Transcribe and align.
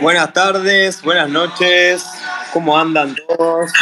Buenas 0.00 0.32
tardes, 0.32 1.02
buenas 1.02 1.28
noches. 1.28 2.06
¿Cómo 2.52 2.78
andan 2.78 3.16
todos? 3.26 3.72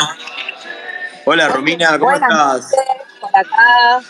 Hola 1.27 1.49
Romina, 1.49 1.99
¿cómo 1.99 2.11
Buenas 2.11 2.31
estás? 2.31 2.63
noches, 2.63 3.21
por 3.21 3.31
acá. 3.39 4.01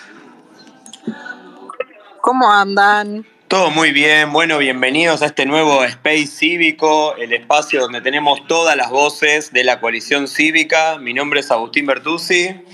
¿Cómo 2.21 2.53
andan? 2.53 3.27
Todo 3.49 3.71
muy 3.71 3.91
bien. 3.91 4.33
Bueno, 4.33 4.59
bienvenidos 4.59 5.23
a 5.23 5.27
este 5.27 5.47
nuevo 5.47 5.83
Space 5.85 6.27
Cívico, 6.29 7.17
el 7.17 7.33
espacio 7.33 7.81
donde 7.81 8.01
tenemos 8.01 8.47
todas 8.47 8.77
las 8.77 8.91
voces 8.91 9.53
de 9.53 9.65
la 9.65 9.81
coalición 9.81 10.29
cívica. 10.29 10.99
Mi 10.99 11.13
nombre 11.13 11.41
es 11.41 11.51
Agustín 11.51 11.87
Bertuzzi. 11.87 12.65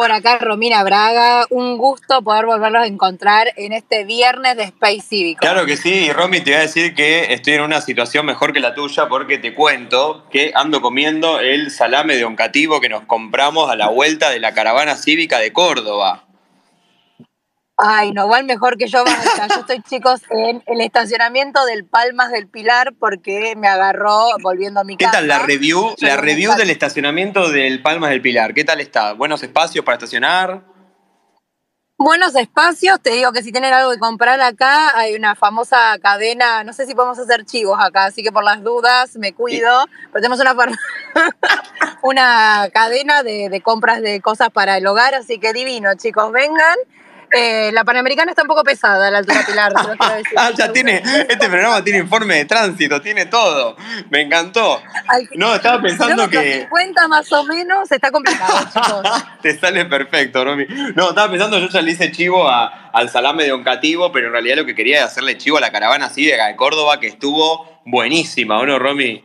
Por 0.00 0.12
acá 0.12 0.38
Romina 0.38 0.82
Braga, 0.82 1.44
un 1.50 1.76
gusto 1.76 2.22
poder 2.22 2.46
volverlos 2.46 2.84
a 2.84 2.86
encontrar 2.86 3.52
en 3.56 3.74
este 3.74 4.04
viernes 4.04 4.56
de 4.56 4.62
Space 4.62 5.02
Cívico. 5.02 5.40
Claro 5.40 5.66
que 5.66 5.76
sí, 5.76 6.06
y 6.06 6.10
Romy, 6.10 6.40
te 6.40 6.52
voy 6.52 6.60
a 6.60 6.62
decir 6.62 6.94
que 6.94 7.34
estoy 7.34 7.52
en 7.52 7.60
una 7.60 7.82
situación 7.82 8.24
mejor 8.24 8.54
que 8.54 8.60
la 8.60 8.72
tuya 8.74 9.08
porque 9.10 9.36
te 9.36 9.54
cuento 9.54 10.24
que 10.30 10.52
ando 10.54 10.80
comiendo 10.80 11.38
el 11.40 11.70
salame 11.70 12.16
de 12.16 12.24
oncativo 12.24 12.80
que 12.80 12.88
nos 12.88 13.02
compramos 13.02 13.70
a 13.70 13.76
la 13.76 13.90
vuelta 13.90 14.30
de 14.30 14.40
la 14.40 14.54
caravana 14.54 14.96
cívica 14.96 15.38
de 15.38 15.52
Córdoba. 15.52 16.29
Ay, 17.82 18.12
no, 18.12 18.24
igual 18.24 18.44
mejor 18.44 18.76
que 18.76 18.86
yo. 18.86 19.04
basta. 19.04 19.48
Yo 19.48 19.60
estoy, 19.60 19.82
chicos, 19.82 20.20
en 20.30 20.62
el 20.66 20.80
estacionamiento 20.80 21.64
del 21.64 21.84
Palmas 21.84 22.30
del 22.30 22.46
Pilar 22.46 22.92
porque 22.98 23.54
me 23.56 23.68
agarró 23.68 24.28
volviendo 24.42 24.80
a 24.80 24.84
mi 24.84 24.96
¿Qué 24.96 25.04
casa. 25.06 25.18
tal 25.18 25.28
la 25.28 25.38
review? 25.40 25.94
Yo 25.96 26.06
La 26.06 26.16
review 26.16 26.54
del 26.54 26.70
estacionamiento 26.70 27.50
del 27.50 27.82
Palmas 27.82 28.10
del 28.10 28.20
Pilar. 28.22 28.54
¿Qué 28.54 28.64
tal 28.64 28.80
está? 28.80 29.14
¿Buenos 29.14 29.42
espacios 29.42 29.84
para 29.84 29.96
estacionar? 29.96 30.64
Buenos 32.02 32.34
espacios, 32.34 32.98
te 33.02 33.10
digo 33.10 33.30
que 33.30 33.42
si 33.42 33.52
tienen 33.52 33.74
algo 33.74 33.90
que 33.90 33.98
comprar 33.98 34.40
acá, 34.40 34.96
hay 34.98 35.14
una 35.14 35.34
famosa 35.34 35.98
cadena, 36.02 36.64
no 36.64 36.72
sé 36.72 36.86
si 36.86 36.94
podemos 36.94 37.18
hacer 37.18 37.44
chivos 37.44 37.78
acá, 37.78 38.06
así 38.06 38.22
que 38.22 38.32
por 38.32 38.42
las 38.42 38.62
dudas 38.62 39.16
me 39.16 39.34
cuido, 39.34 39.84
pero 40.10 40.22
tenemos 40.22 40.40
una, 40.40 40.54
una 42.02 42.68
cadena 42.72 43.22
de, 43.22 43.50
de 43.50 43.60
compras 43.60 44.00
de 44.00 44.22
cosas 44.22 44.48
para 44.48 44.78
el 44.78 44.86
hogar, 44.86 45.14
así 45.14 45.38
que 45.38 45.52
divino, 45.52 45.90
chicos, 45.94 46.32
vengan. 46.32 46.78
Eh, 47.32 47.70
la 47.72 47.84
Panamericana 47.84 48.30
está 48.32 48.42
un 48.42 48.48
poco 48.48 48.64
pesada, 48.64 49.10
la 49.10 49.18
altura 49.18 49.44
pilar. 49.46 49.72
te 49.72 49.82
lo 49.88 49.96
quiero 49.96 50.14
decir. 50.16 50.32
Ah, 50.36 50.50
ya 50.56 50.72
tiene, 50.72 51.02
este 51.28 51.48
programa 51.48 51.82
tiene 51.84 51.98
informe 52.00 52.34
de 52.36 52.44
tránsito, 52.44 53.00
tiene 53.00 53.26
todo. 53.26 53.76
Me 54.10 54.22
encantó. 54.22 54.82
No, 55.36 55.54
estaba 55.54 55.80
pensando 55.82 56.28
que 56.28 56.60
50 56.62 57.08
más 57.08 57.30
o 57.32 57.44
menos 57.44 57.90
está 57.92 58.10
complicado, 58.10 58.58
chicos. 58.72 59.02
te 59.42 59.58
sale 59.58 59.84
perfecto, 59.86 60.44
Romy. 60.44 60.66
No, 60.96 61.10
estaba 61.10 61.30
pensando, 61.30 61.58
yo 61.58 61.68
ya 61.68 61.82
le 61.82 61.92
hice 61.92 62.10
chivo 62.12 62.48
a- 62.48 62.90
al 62.92 63.08
salame 63.10 63.44
de 63.44 63.52
Oncativo, 63.52 64.10
pero 64.12 64.26
en 64.28 64.32
realidad 64.32 64.56
lo 64.56 64.66
que 64.66 64.74
quería 64.74 64.96
era 64.98 65.06
hacerle 65.06 65.38
chivo 65.38 65.58
a 65.58 65.60
la 65.60 65.70
caravana 65.70 66.08
cívica 66.08 66.46
de 66.46 66.56
Córdoba, 66.56 66.98
que 67.00 67.06
estuvo 67.08 67.80
buenísima, 67.84 68.58
¿o 68.58 68.66
no, 68.66 68.78
Romy? 68.78 69.24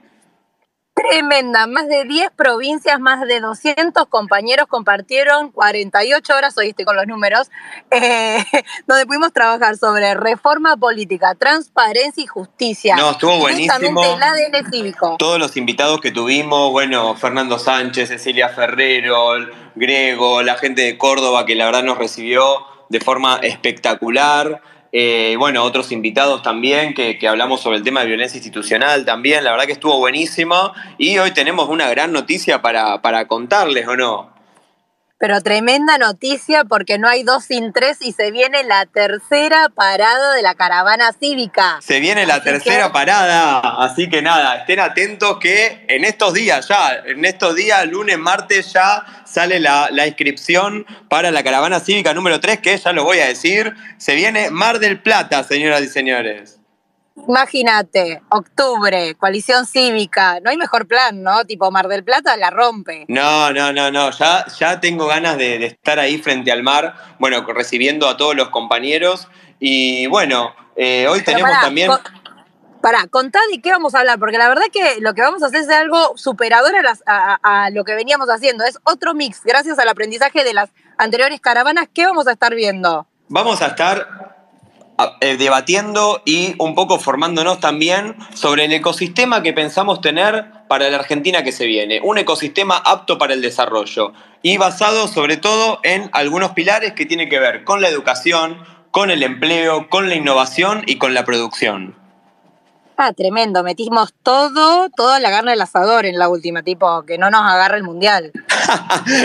Tremenda, 0.96 1.68
más 1.68 1.90
de 1.90 2.06
10 2.06 2.32
provincias, 2.38 3.02
más 3.02 3.20
de 3.28 3.42
200 3.42 4.08
compañeros 4.08 4.68
compartieron 4.68 5.52
48 5.52 6.34
horas, 6.34 6.56
estoy 6.58 6.86
con 6.86 6.96
los 6.96 7.06
números, 7.06 7.52
eh, 7.92 8.42
donde 8.88 9.06
pudimos 9.06 9.34
trabajar 9.34 9.76
sobre 9.76 10.14
reforma 10.14 10.78
política, 10.78 11.36
transparencia 11.36 12.24
y 12.24 12.28
justicia. 12.28 12.96
No, 12.96 13.12
estuvo 13.12 13.38
buenísimo. 13.40 14.04
el 14.06 14.24
ADN 14.24 14.72
cívico. 14.72 15.16
Todos 15.20 15.38
los 15.38 15.58
invitados 15.58 16.00
que 16.00 16.12
tuvimos, 16.12 16.72
bueno, 16.72 17.14
Fernando 17.16 17.60
Sánchez, 17.60 18.08
Cecilia 18.08 18.48
Ferrero, 18.48 19.34
Grego, 19.76 20.44
la 20.44 20.56
gente 20.56 20.84
de 20.84 20.98
Córdoba 20.98 21.46
que 21.46 21.56
la 21.56 21.66
verdad 21.66 21.84
nos 21.84 21.98
recibió 21.98 22.66
de 22.88 23.02
forma 23.02 23.40
espectacular. 23.44 24.62
Eh, 24.98 25.36
bueno, 25.38 25.62
otros 25.66 25.92
invitados 25.92 26.42
también 26.42 26.94
que, 26.94 27.18
que 27.18 27.28
hablamos 27.28 27.60
sobre 27.60 27.80
el 27.80 27.84
tema 27.84 28.00
de 28.00 28.08
violencia 28.08 28.38
institucional 28.38 29.04
también. 29.04 29.44
La 29.44 29.52
verdad 29.52 29.66
que 29.66 29.74
estuvo 29.74 29.98
buenísimo. 29.98 30.72
Y 30.98 31.18
hoy 31.18 31.32
tenemos 31.32 31.68
una 31.68 31.90
gran 31.90 32.14
noticia 32.14 32.62
para, 32.62 33.02
para 33.02 33.28
contarles, 33.28 33.86
¿o 33.90 33.98
no? 33.98 34.35
Pero 35.18 35.40
tremenda 35.42 35.98
noticia 35.98 36.66
porque 36.66 36.98
no 37.00 37.08
hay 37.08 37.24
dos 37.24 37.46
sin 37.46 37.72
tres 37.72 38.00
y 38.02 38.12
se 38.12 38.32
viene 38.32 38.66
la 38.66 38.86
tercera 38.86 39.70
parada 39.70 40.34
de 40.34 40.42
la 40.42 40.56
caravana 40.56 41.14
cívica. 41.14 41.80
Se 41.82 42.02
viene 42.02 42.26
la 42.26 42.36
Así 42.36 42.44
tercera 42.44 42.88
que- 42.88 42.94
parada, 42.94 43.60
así 43.84 44.10
que 44.10 44.22
nada, 44.22 44.58
estén 44.58 44.82
atentos 44.82 45.38
que 45.40 45.86
en 45.88 46.04
estos 46.04 46.34
días 46.34 46.68
ya, 46.68 46.96
en 47.06 47.24
estos 47.24 47.56
días, 47.56 47.88
lunes, 47.88 48.18
martes 48.18 48.74
ya 48.74 49.06
sale 49.26 49.60
la, 49.62 49.88
la 49.90 50.06
inscripción 50.06 50.86
para 51.10 51.32
la 51.32 51.44
caravana 51.44 51.80
cívica 51.80 52.14
número 52.14 52.42
3, 52.42 52.60
que 52.60 52.78
ya 52.78 52.92
lo 52.92 53.06
voy 53.06 53.20
a 53.20 53.28
decir, 53.28 53.74
se 53.98 54.16
viene 54.16 54.50
Mar 54.50 54.80
del 54.80 55.00
Plata, 55.02 55.44
señoras 55.44 55.82
y 55.82 55.88
señores. 55.88 56.55
Imagínate, 57.16 58.22
octubre, 58.30 59.16
coalición 59.16 59.66
cívica, 59.66 60.40
no 60.42 60.50
hay 60.50 60.58
mejor 60.58 60.88
plan, 60.88 61.24
¿no? 61.24 61.46
Tipo 61.46 61.72
Mar 61.72 61.88
del 61.88 62.04
Plata 62.04 62.36
la 62.38 62.50
rompe. 62.50 63.06
No, 63.08 63.52
no, 63.52 63.72
no, 63.74 63.90
no, 63.92 64.12
ya, 64.12 64.46
ya 64.60 64.80
tengo 64.80 65.08
ganas 65.08 65.38
de, 65.38 65.58
de 65.58 65.66
estar 65.68 65.98
ahí 66.00 66.18
frente 66.18 66.52
al 66.52 66.62
mar, 66.64 66.94
bueno, 67.20 67.44
recibiendo 67.48 68.08
a 68.10 68.18
todos 68.18 68.36
los 68.36 68.50
compañeros. 68.50 69.28
Y 69.60 70.08
bueno, 70.08 70.54
eh, 70.76 71.08
hoy 71.10 71.20
Pero 71.26 71.38
tenemos 71.38 71.52
pará, 71.52 71.62
también... 71.62 71.92
pará, 72.82 73.08
contá 73.08 73.40
de 73.52 73.62
qué 73.62 73.72
vamos 73.72 73.96
a 73.96 74.00
hablar, 74.00 74.20
porque 74.20 74.38
la 74.38 74.50
verdad 74.50 74.64
que 74.72 75.00
lo 75.00 75.14
que 75.14 75.22
vamos 75.22 75.42
a 75.42 75.48
hacer 75.48 75.62
es 75.62 75.70
algo 75.70 76.18
superador 76.18 76.76
a, 76.76 76.82
las- 76.82 77.04
a- 77.08 77.40
a- 77.42 77.66
a 77.66 77.70
lo 77.72 77.84
que 77.86 77.96
veníamos 77.96 78.28
haciendo. 78.30 78.66
Es 78.66 78.78
otro 78.84 79.14
mix, 79.14 79.42
gracias 79.44 79.80
al 79.80 79.88
aprendizaje 79.88 80.44
de 80.44 80.54
las 80.54 80.70
anteriores 80.98 81.40
caravanas. 81.42 81.88
¿Qué 81.94 82.06
vamos 82.06 82.28
a 82.28 82.34
estar 82.34 82.54
viendo? 82.54 83.08
Vamos 83.28 83.62
a 83.62 83.68
estar 83.68 84.25
debatiendo 85.20 86.22
y 86.26 86.56
un 86.58 86.74
poco 86.74 87.00
formándonos 87.00 87.60
también 87.60 88.16
sobre 88.34 88.66
el 88.66 88.74
ecosistema 88.74 89.44
que 89.44 89.54
pensamos 89.54 90.02
tener 90.02 90.46
para 90.68 90.90
la 90.90 90.98
Argentina 90.98 91.44
que 91.44 91.52
se 91.52 91.66
viene. 91.66 92.00
Un 92.02 92.18
ecosistema 92.18 92.78
apto 92.78 93.18
para 93.18 93.34
el 93.34 93.42
desarrollo 93.42 94.14
y 94.42 94.58
basado 94.58 95.08
sobre 95.08 95.38
todo 95.38 95.80
en 95.84 96.10
algunos 96.14 96.52
pilares 96.52 96.94
que 96.94 97.06
tienen 97.06 97.30
que 97.30 97.40
ver 97.40 97.64
con 97.64 97.82
la 97.82 97.90
educación, 97.90 98.60
con 98.92 99.12
el 99.12 99.24
empleo, 99.24 99.90
con 99.90 100.08
la 100.08 100.16
innovación 100.16 100.84
y 100.86 100.96
con 100.96 101.14
la 101.14 101.26
producción. 101.26 102.05
Ah, 102.98 103.12
tremendo, 103.12 103.62
metimos 103.62 104.14
todo, 104.24 104.88
en 105.18 105.24
la 105.24 105.30
carne 105.30 105.52
del 105.52 105.62
asador 105.62 106.06
en 106.06 106.18
la 106.18 106.30
última, 106.30 106.64
tipo, 106.64 107.04
que 107.04 107.18
no 107.18 107.30
nos 107.30 107.42
agarre 107.42 107.78
el 107.78 107.84
mundial. 107.84 108.32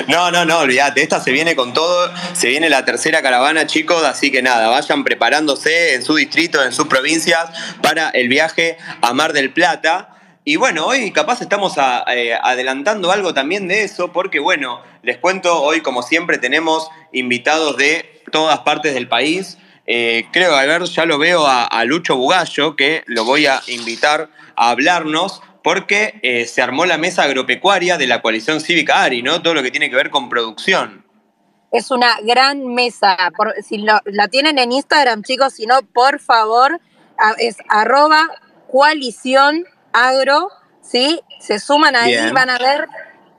No, 0.08 0.30
no, 0.30 0.44
no, 0.44 0.58
olvídate, 0.58 1.02
esta 1.02 1.20
se 1.20 1.30
viene 1.30 1.56
con 1.56 1.72
todo, 1.72 2.10
se 2.34 2.48
viene 2.48 2.68
la 2.68 2.84
tercera 2.84 3.22
caravana, 3.22 3.66
chicos, 3.66 4.04
así 4.04 4.30
que 4.30 4.42
nada, 4.42 4.68
vayan 4.68 5.02
preparándose 5.04 5.94
en 5.94 6.02
su 6.02 6.16
distrito, 6.16 6.62
en 6.62 6.72
sus 6.72 6.88
provincias, 6.88 7.48
para 7.80 8.10
el 8.10 8.28
viaje 8.28 8.76
a 9.00 9.14
Mar 9.14 9.32
del 9.32 9.52
Plata. 9.52 10.16
Y 10.44 10.56
bueno, 10.56 10.84
hoy 10.84 11.10
capaz 11.12 11.40
estamos 11.40 11.74
eh, 12.08 12.34
adelantando 12.42 13.12
algo 13.12 13.32
también 13.32 13.68
de 13.68 13.84
eso, 13.84 14.12
porque 14.12 14.40
bueno, 14.40 14.82
les 15.02 15.16
cuento, 15.16 15.62
hoy 15.62 15.80
como 15.80 16.02
siempre 16.02 16.36
tenemos 16.36 16.90
invitados 17.12 17.76
de 17.76 18.22
todas 18.30 18.58
partes 18.60 18.92
del 18.92 19.08
país. 19.08 19.56
Eh, 19.92 20.26
creo, 20.32 20.54
a 20.54 20.64
ver, 20.66 20.84
ya 20.84 21.04
lo 21.04 21.18
veo 21.18 21.44
a, 21.48 21.64
a 21.64 21.84
Lucho 21.84 22.14
Bugallo, 22.14 22.76
que 22.76 23.02
lo 23.06 23.24
voy 23.24 23.46
a 23.46 23.60
invitar 23.66 24.30
a 24.54 24.70
hablarnos, 24.70 25.42
porque 25.64 26.20
eh, 26.22 26.46
se 26.46 26.62
armó 26.62 26.86
la 26.86 26.96
mesa 26.96 27.24
agropecuaria 27.24 27.98
de 27.98 28.06
la 28.06 28.22
coalición 28.22 28.60
cívica 28.60 29.02
ARI, 29.02 29.24
¿no? 29.24 29.42
Todo 29.42 29.54
lo 29.54 29.64
que 29.64 29.72
tiene 29.72 29.90
que 29.90 29.96
ver 29.96 30.10
con 30.10 30.28
producción. 30.28 31.04
Es 31.72 31.90
una 31.90 32.18
gran 32.22 32.64
mesa. 32.72 33.16
Por- 33.36 33.52
si 33.64 33.78
lo- 33.78 34.00
la 34.04 34.28
tienen 34.28 34.60
en 34.60 34.70
Instagram, 34.70 35.24
chicos, 35.24 35.54
si 35.54 35.66
no, 35.66 35.82
por 35.82 36.20
favor, 36.20 36.80
es 37.38 37.56
arroba 37.68 38.28
coalición 38.70 39.64
agro, 39.92 40.50
¿sí? 40.82 41.20
Se 41.40 41.58
suman 41.58 41.96
ahí, 41.96 42.12
Bien. 42.12 42.32
van 42.32 42.50
a 42.50 42.58
ver 42.58 42.86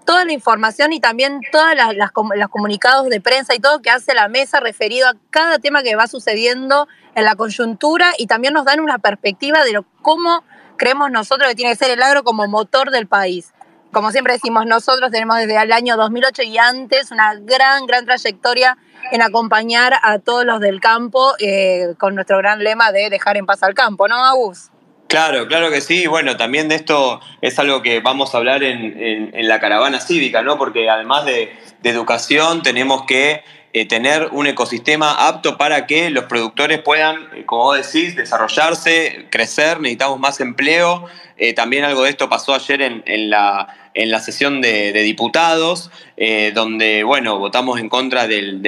toda 0.05 0.25
la 0.25 0.33
información 0.33 0.93
y 0.93 0.99
también 0.99 1.41
todos 1.51 1.73
los 1.95 2.49
comunicados 2.49 3.09
de 3.09 3.21
prensa 3.21 3.55
y 3.55 3.59
todo 3.59 3.81
que 3.81 3.89
hace 3.89 4.13
la 4.13 4.27
mesa 4.27 4.59
referido 4.59 5.07
a 5.07 5.15
cada 5.29 5.59
tema 5.59 5.83
que 5.83 5.95
va 5.95 6.07
sucediendo 6.07 6.87
en 7.15 7.25
la 7.25 7.35
coyuntura 7.35 8.13
y 8.17 8.27
también 8.27 8.53
nos 8.53 8.65
dan 8.65 8.79
una 8.79 8.97
perspectiva 8.97 9.63
de 9.63 9.73
lo, 9.73 9.85
cómo 10.01 10.43
creemos 10.77 11.11
nosotros 11.11 11.49
que 11.49 11.55
tiene 11.55 11.71
que 11.71 11.77
ser 11.77 11.91
el 11.91 12.01
agro 12.01 12.23
como 12.23 12.47
motor 12.47 12.91
del 12.91 13.07
país. 13.07 13.53
Como 13.91 14.11
siempre 14.11 14.33
decimos, 14.33 14.65
nosotros 14.65 15.11
tenemos 15.11 15.37
desde 15.37 15.61
el 15.61 15.71
año 15.73 15.97
2008 15.97 16.43
y 16.43 16.57
antes 16.57 17.11
una 17.11 17.35
gran, 17.35 17.85
gran 17.85 18.05
trayectoria 18.05 18.77
en 19.11 19.21
acompañar 19.21 19.93
a 20.01 20.19
todos 20.19 20.45
los 20.45 20.61
del 20.61 20.79
campo 20.79 21.33
eh, 21.39 21.93
con 21.99 22.15
nuestro 22.15 22.37
gran 22.37 22.63
lema 22.63 22.91
de 22.93 23.09
dejar 23.09 23.35
en 23.35 23.45
paz 23.45 23.63
al 23.63 23.73
campo, 23.73 24.07
¿no, 24.07 24.15
Agus? 24.23 24.70
Claro, 25.11 25.45
claro 25.45 25.69
que 25.69 25.81
sí. 25.81 26.07
Bueno, 26.07 26.37
también 26.37 26.69
de 26.69 26.75
esto 26.75 27.19
es 27.41 27.59
algo 27.59 27.81
que 27.81 27.99
vamos 27.99 28.33
a 28.33 28.37
hablar 28.37 28.63
en, 28.63 28.97
en- 28.97 29.31
en 29.33 29.47
la 29.49 29.59
caravana 29.59 29.99
cívica, 29.99 30.41
¿no? 30.41 30.57
Porque 30.57 30.89
además 30.89 31.25
de, 31.25 31.51
educación 31.83 32.61
tenemos 32.63 33.03
que 33.05 33.43
eh, 33.73 33.85
tener 33.87 34.29
un 34.31 34.47
ecosistema 34.47 35.27
apto 35.27 35.57
para 35.57 35.85
que 35.85 36.09
los 36.11 36.25
productores 36.25 36.79
puedan, 36.79 37.17
eh, 37.35 37.43
como 37.45 37.63
vos 37.63 37.77
decís, 37.77 38.15
desarrollarse, 38.15 39.27
crecer, 39.29 39.81
necesitamos 39.81 40.17
más 40.19 40.39
empleo. 40.39 41.05
Eh, 41.43 41.53
también 41.53 41.83
algo 41.83 42.03
de 42.03 42.11
esto 42.11 42.29
pasó 42.29 42.53
ayer 42.53 42.83
en, 42.83 43.29
la, 43.31 43.89
en 43.95 44.11
la 44.11 44.19
sesión 44.19 44.61
de, 44.61 44.93
diputados, 44.93 45.89
eh, 46.15 46.51
donde, 46.53 47.03
bueno, 47.03 47.39
votamos 47.39 47.79
en 47.79 47.89
contra 47.89 48.27
del, 48.27 48.61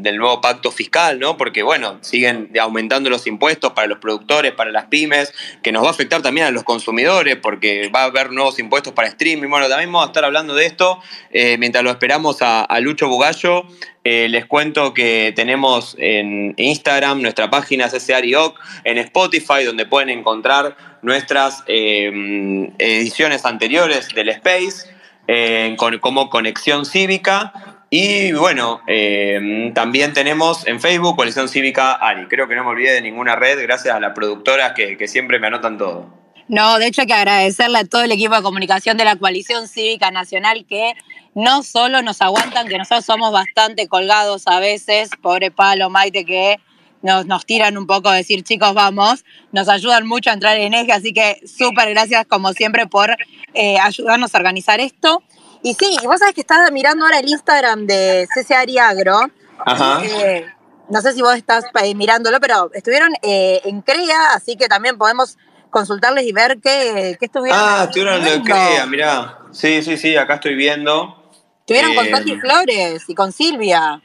nuevo 0.00 0.40
pacto 0.40 0.70
fiscal, 0.72 1.18
¿no? 1.18 1.36
Porque, 1.36 1.62
bueno, 1.62 1.98
siguen 2.00 2.50
aumentando 2.58 3.10
los 3.10 3.26
impuestos 3.26 3.74
para 3.74 3.88
los 3.88 3.98
productores, 3.98 4.52
para 4.52 4.72
las 4.72 4.86
pymes, 4.86 5.34
que 5.62 5.70
nos 5.70 5.84
va 5.84 5.88
a 5.88 5.90
afectar 5.90 6.22
también 6.22 6.46
a 6.46 6.50
los 6.50 6.64
consumidores, 6.64 7.36
porque 7.36 7.90
va 7.94 8.04
a 8.04 8.04
haber 8.04 8.32
nuevos 8.32 8.58
impuestos 8.58 8.94
para 8.94 9.08
streaming. 9.08 9.50
Bueno, 9.50 9.68
también 9.68 9.92
vamos 9.92 10.06
a 10.06 10.08
estar 10.08 10.24
hablando 10.24 10.54
de 10.54 10.64
esto 10.64 11.00
eh, 11.30 11.58
mientras 11.58 11.84
lo 11.84 11.90
esperamos 11.90 12.38
a, 12.40 12.66
Lucho 12.80 13.06
Bugallo. 13.06 13.66
Les 14.02 14.44
cuento 14.44 14.92
que 14.92 15.32
tenemos 15.34 15.96
en 15.98 16.54
Instagram 16.58 17.22
nuestra 17.22 17.48
página 17.48 17.88
CCARIOC, 17.88 18.58
en 18.84 18.98
Spotify, 18.98 19.64
donde 19.64 19.86
pueden 19.86 20.10
encontrar 20.10 20.93
nuestras 21.04 21.62
em, 21.66 22.72
ediciones 22.78 23.44
anteriores 23.44 24.08
del 24.08 24.30
Space, 24.30 24.88
eh, 25.28 25.76
como 26.00 26.30
Conexión 26.30 26.84
Cívica. 26.84 27.52
Y 27.90 28.32
bueno, 28.32 28.80
em, 28.86 29.72
también 29.74 30.12
tenemos 30.12 30.66
en 30.66 30.80
Facebook 30.80 31.14
Coalición 31.14 31.48
Cívica 31.48 31.92
Ari. 31.92 32.26
Creo 32.26 32.48
que 32.48 32.56
no 32.56 32.64
me 32.64 32.70
olvidé 32.70 32.92
de 32.92 33.02
ninguna 33.02 33.36
red, 33.36 33.62
gracias 33.62 33.94
a 33.94 34.00
las 34.00 34.14
productoras 34.14 34.72
que, 34.72 34.96
que 34.96 35.06
siempre 35.06 35.38
me 35.38 35.46
anotan 35.46 35.78
todo. 35.78 36.24
No, 36.48 36.78
de 36.78 36.86
hecho 36.86 37.02
hay 37.02 37.06
que 37.06 37.14
agradecerle 37.14 37.78
a 37.78 37.84
todo 37.84 38.02
el 38.02 38.12
equipo 38.12 38.34
de 38.34 38.42
comunicación 38.42 38.96
de 38.96 39.04
la 39.04 39.16
Coalición 39.16 39.68
Cívica 39.68 40.10
Nacional 40.10 40.66
que 40.68 40.94
no 41.34 41.62
solo 41.62 42.02
nos 42.02 42.20
aguantan, 42.20 42.68
que 42.68 42.78
nosotros 42.78 43.04
somos 43.04 43.32
bastante 43.32 43.88
colgados 43.88 44.46
a 44.46 44.60
veces, 44.60 45.10
pobre 45.22 45.50
Palo, 45.50 45.90
Maite, 45.90 46.24
que 46.24 46.58
nos, 47.04 47.44
tiran 47.44 47.76
un 47.76 47.86
poco, 47.86 48.10
decir 48.10 48.42
chicos, 48.42 48.72
vamos, 48.72 49.24
nos 49.52 49.68
ayudan 49.68 50.06
mucho 50.06 50.30
a 50.30 50.32
entrar 50.32 50.56
en 50.56 50.72
eje, 50.72 50.92
así 50.92 51.12
que 51.12 51.40
súper 51.46 51.90
gracias 51.90 52.26
como 52.26 52.52
siempre 52.52 52.86
por 52.86 53.10
eh, 53.52 53.78
ayudarnos 53.78 54.34
a 54.34 54.38
organizar 54.38 54.80
esto. 54.80 55.22
Y 55.62 55.74
sí, 55.74 55.96
vos 56.02 56.18
sabés 56.18 56.34
que 56.34 56.40
estaba 56.40 56.70
mirando 56.70 57.04
ahora 57.04 57.18
el 57.18 57.28
Instagram 57.28 57.86
de 57.86 58.26
CC 58.34 58.54
Agro. 58.78 59.30
Ajá. 59.64 60.02
Eh, 60.04 60.46
no 60.88 61.00
sé 61.00 61.12
si 61.12 61.22
vos 61.22 61.36
estás 61.36 61.64
eh, 61.82 61.94
mirándolo, 61.94 62.40
pero 62.40 62.70
estuvieron 62.72 63.12
en 63.22 63.82
CREA, 63.82 64.34
así 64.34 64.56
que 64.56 64.68
también 64.68 64.98
podemos 64.98 65.38
consultarles 65.70 66.24
y 66.24 66.32
ver 66.32 66.58
qué, 66.62 67.16
qué 67.18 67.26
estuvieron. 67.26 67.58
Ah, 67.60 67.84
estuvieron 67.84 68.26
en 68.26 68.42
CREA, 68.42 68.86
mirá. 68.86 69.38
Sí, 69.52 69.82
sí, 69.82 69.96
sí, 69.96 70.16
acá 70.16 70.34
estoy 70.34 70.54
viendo. 70.54 71.30
Estuvieron 71.60 71.94
con 71.94 72.10
Tati 72.10 72.36
Flores 72.40 73.04
y 73.08 73.14
con 73.14 73.32
Silvia. 73.32 74.02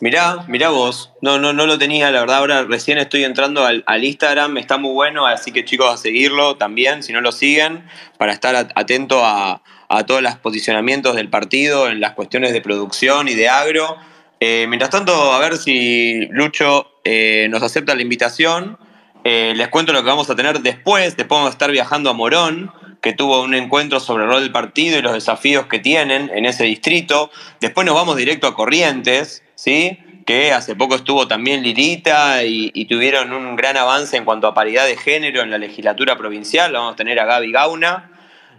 Mirá, 0.00 0.44
mirá 0.48 0.70
vos. 0.70 1.12
No, 1.20 1.38
no, 1.38 1.52
no 1.52 1.66
lo 1.66 1.78
tenía, 1.78 2.10
la 2.10 2.20
verdad. 2.20 2.38
Ahora 2.38 2.64
recién 2.64 2.96
estoy 2.96 3.24
entrando 3.24 3.66
al, 3.66 3.84
Instagram, 4.02 4.56
está 4.56 4.78
muy 4.78 4.92
bueno, 4.92 5.26
así 5.26 5.52
que 5.52 5.64
chicos 5.66 5.92
a 5.92 5.98
seguirlo 5.98 6.56
también, 6.56 7.02
si 7.02 7.12
no 7.12 7.20
lo 7.20 7.32
siguen, 7.32 7.84
para 8.18 8.32
estar 8.32 8.56
atento 8.74 9.24
a, 9.24 9.62
todos 10.06 10.22
los 10.22 10.36
posicionamientos 10.36 11.16
del 11.16 11.28
partido 11.28 11.88
en 11.88 12.00
las 12.00 12.12
cuestiones 12.12 12.52
de 12.52 12.60
producción 12.62 13.28
y 13.28 13.34
de 13.34 13.48
agro. 13.48 13.96
Eh, 14.38 14.66
mientras 14.68 14.90
tanto, 14.90 15.32
a 15.32 15.38
ver 15.40 15.56
si 15.56 16.26
Lucho 16.30 16.92
eh, 17.04 17.48
nos 17.50 17.62
acepta 17.62 17.94
la 17.94 18.02
invitación. 18.02 18.78
Eh, 19.24 19.52
les 19.54 19.68
cuento 19.68 19.92
lo 19.92 20.02
que 20.02 20.08
vamos 20.08 20.30
a 20.30 20.36
tener 20.36 20.60
después. 20.60 21.16
Después 21.16 21.38
vamos 21.38 21.48
a 21.48 21.52
estar 21.52 21.70
viajando 21.72 22.08
a 22.08 22.12
Morón, 22.12 22.72
que 23.00 23.12
tuvo 23.12 23.42
un 23.42 23.54
encuentro 23.54 24.00
sobre 24.00 24.24
el 24.24 24.30
rol 24.30 24.42
del 24.42 24.52
partido 24.52 24.98
y 24.98 25.02
los 25.02 25.12
desafíos 25.12 25.66
que 25.66 25.78
tienen 25.78 26.30
en 26.34 26.44
ese 26.44 26.64
distrito. 26.64 27.30
Después 27.60 27.86
nos 27.86 27.94
vamos 27.94 28.16
directo 28.16 28.46
a 28.46 28.54
Corrientes, 28.54 29.42
¿sí? 29.54 29.98
que 30.26 30.52
hace 30.52 30.76
poco 30.76 30.94
estuvo 30.94 31.26
también 31.26 31.62
Lirita 31.62 32.44
y, 32.44 32.84
tuvieron 32.84 33.32
un 33.32 33.56
gran 33.56 33.76
avance 33.76 34.16
en 34.16 34.24
cuanto 34.24 34.46
a 34.46 34.54
paridad 34.54 34.86
de 34.86 34.96
género 34.96 35.42
en 35.42 35.50
la 35.50 35.58
legislatura 35.58 36.16
provincial. 36.16 36.72
Vamos 36.72 36.92
a 36.92 36.96
tener 36.96 37.18
a 37.18 37.24
Gaby 37.24 37.50
Gauna. 37.50 38.10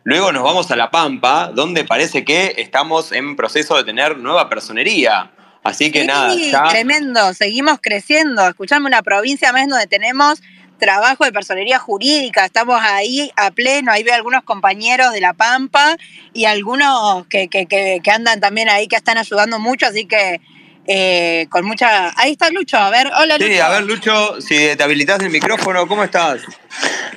Luego 0.03 0.31
nos 0.31 0.43
vamos 0.43 0.69
a 0.71 0.75
La 0.75 0.91
Pampa, 0.91 1.51
donde 1.53 1.85
parece 1.85 2.25
que 2.25 2.55
estamos 2.57 3.11
en 3.11 3.35
proceso 3.35 3.77
de 3.77 3.83
tener 3.83 4.17
nueva 4.17 4.49
personería. 4.49 5.31
Así 5.63 5.91
que 5.91 6.03
nada. 6.03 6.35
Ya... 6.35 6.63
Tremendo, 6.63 7.33
seguimos 7.33 7.79
creciendo. 7.81 8.47
Escuchame 8.47 8.87
una 8.87 9.01
provincia 9.01 9.53
más 9.53 9.67
donde 9.67 9.87
tenemos 9.87 10.41
trabajo 10.81 11.23
de 11.23 11.31
personería 11.31 11.77
jurídica, 11.77 12.43
estamos 12.43 12.81
ahí 12.81 13.31
a 13.37 13.51
pleno, 13.51 13.91
ahí 13.91 14.03
veo 14.03 14.15
algunos 14.15 14.43
compañeros 14.43 15.13
de 15.13 15.21
La 15.21 15.33
Pampa 15.33 15.95
y 16.33 16.45
algunos 16.45 17.27
que, 17.27 17.47
que, 17.47 17.67
que 17.67 18.11
andan 18.11 18.41
también 18.41 18.67
ahí 18.67 18.87
que 18.87 18.95
están 18.95 19.19
ayudando 19.19 19.59
mucho, 19.59 19.85
así 19.85 20.05
que 20.07 20.41
eh, 20.87 21.45
con 21.49 21.65
mucha... 21.65 22.11
Ahí 22.19 22.31
está 22.31 22.49
Lucho, 22.49 22.77
a 22.77 22.89
ver, 22.89 23.07
hola 23.07 23.37
Lucho. 23.37 23.51
Sí, 23.51 23.59
a 23.59 23.69
ver 23.69 23.83
Lucho, 23.83 24.41
si 24.41 24.75
te 24.75 24.83
habilitas 24.83 25.21
el 25.21 25.29
micrófono, 25.29 25.87
¿cómo 25.87 26.03
estás? 26.03 26.41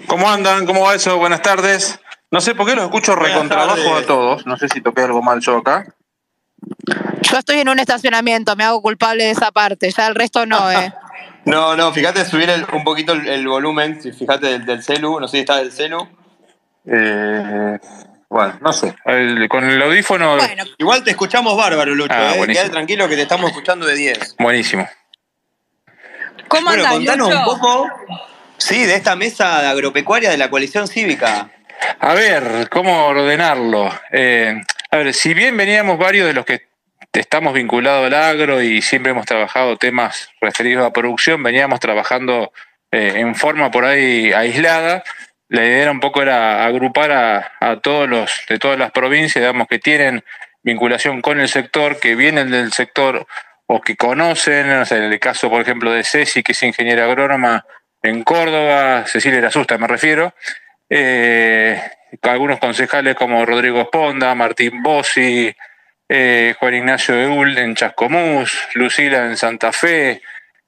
¿Cómo 0.07 0.31
andan? 0.31 0.67
¿Cómo 0.67 0.83
va 0.83 0.95
eso? 0.95 1.17
Buenas 1.17 1.41
tardes. 1.41 1.99
No 2.31 2.43
sé 2.43 2.55
por 2.55 2.67
qué 2.67 2.75
los 2.75 2.85
escucho 2.85 3.17
recontrabajo 3.17 3.97
a 3.97 4.03
todos, 4.03 4.47
no 4.47 4.59
sé 4.59 4.69
si 4.69 4.83
toqué 4.83 5.03
algo 5.03 5.23
mal 5.23 5.41
yo 5.41 5.57
acá. 5.57 5.87
Yo 7.23 7.39
estoy 7.39 7.61
en 7.61 7.71
un 7.71 7.79
estacionamiento, 7.79 8.57
me 8.57 8.65
hago 8.65 8.83
culpable 8.83 9.25
de 9.25 9.31
esa 9.31 9.51
parte, 9.53 9.91
ya 9.91 10.07
el 10.07 10.15
resto 10.15 10.45
no, 10.45 10.71
¿eh? 10.71 10.93
no, 11.45 11.77
no, 11.77 11.93
fíjate 11.93 12.25
subir 12.25 12.51
un 12.73 12.85
poquito 12.85 13.13
el, 13.13 13.47
volumen, 13.47 14.01
fíjate 14.01 14.47
del, 14.47 14.67
del, 14.67 14.83
celu, 14.83 15.21
no 15.21 15.29
sé 15.29 15.39
si 15.39 15.41
está 15.41 15.57
del 15.59 15.73
celu. 15.73 16.09
Eh, 16.87 17.79
bueno, 18.29 18.59
no 18.61 18.73
sé. 18.73 18.95
con 19.49 19.65
el 19.65 19.83
audífono. 19.83 20.37
Igual 20.79 21.05
te 21.05 21.11
escuchamos 21.11 21.57
bárbaro, 21.57 21.95
Lucho. 21.95 22.15
Ah, 22.15 22.35
eh. 22.37 22.47
Quédate 22.47 22.71
tranquilo 22.71 23.09
que 23.09 23.17
te 23.17 23.23
estamos 23.23 23.49
escuchando 23.51 23.87
de 23.87 23.95
10. 23.95 24.37
Buenísimo. 24.39 24.89
¿Cómo 26.49 26.67
bueno, 26.69 26.85
contanos 26.89 27.33
un 27.33 27.45
poco, 27.45 27.89
sí, 28.57 28.85
de 28.85 28.95
esta 28.95 29.17
mesa 29.17 29.61
de 29.63 29.69
agropecuaria 29.69 30.31
de 30.31 30.37
la 30.37 30.51
coalición 30.51 30.89
cívica. 30.89 31.51
A 32.01 32.15
ver, 32.15 32.69
¿cómo 32.71 33.07
ordenarlo? 33.07 33.91
Eh, 34.11 34.61
a 34.91 34.97
ver, 34.97 35.15
si 35.15 35.35
bien 35.35 35.57
veníamos 35.57 35.99
varios 35.99 36.27
de 36.27 36.33
los 36.33 36.45
que 36.45 36.69
estamos 37.21 37.55
vinculados 37.55 38.07
al 38.07 38.15
agro 38.15 38.63
y 38.63 38.83
siempre 38.83 39.13
hemos 39.13 39.27
trabajado 39.27 39.77
temas 39.77 40.31
referidos 40.41 40.87
a 40.87 40.93
producción, 40.93 41.43
veníamos 41.43 41.81
trabajando 41.81 42.53
eh, 42.91 43.15
en 43.17 43.35
forma 43.35 43.71
por 43.71 43.85
ahí 43.85 44.33
aislada. 44.33 45.05
La 45.49 45.65
idea 45.65 45.91
un 45.91 46.01
poco 46.01 46.23
era 46.23 46.65
agrupar 46.65 47.13
a, 47.61 47.81
todos 47.81 48.09
los 48.09 48.45
de 48.49 48.59
todas 48.59 48.79
las 48.79 48.91
provincias, 48.91 49.43
digamos, 49.43 49.69
que 49.69 49.79
tienen 49.79 50.25
vinculación 50.63 51.21
con 51.21 51.41
el 51.41 51.49
sector, 51.49 52.01
que 52.01 52.17
vienen 52.17 52.51
del 52.51 52.73
sector 52.73 53.27
o 53.67 53.81
que 53.81 53.97
conocen, 53.97 54.71
en 54.71 55.03
el 55.03 55.21
caso, 55.21 55.51
por 55.51 55.61
ejemplo, 55.61 55.93
de 55.93 56.05
Ceci, 56.05 56.43
que 56.43 56.53
es 56.53 56.63
ingeniera 56.63 57.05
agrónoma 57.05 57.65
en 58.03 58.23
Córdoba, 58.23 59.05
Cecilia 59.07 59.41
la 59.41 59.49
Asusta 59.49 59.79
me 59.79 59.87
refiero, 59.87 60.35
eh, 60.91 61.81
algunos 62.23 62.59
concejales 62.59 63.15
como 63.15 63.45
Rodrigo 63.47 63.81
Esponda, 63.81 64.35
Martín 64.35 64.83
Bossi, 64.83 65.55
eh, 66.09 66.55
Juan 66.59 66.75
Ignacio 66.75 67.15
Eul 67.15 67.57
en 67.59 67.75
Chascomús, 67.75 68.69
Lucila 68.75 69.27
en 69.27 69.37
Santa 69.37 69.73
Fe, 69.73 70.23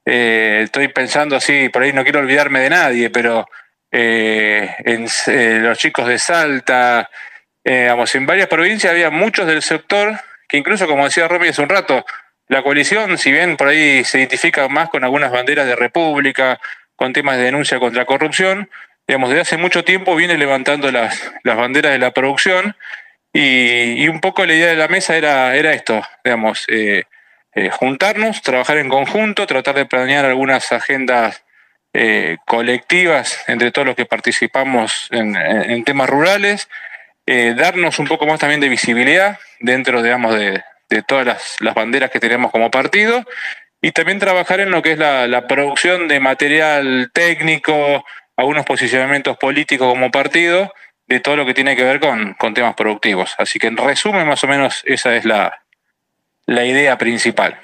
eh, 0.04 0.60
estoy 0.64 0.88
pensando 0.88 1.36
así, 1.36 1.68
por 1.68 1.82
ahí 1.82 1.92
no 1.92 2.04
quiero 2.04 2.20
olvidarme 2.20 2.60
de 2.60 2.70
nadie, 2.70 3.10
pero 3.10 3.48
eh, 3.90 4.74
en, 4.84 5.06
eh, 5.26 5.58
los 5.60 5.78
chicos 5.78 6.06
de 6.06 6.18
Salta, 6.18 7.10
eh, 7.64 7.90
en 8.14 8.26
varias 8.26 8.48
provincias 8.48 8.92
había 8.92 9.10
muchos 9.10 9.46
del 9.46 9.62
sector 9.62 10.20
que 10.48 10.58
incluso, 10.58 10.86
como 10.86 11.04
decía 11.04 11.28
Romy 11.28 11.48
hace 11.48 11.62
un 11.62 11.68
rato, 11.68 12.04
la 12.48 12.62
coalición, 12.62 13.18
si 13.18 13.32
bien 13.32 13.56
por 13.56 13.68
ahí 13.68 14.04
se 14.04 14.18
identifica 14.18 14.68
más 14.68 14.88
con 14.88 15.02
algunas 15.02 15.32
banderas 15.32 15.66
de 15.66 15.74
república, 15.74 16.60
con 16.94 17.12
temas 17.12 17.36
de 17.36 17.44
denuncia 17.44 17.80
contra 17.80 18.04
corrupción, 18.04 18.70
digamos, 19.08 19.30
desde 19.30 19.42
hace 19.42 19.56
mucho 19.56 19.84
tiempo 19.84 20.14
viene 20.14 20.38
levantando 20.38 20.92
las, 20.92 21.32
las 21.42 21.56
banderas 21.56 21.92
de 21.92 21.98
la 21.98 22.12
producción 22.12 22.76
y, 23.38 24.08
un 24.08 24.20
poco 24.20 24.44
la 24.46 24.54
idea 24.54 24.68
de 24.68 24.76
la 24.76 24.88
mesa 24.88 25.16
era, 25.16 25.54
era 25.56 25.72
esto, 25.72 26.02
digamos, 26.24 26.66
juntarnos, 27.72 28.42
trabajar 28.42 28.78
en 28.78 28.88
conjunto, 28.88 29.46
tratar 29.46 29.74
de 29.74 29.86
planear 29.86 30.24
algunas 30.24 30.72
agendas 30.72 31.46
eh, 31.98 32.36
colectivas 32.44 33.42
entre 33.48 33.70
todos 33.70 33.86
los 33.86 33.96
que 33.96 34.04
participamos 34.04 35.08
en, 35.12 35.82
temas 35.84 36.10
rurales, 36.10 36.68
eh, 37.24 37.54
darnos 37.56 37.98
un 37.98 38.06
poco 38.06 38.26
más 38.26 38.38
también 38.38 38.60
de 38.60 38.68
visibilidad 38.68 39.38
dentro, 39.60 40.02
digamos, 40.02 40.34
de, 40.38 40.62
todas 41.08 41.56
las, 41.58 41.74
banderas 41.74 42.10
que 42.10 42.20
tenemos 42.20 42.50
como 42.52 42.70
partido 42.70 43.24
y 43.80 43.92
también 43.92 44.18
trabajar 44.18 44.60
en 44.60 44.72
lo 44.72 44.82
que 44.82 44.92
es 44.92 44.98
la, 44.98 45.46
producción 45.48 46.06
de 46.06 46.20
material 46.20 47.10
técnico, 47.14 48.04
algunos 48.36 48.66
posicionamientos 48.66 49.38
políticos 49.38 49.88
como 49.88 50.10
partido, 50.10 50.74
de 51.06 51.20
todo 51.20 51.36
lo 51.36 51.46
que 51.46 51.54
tiene 51.54 51.76
que 51.76 51.84
ver 51.84 52.00
con, 52.00 52.54
temas 52.54 52.74
productivos. 52.74 53.34
Así 53.38 53.58
que 53.58 53.68
en 53.68 53.76
resumen, 53.76 54.26
más 54.26 54.42
o 54.44 54.48
menos, 54.48 54.82
esa 54.84 55.14
es 55.16 55.24
la, 55.24 55.62
idea 56.46 56.98
principal. 56.98 57.60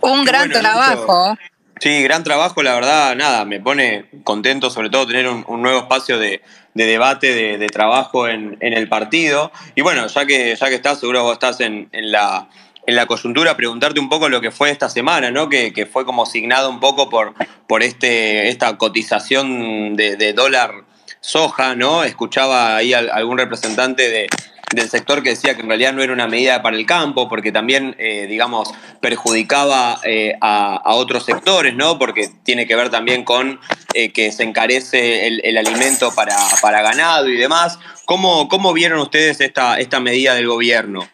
Un 0.00 0.24
gran 0.24 0.50
trabajo. 0.50 1.36
Sí, 1.80 2.02
gran 2.02 2.22
trabajo, 2.24 2.62
la 2.62 2.74
verdad, 2.74 3.16
nada, 3.16 3.46
me 3.46 3.58
pone 3.58 4.04
contento 4.22 4.68
sobre 4.68 4.90
todo 4.90 5.06
tener 5.06 5.26
un, 5.26 5.62
nuevo 5.62 5.78
espacio 5.78 6.18
de, 6.18 6.42
debate, 6.74 7.56
de, 7.56 7.66
trabajo 7.68 8.28
en, 8.28 8.58
el 8.60 8.88
partido. 8.88 9.50
Y 9.74 9.80
bueno, 9.80 10.06
ya 10.06 10.26
que, 10.26 10.54
ya 10.54 10.68
que 10.68 10.74
estás, 10.74 11.00
seguro 11.00 11.22
vos 11.22 11.32
estás 11.32 11.60
en, 11.60 11.88
la, 11.92 12.50
en 12.86 12.96
la 12.96 13.06
coyuntura, 13.06 13.56
preguntarte 13.56 13.98
un 13.98 14.08
poco 14.08 14.28
lo 14.28 14.42
que 14.42 14.50
fue 14.50 14.70
esta 14.70 14.90
semana, 14.90 15.30
¿no? 15.30 15.48
Que, 15.48 15.88
fue 15.90 16.04
como 16.04 16.26
signado 16.26 16.68
un 16.68 16.80
poco 16.80 17.08
por, 17.08 17.34
por 17.66 17.82
este, 17.82 18.48
esta 18.48 18.76
cotización 18.76 19.96
de, 19.96 20.32
dólar 20.34 20.84
soja, 21.20 21.74
¿no? 21.74 22.04
Escuchaba 22.04 22.76
ahí 22.76 22.94
algún 22.94 23.38
representante 23.38 24.08
de, 24.08 24.28
del 24.74 24.88
sector 24.88 25.22
que 25.22 25.30
decía 25.30 25.54
que 25.54 25.62
en 25.62 25.68
realidad 25.68 25.92
no 25.92 26.02
era 26.02 26.12
una 26.12 26.26
medida 26.26 26.62
para 26.62 26.76
el 26.76 26.86
campo, 26.86 27.28
porque 27.28 27.52
también, 27.52 27.96
eh, 27.98 28.26
digamos, 28.28 28.72
perjudicaba 29.00 30.00
eh, 30.04 30.36
a, 30.40 30.82
otros 30.94 31.24
sectores, 31.24 31.74
¿no? 31.74 31.98
Porque 31.98 32.30
tiene 32.44 32.66
que 32.66 32.76
ver 32.76 32.90
también 32.90 33.24
con 33.24 33.60
eh, 33.94 34.12
que 34.12 34.32
se 34.32 34.44
encarece 34.44 35.26
el, 35.26 35.58
alimento 35.58 36.14
para, 36.14 36.36
para, 36.62 36.82
ganado 36.82 37.28
y 37.28 37.36
demás. 37.36 37.78
¿Cómo, 38.04 38.48
cómo 38.48 38.72
vieron 38.72 39.00
ustedes 39.00 39.40
esta, 39.40 39.78
esta 39.78 40.00
medida 40.00 40.34
del 40.34 40.46
gobierno? 40.46 41.08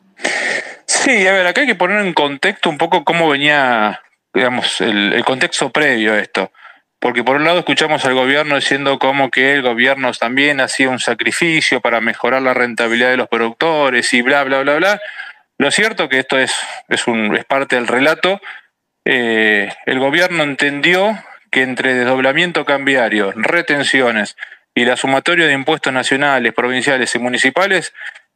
Sí, 0.86 1.26
a 1.26 1.32
ver, 1.32 1.46
acá 1.46 1.62
hay 1.62 1.66
que 1.66 1.74
poner 1.74 2.04
en 2.04 2.12
contexto 2.12 2.68
un 2.68 2.78
poco 2.78 3.04
cómo 3.04 3.28
venía, 3.28 4.02
digamos, 4.34 4.80
el, 4.80 5.12
el 5.12 5.24
contexto 5.24 5.70
previo 5.70 6.12
a 6.12 6.18
esto. 6.18 6.52
Porque 7.06 7.22
por 7.22 7.36
un 7.36 7.44
lado 7.44 7.60
escuchamos 7.60 8.04
al 8.04 8.14
gobierno 8.14 8.56
diciendo 8.56 8.98
como 8.98 9.30
que 9.30 9.52
el 9.52 9.62
gobierno 9.62 10.10
también 10.10 10.60
hacía 10.60 10.88
un 10.88 10.98
sacrificio 10.98 11.80
para 11.80 12.00
mejorar 12.00 12.42
la 12.42 12.52
rentabilidad 12.52 13.10
de 13.10 13.16
los 13.16 13.28
productores 13.28 14.12
y 14.12 14.22
bla, 14.22 14.42
bla, 14.42 14.62
bla, 14.62 14.74
bla. 14.74 15.00
Lo 15.56 15.70
cierto 15.70 16.08
que 16.08 16.18
esto 16.18 16.36
es, 16.36 16.52
es, 16.88 17.06
un, 17.06 17.36
es 17.36 17.44
parte 17.44 17.76
del 17.76 17.86
relato. 17.86 18.40
Eh, 19.04 19.72
el 19.86 20.00
gobierno 20.00 20.42
entendió 20.42 21.16
que 21.52 21.62
entre 21.62 21.94
desdoblamiento 21.94 22.64
cambiario, 22.64 23.30
retenciones 23.36 24.36
y 24.74 24.84
la 24.84 24.96
sumatoria 24.96 25.46
de 25.46 25.52
impuestos 25.52 25.92
nacionales, 25.92 26.54
provinciales 26.54 27.14
y 27.14 27.20
municipales, 27.20 27.94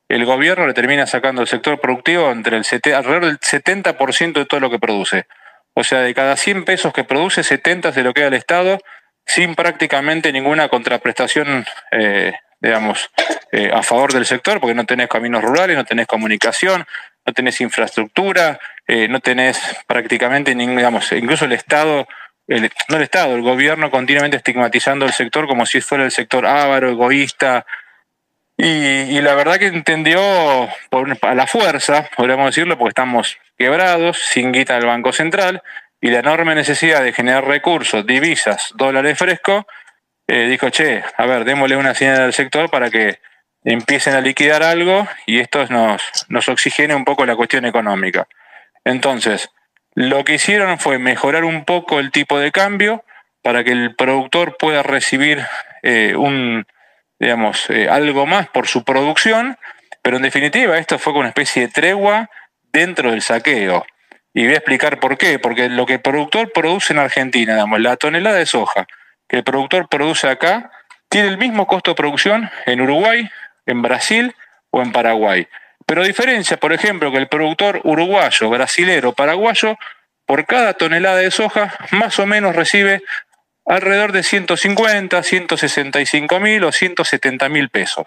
el 0.08 0.24
gobierno 0.24 0.68
le 0.68 0.74
termina 0.74 1.08
sacando 1.08 1.40
al 1.40 1.48
sector 1.48 1.80
productivo 1.80 2.30
entre 2.30 2.58
el 2.58 2.64
alrededor 2.94 3.24
del 3.24 3.40
70% 3.40 4.32
de 4.32 4.46
todo 4.46 4.60
lo 4.60 4.70
que 4.70 4.78
produce. 4.78 5.26
O 5.74 5.84
sea, 5.84 6.00
de 6.00 6.14
cada 6.14 6.36
100 6.36 6.64
pesos 6.64 6.92
que 6.92 7.04
produce, 7.04 7.42
70 7.42 7.92
se 7.92 8.02
lo 8.02 8.12
queda 8.12 8.28
el 8.28 8.34
Estado 8.34 8.78
sin 9.26 9.54
prácticamente 9.54 10.32
ninguna 10.32 10.68
contraprestación, 10.68 11.64
eh, 11.92 12.32
digamos, 12.60 13.10
eh, 13.52 13.70
a 13.72 13.82
favor 13.82 14.12
del 14.12 14.26
sector, 14.26 14.60
porque 14.60 14.74
no 14.74 14.86
tenés 14.86 15.08
caminos 15.08 15.42
rurales, 15.42 15.76
no 15.76 15.84
tenés 15.84 16.06
comunicación, 16.06 16.84
no 17.24 17.32
tenés 17.32 17.60
infraestructura, 17.60 18.58
eh, 18.86 19.08
no 19.08 19.20
tenés 19.20 19.60
prácticamente 19.86 20.54
ningún, 20.54 20.76
digamos, 20.76 21.12
incluso 21.12 21.44
el 21.44 21.52
Estado, 21.52 22.08
no 22.48 22.96
el 22.96 23.02
Estado, 23.02 23.36
el 23.36 23.42
gobierno 23.42 23.90
continuamente 23.90 24.36
estigmatizando 24.36 25.06
el 25.06 25.12
sector 25.12 25.46
como 25.46 25.64
si 25.66 25.80
fuera 25.80 26.04
el 26.04 26.10
sector 26.10 26.46
ávaro, 26.46 26.90
egoísta, 26.90 27.64
y, 28.62 29.20
la 29.22 29.34
verdad 29.34 29.58
que 29.58 29.68
entendió 29.68 30.20
por, 30.90 31.16
a 31.22 31.34
la 31.34 31.46
fuerza, 31.46 32.10
podríamos 32.14 32.46
decirlo, 32.46 32.76
porque 32.76 32.90
estamos 32.90 33.38
quebrados, 33.60 34.18
sin 34.18 34.52
guita 34.52 34.76
del 34.76 34.86
Banco 34.86 35.12
Central, 35.12 35.62
y 36.00 36.08
la 36.08 36.20
enorme 36.20 36.54
necesidad 36.54 37.04
de 37.04 37.12
generar 37.12 37.44
recursos, 37.46 38.06
divisas, 38.06 38.72
dólares 38.74 39.18
frescos, 39.18 39.66
eh, 40.26 40.46
dijo, 40.46 40.70
che, 40.70 41.04
a 41.18 41.26
ver, 41.26 41.44
démosle 41.44 41.76
una 41.76 41.92
señal 41.92 42.22
al 42.22 42.32
sector 42.32 42.70
para 42.70 42.88
que 42.88 43.20
empiecen 43.62 44.14
a 44.14 44.22
liquidar 44.22 44.62
algo 44.62 45.06
y 45.26 45.40
esto 45.40 45.66
nos, 45.66 46.00
nos 46.30 46.48
oxigene 46.48 46.94
un 46.94 47.04
poco 47.04 47.26
la 47.26 47.36
cuestión 47.36 47.66
económica. 47.66 48.26
Entonces, 48.86 49.50
lo 49.94 50.24
que 50.24 50.36
hicieron 50.36 50.78
fue 50.78 50.98
mejorar 50.98 51.44
un 51.44 51.66
poco 51.66 52.00
el 52.00 52.12
tipo 52.12 52.38
de 52.38 52.52
cambio 52.52 53.04
para 53.42 53.62
que 53.62 53.72
el 53.72 53.94
productor 53.94 54.56
pueda 54.56 54.82
recibir 54.82 55.44
eh, 55.82 56.14
un 56.16 56.64
digamos, 57.18 57.68
eh, 57.68 57.90
algo 57.90 58.24
más 58.24 58.48
por 58.48 58.68
su 58.68 58.84
producción, 58.84 59.58
pero 60.00 60.16
en 60.16 60.22
definitiva 60.22 60.78
esto 60.78 60.98
fue 60.98 61.12
como 61.12 61.20
una 61.20 61.28
especie 61.28 61.66
de 61.66 61.68
tregua 61.68 62.30
dentro 62.72 63.10
del 63.10 63.22
saqueo. 63.22 63.84
Y 64.32 64.44
voy 64.44 64.54
a 64.54 64.58
explicar 64.58 65.00
por 65.00 65.18
qué, 65.18 65.38
porque 65.38 65.68
lo 65.68 65.86
que 65.86 65.94
el 65.94 66.00
productor 66.00 66.52
produce 66.52 66.92
en 66.92 67.00
Argentina, 67.00 67.54
digamos, 67.54 67.80
la 67.80 67.96
tonelada 67.96 68.36
de 68.36 68.46
soja 68.46 68.86
que 69.28 69.36
el 69.36 69.44
productor 69.44 69.88
produce 69.88 70.28
acá, 70.28 70.72
tiene 71.08 71.28
el 71.28 71.38
mismo 71.38 71.66
costo 71.66 71.92
de 71.92 71.94
producción 71.94 72.50
en 72.66 72.80
Uruguay, 72.80 73.30
en 73.66 73.80
Brasil 73.80 74.34
o 74.70 74.82
en 74.82 74.92
Paraguay. 74.92 75.46
Pero 75.86 76.04
diferencia, 76.04 76.56
por 76.56 76.72
ejemplo, 76.72 77.10
que 77.12 77.18
el 77.18 77.28
productor 77.28 77.80
uruguayo, 77.84 78.50
brasilero, 78.50 79.12
paraguayo, 79.12 79.78
por 80.26 80.46
cada 80.46 80.74
tonelada 80.74 81.16
de 81.16 81.30
soja, 81.30 81.74
más 81.90 82.18
o 82.18 82.26
menos 82.26 82.54
recibe 82.54 83.02
alrededor 83.66 84.12
de 84.12 84.22
150, 84.22 85.22
165 85.22 86.40
mil 86.40 86.64
o 86.64 86.72
170 86.72 87.48
mil 87.48 87.68
pesos. 87.68 88.06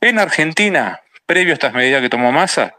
En 0.00 0.18
Argentina, 0.18 1.00
previo 1.26 1.52
a 1.52 1.54
estas 1.54 1.72
medidas 1.72 2.00
que 2.00 2.08
tomó 2.08 2.32
Massa, 2.32 2.74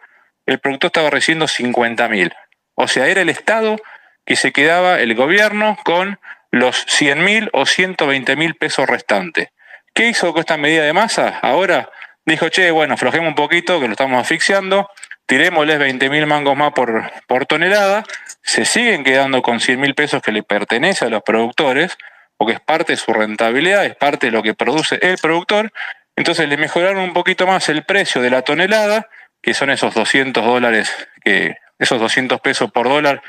el 0.46 0.60
productor 0.60 0.90
estaba 0.90 1.10
recibiendo 1.10 1.48
50 1.48 2.08
mil. 2.10 2.34
O 2.76 2.88
sea, 2.88 3.08
era 3.08 3.22
el 3.22 3.30
Estado 3.30 3.78
que 4.26 4.36
se 4.36 4.52
quedaba 4.52 5.00
el 5.00 5.16
gobierno 5.16 5.78
con 5.84 6.20
los 6.52 6.86
100 6.88 7.24
mil 7.24 7.50
o 7.54 7.66
120 7.66 8.36
mil 8.36 8.56
pesos 8.56 8.88
restantes. 8.88 9.50
¿Qué 9.94 10.08
hizo 10.08 10.32
con 10.34 10.42
esta 10.42 10.58
medida 10.58 10.84
de 10.84 10.94
masa? 10.94 11.40
Ahora 11.42 11.90
dijo, 12.26 12.50
che, 12.50 12.72
bueno, 12.72 12.94
aflojemos 12.94 13.30
un 13.30 13.36
poquito, 13.36 13.80
que 13.80 13.88
lo 13.88 13.94
estamos 13.94 14.22
asfixiando, 14.22 14.90
tirémosles 15.26 15.80
20 15.80 16.10
mil 16.10 16.26
mangos 16.28 16.56
más 16.56 16.74
por, 16.74 17.12
por 17.28 17.46
tonelada, 17.46 18.04
se 18.42 18.66
siguen 18.66 19.04
quedando 19.04 19.42
con 19.42 19.60
100 19.60 19.80
mil 19.80 19.96
pesos 19.96 20.22
que 20.22 20.32
le 20.32 20.44
pertenece 20.44 21.06
a 21.06 21.10
los 21.10 21.24
productores, 21.24 21.98
porque 22.38 22.54
es 22.54 22.60
parte 22.60 22.94
de 22.94 22.98
su 22.98 23.14
rentabilidad, 23.14 23.86
es 23.86 23.96
parte 23.96 24.28
de 24.28 24.32
lo 24.32 24.44
que 24.44 24.54
produce 24.54 24.98
el 25.02 25.18
productor. 25.18 25.72
Entonces 26.16 26.50
le 26.50 26.58
mejoraron 26.58 27.00
un 27.00 27.14
poquito 27.14 27.48
más 27.48 27.70
el 27.70 27.84
precio 27.84 28.22
de 28.22 28.30
la 28.30 28.42
tonelada, 28.42 29.08
que 29.42 29.54
son 29.54 29.70
esos 29.70 29.94
200 29.94 30.44
dólares, 30.44 30.92
que, 31.24 31.58
esos 31.80 32.00
200 32.00 32.40
pesos 32.42 32.72
por 32.72 32.88
dólar 32.88 33.22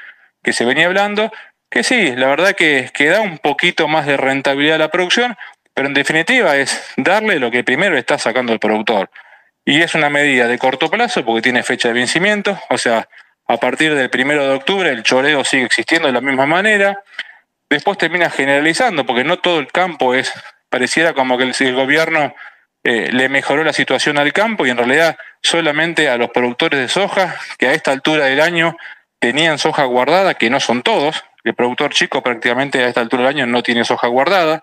que 0.43 0.53
se 0.53 0.65
venía 0.65 0.87
hablando, 0.87 1.33
que 1.71 1.83
sí, 1.83 2.15
la 2.17 2.27
verdad 2.27 2.53
que, 2.53 2.91
que 2.93 3.09
da 3.09 3.21
un 3.21 3.39
poquito 3.39 3.89
más 3.89 4.07
de 4.07 4.17
rentabilidad 4.17 4.77
a 4.77 4.79
la 4.79 4.91
producción, 4.91 5.37
pero 5.75 5.89
en 5.89 5.95
definitiva 5.95 6.57
es 6.57 6.93
darle 6.97 7.39
lo 7.39 7.51
que 7.51 7.65
primero 7.65 7.97
está 7.97 8.19
sacando 8.19 8.53
el 8.53 8.59
productor. 8.59 9.11
Y 9.65 9.81
es 9.81 9.95
una 9.95 10.11
medida 10.11 10.49
de 10.49 10.59
corto 10.59 10.91
plazo 10.91 11.25
porque 11.25 11.43
tiene 11.43 11.63
fecha 11.63 11.89
de 11.89 11.95
vencimiento, 11.95 12.61
o 12.69 12.77
sea, 12.77 13.09
a 13.47 13.57
partir 13.59 13.95
del 13.95 14.11
primero 14.11 14.47
de 14.47 14.55
octubre 14.55 14.91
el 14.91 15.03
choreo 15.03 15.45
sigue 15.45 15.65
existiendo 15.65 16.09
de 16.09 16.15
la 16.15 16.21
misma 16.21 16.47
manera 16.47 17.03
después 17.73 17.99
termina 17.99 18.31
generalizando, 18.31 19.07
porque 19.07 19.25
no 19.25 19.39
todo 19.39 19.59
el 19.59 19.69
campo 19.69 20.15
es, 20.15 20.33
pareciera 20.69 21.15
como 21.15 21.39
que 21.39 21.45
el, 21.45 21.75
gobierno 21.75 22.35
eh, 22.85 23.11
le 23.13 23.29
mejoró 23.29 23.63
la 23.63 23.73
situación 23.73 24.19
al 24.19 24.33
campo 24.33 24.67
y 24.67 24.71
en 24.71 24.77
realidad 24.77 25.17
solamente 25.41 26.09
a 26.09 26.17
los 26.17 26.31
productores 26.31 26.81
de 26.81 26.89
soja, 26.89 27.37
que 27.59 27.69
a 27.69 27.73
esta 27.73 27.93
altura 27.93 28.27
del 28.27 28.41
año 28.41 28.77
tenían 29.21 29.59
soja 29.59 29.85
guardada, 29.85 30.35
que 30.35 30.51
no 30.51 30.59
son 30.59 30.83
todos, 30.83 31.25
el 31.45 31.55
productor 31.55 31.93
chico 31.93 32.23
prácticamente 32.23 32.83
a 32.83 32.89
esta 32.89 33.01
altura 33.01 33.23
del 33.23 33.37
año 33.37 33.47
no 33.47 33.63
tiene 33.63 33.85
soja 33.85 34.09
guardada, 34.09 34.63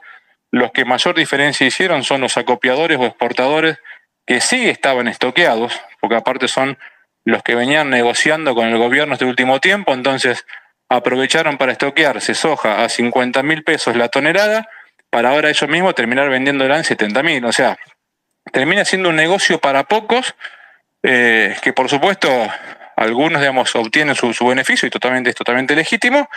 los 0.52 0.72
que 0.72 0.86
mayor 0.86 1.16
diferencia 1.16 1.66
hicieron 1.66 2.04
son 2.04 2.22
los 2.22 2.38
acopiadores 2.38 2.98
o 3.00 3.06
exportadores 3.06 3.78
que 4.26 4.42
sí 4.42 4.70
estaban 4.70 5.08
estoqueados, 5.08 5.80
porque 6.02 6.16
aparte 6.16 6.48
son 6.48 6.78
los 7.26 7.44
que 7.44 7.56
venían 7.56 7.90
negociando 7.90 8.56
con 8.56 8.68
el 8.68 8.78
gobierno 8.78 9.14
este 9.14 9.26
último 9.26 9.60
tiempo, 9.60 9.94
entonces 9.94 10.46
aprovecharon 10.90 11.58
para 11.58 11.72
estoquearse 11.72 12.34
soja 12.34 12.84
a 12.84 12.90
50 12.90 13.44
mil 13.44 13.64
pesos 13.64 13.96
la 13.96 14.10
tonelada, 14.10 14.68
para 15.10 15.30
ahora 15.30 15.50
ellos 15.50 15.70
mismos 15.70 15.96
terminar 15.96 16.30
vendiéndola 16.30 16.78
en 16.78 16.84
70 16.84 17.24
mil. 17.24 17.46
O 17.46 17.52
sea, 17.52 17.78
termina 18.51 18.86
siendo 18.86 19.10
un 19.10 19.15
negocio 19.15 19.60
para 19.60 19.84
pocos, 19.84 20.36
eh, 21.03 21.56
que 21.62 21.74
por 21.74 21.89
supuesto 21.89 22.29
algunos 22.96 23.39
digamos, 23.41 23.75
obtienen 23.75 24.15
su, 24.15 24.46
beneficio 24.46 24.88
y 24.88 24.89
totalmente, 24.89 25.29
es 25.29 25.36
totalmente 25.36 25.75
legítimo, 25.75 26.29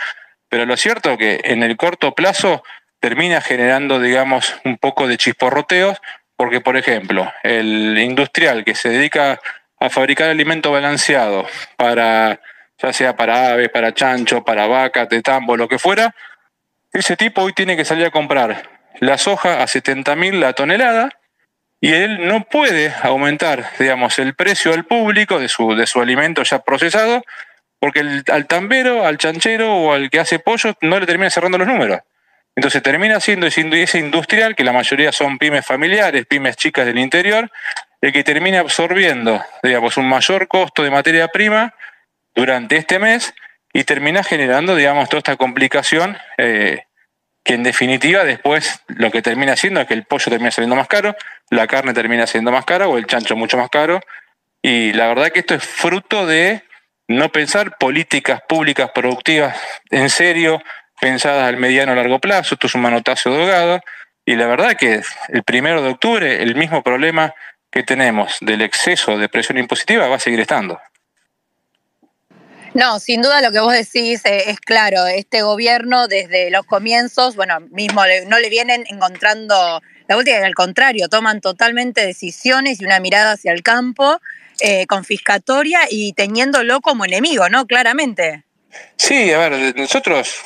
pero 0.47 0.65
lo 0.65 0.77
cierto 0.77 1.11
es 1.11 1.17
que 1.17 1.41
en 1.43 1.61
el 1.63 1.75
corto 1.75 2.15
plazo 2.15 2.63
termina 2.99 3.41
generando 3.41 3.99
digamos, 3.99 4.55
un 4.63 4.77
poco 4.77 5.07
de 5.07 5.17
chisporroteos, 5.17 6.01
porque 6.37 6.61
por 6.61 6.77
ejemplo, 6.77 7.31
el 7.43 7.97
industrial 7.97 8.63
que 8.63 8.75
se 8.75 8.89
dedica 8.89 9.41
a 9.79 9.89
fabricar 9.89 10.29
alimento 10.29 10.71
balanceado 10.71 11.45
para 11.75 12.39
ya 12.81 12.93
sea 12.93 13.15
para 13.15 13.51
aves, 13.51 13.69
para 13.69 13.93
chancho, 13.93 14.43
para 14.43 14.67
vaca, 14.67 15.07
tetambo, 15.07 15.57
lo 15.57 15.67
que 15.67 15.79
fuera, 15.79 16.15
ese 16.91 17.15
tipo 17.17 17.41
hoy 17.41 17.53
tiene 17.53 17.75
que 17.75 17.85
salir 17.85 18.05
a 18.05 18.11
comprar 18.11 18.69
la 18.99 19.17
soja 19.17 19.63
a 19.63 19.67
70 19.67 20.15
mil 20.15 20.39
la 20.39 20.53
tonelada 20.53 21.09
y 21.83 21.93
él 21.93 22.29
no 22.29 22.45
puede 22.45 22.93
aumentar, 23.01 23.65
digamos, 23.77 24.17
el 24.17 24.35
precio 24.35 24.73
al 24.73 24.85
público 24.85 25.37
de 25.37 25.49
su, 25.49 25.75
de 25.75 25.85
su 25.85 25.99
alimento 25.99 26.41
ya 26.43 26.59
procesado 26.59 27.25
porque 27.77 27.99
al 28.31 28.47
tambero, 28.47 29.05
al 29.05 29.17
chanchero 29.17 29.75
o 29.75 29.91
al 29.91 30.09
que 30.09 30.21
hace 30.21 30.39
pollo 30.39 30.77
no 30.79 30.97
le 30.97 31.05
termina 31.05 31.29
cerrando 31.29 31.57
los 31.57 31.67
números. 31.67 31.99
Entonces 32.55 32.81
termina 32.81 33.19
siendo 33.19 33.47
ese 33.47 33.99
industrial, 33.99 34.55
que 34.55 34.63
la 34.63 34.71
mayoría 34.71 35.11
son 35.11 35.37
pymes 35.37 35.65
familiares, 35.65 36.25
pymes 36.25 36.55
chicas 36.55 36.85
del 36.85 36.99
interior, 36.99 37.51
el 37.99 38.13
que 38.13 38.23
termina 38.23 38.61
absorbiendo, 38.61 39.43
digamos, 39.61 39.97
un 39.97 40.07
mayor 40.07 40.47
costo 40.47 40.83
de 40.83 40.89
materia 40.89 41.27
prima 41.27 41.75
durante 42.33 42.77
este 42.77 42.97
mes 42.97 43.33
y 43.73 43.83
termina 43.83 44.23
generando, 44.23 44.77
digamos, 44.77 45.09
toda 45.09 45.17
esta 45.17 45.35
complicación 45.35 46.17
eh, 46.37 46.85
que 47.43 47.53
en 47.55 47.63
definitiva 47.63 48.23
después 48.23 48.81
lo 48.87 49.11
que 49.11 49.21
termina 49.21 49.53
haciendo 49.53 49.81
es 49.81 49.87
que 49.87 49.93
el 49.93 50.05
pollo 50.05 50.29
termina 50.29 50.51
saliendo 50.51 50.75
más 50.75 50.87
caro, 50.87 51.15
la 51.49 51.67
carne 51.67 51.93
termina 51.93 52.25
siendo 52.25 52.51
más 52.51 52.65
cara 52.65 52.87
o 52.87 52.97
el 52.97 53.05
chancho 53.05 53.35
mucho 53.35 53.57
más 53.57 53.69
caro. 53.69 53.99
Y 54.61 54.93
la 54.93 55.07
verdad 55.07 55.29
que 55.31 55.39
esto 55.39 55.55
es 55.55 55.63
fruto 55.63 56.25
de 56.25 56.63
no 57.07 57.29
pensar 57.29 57.77
políticas 57.77 58.41
públicas 58.47 58.91
productivas 58.95 59.57
en 59.89 60.09
serio, 60.09 60.61
pensadas 61.01 61.47
al 61.49 61.57
mediano 61.57 61.91
o 61.91 61.95
largo 61.95 62.19
plazo. 62.19 62.55
Esto 62.55 62.67
es 62.67 62.75
un 62.75 62.81
manotazo 62.81 63.31
de 63.31 63.81
Y 64.25 64.35
la 64.35 64.47
verdad 64.47 64.77
que 64.77 65.01
el 65.27 65.43
primero 65.43 65.81
de 65.81 65.89
octubre 65.89 66.41
el 66.41 66.55
mismo 66.55 66.81
problema 66.81 67.33
que 67.69 67.83
tenemos 67.83 68.37
del 68.39 68.61
exceso 68.61 69.17
de 69.17 69.27
presión 69.27 69.57
impositiva 69.57 70.07
va 70.07 70.15
a 70.15 70.19
seguir 70.19 70.39
estando. 70.39 70.79
No, 72.73 72.99
sin 72.99 73.21
duda 73.21 73.41
lo 73.41 73.51
que 73.51 73.59
vos 73.59 73.73
decís 73.73 74.25
eh, 74.25 74.45
es 74.47 74.59
claro. 74.59 75.05
Este 75.07 75.43
gobierno 75.43 76.07
desde 76.07 76.49
los 76.49 76.65
comienzos, 76.65 77.35
bueno, 77.35 77.59
mismo 77.71 78.01
no 78.27 78.39
le 78.39 78.49
vienen 78.49 78.83
encontrando 78.89 79.81
la 80.07 80.17
última, 80.17 80.37
al 80.45 80.55
contrario, 80.55 81.07
toman 81.07 81.39
totalmente 81.39 82.05
decisiones 82.05 82.81
y 82.81 82.85
una 82.85 82.99
mirada 82.99 83.33
hacia 83.33 83.53
el 83.53 83.63
campo 83.63 84.19
eh, 84.59 84.85
confiscatoria 84.87 85.81
y 85.89 86.13
teniéndolo 86.13 86.81
como 86.81 87.05
enemigo, 87.05 87.47
¿no? 87.49 87.65
Claramente. 87.65 88.43
Sí, 88.97 89.31
a 89.31 89.37
ver, 89.37 89.75
nosotros, 89.75 90.41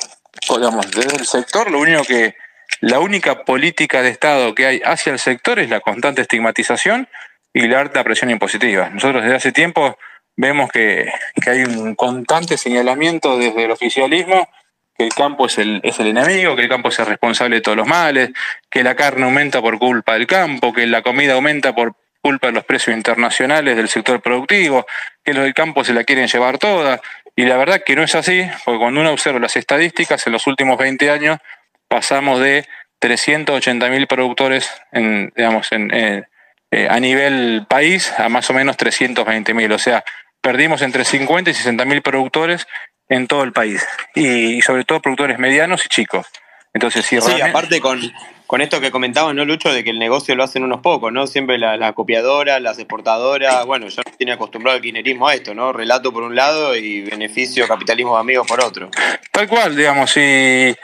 digamos, 0.48 0.90
desde 0.90 1.16
el 1.16 1.26
sector, 1.26 1.70
lo 1.70 1.80
único 1.80 2.04
que, 2.04 2.34
la 2.80 3.00
única 3.00 3.44
política 3.44 4.02
de 4.02 4.10
Estado 4.10 4.54
que 4.54 4.66
hay 4.66 4.82
hacia 4.84 5.12
el 5.12 5.18
sector 5.18 5.58
es 5.58 5.68
la 5.68 5.80
constante 5.80 6.22
estigmatización 6.22 7.08
y 7.52 7.66
la 7.66 7.80
alta 7.80 8.04
presión 8.04 8.30
impositiva. 8.30 8.90
Nosotros 8.90 9.22
desde 9.22 9.36
hace 9.36 9.52
tiempo 9.52 9.98
vemos 10.38 10.70
que, 10.70 11.10
hay 11.46 11.64
un 11.64 11.94
constante 11.94 12.56
señalamiento 12.56 13.36
desde 13.36 13.64
el 13.64 13.72
oficialismo 13.72 14.48
que 14.96 15.04
el 15.04 15.14
campo 15.14 15.46
es 15.46 15.58
el, 15.58 15.80
es 15.84 16.00
el 16.00 16.08
enemigo, 16.08 16.56
que 16.56 16.62
el 16.62 16.68
campo 16.68 16.88
es 16.88 16.98
el 16.98 17.06
responsable 17.06 17.56
de 17.56 17.62
todos 17.62 17.76
los 17.76 17.86
males, 17.86 18.30
que 18.70 18.82
la 18.82 18.96
carne 18.96 19.24
aumenta 19.24 19.60
por 19.60 19.78
culpa 19.78 20.14
del 20.14 20.26
campo, 20.26 20.72
que 20.72 20.86
la 20.86 21.02
comida 21.02 21.34
aumenta 21.34 21.74
por 21.74 21.94
culpa 22.20 22.48
de 22.48 22.54
los 22.54 22.64
precios 22.64 22.96
internacionales 22.96 23.76
del 23.76 23.88
sector 23.88 24.20
productivo, 24.20 24.86
que 25.24 25.34
los 25.34 25.44
del 25.44 25.54
campo 25.54 25.84
se 25.84 25.92
la 25.92 26.02
quieren 26.02 26.26
llevar 26.26 26.58
toda. 26.58 27.00
Y 27.36 27.44
la 27.44 27.56
verdad 27.56 27.82
que 27.84 27.94
no 27.94 28.02
es 28.02 28.14
así, 28.16 28.44
porque 28.64 28.78
cuando 28.80 29.00
uno 29.00 29.12
observa 29.12 29.38
las 29.38 29.56
estadísticas, 29.56 30.26
en 30.26 30.32
los 30.32 30.48
últimos 30.48 30.78
20 30.78 31.10
años 31.10 31.38
pasamos 31.86 32.40
de 32.40 32.66
380.000 33.00 34.06
productores 34.08 34.68
digamos, 34.92 35.70
en, 35.70 36.26
eh, 36.70 36.88
a 36.90 36.98
nivel 36.98 37.66
país 37.68 38.12
a 38.18 38.28
más 38.28 38.50
o 38.50 38.52
menos 38.52 38.76
320.000. 38.76 39.72
O 39.72 39.78
sea, 39.78 40.04
perdimos 40.40 40.82
entre 40.82 41.04
50 41.04 41.50
y 41.50 41.54
60 41.54 41.84
mil 41.84 42.02
productores 42.02 42.66
en 43.08 43.26
todo 43.26 43.42
el 43.42 43.52
país 43.52 43.86
y, 44.14 44.60
sobre 44.62 44.84
todo 44.84 45.00
productores 45.00 45.38
medianos 45.38 45.84
y 45.86 45.88
chicos. 45.88 46.26
Entonces, 46.74 47.06
sí, 47.06 47.16
aparte 47.40 47.80
con, 47.80 48.00
con 48.46 48.60
esto 48.60 48.80
que 48.80 48.90
comentabas, 48.90 49.34
¿no, 49.34 49.44
Lucho? 49.44 49.72
De 49.72 49.82
que 49.82 49.90
el 49.90 49.98
negocio 49.98 50.34
lo 50.34 50.44
hacen 50.44 50.62
unos 50.62 50.80
pocos, 50.80 51.12
¿no? 51.12 51.26
Siempre 51.26 51.58
la, 51.58 51.76
la 51.76 51.92
copiadora, 51.92 52.60
las 52.60 52.78
exportadoras, 52.78 53.64
bueno, 53.66 53.88
ya 53.88 54.02
tiene 54.16 54.32
acostumbrado 54.32 54.76
el 54.76 54.82
quinerismo 54.82 55.28
a 55.28 55.34
esto, 55.34 55.54
¿no? 55.54 55.72
Relato 55.72 56.12
por 56.12 56.22
un 56.22 56.36
lado 56.36 56.76
y 56.76 57.02
beneficio, 57.02 57.66
capitalismo 57.66 58.14
de 58.14 58.20
amigos 58.20 58.46
por 58.46 58.62
otro. 58.62 58.90
Tal 59.32 59.48
cual, 59.48 59.76
digamos, 59.76 60.16
y, 60.16 60.74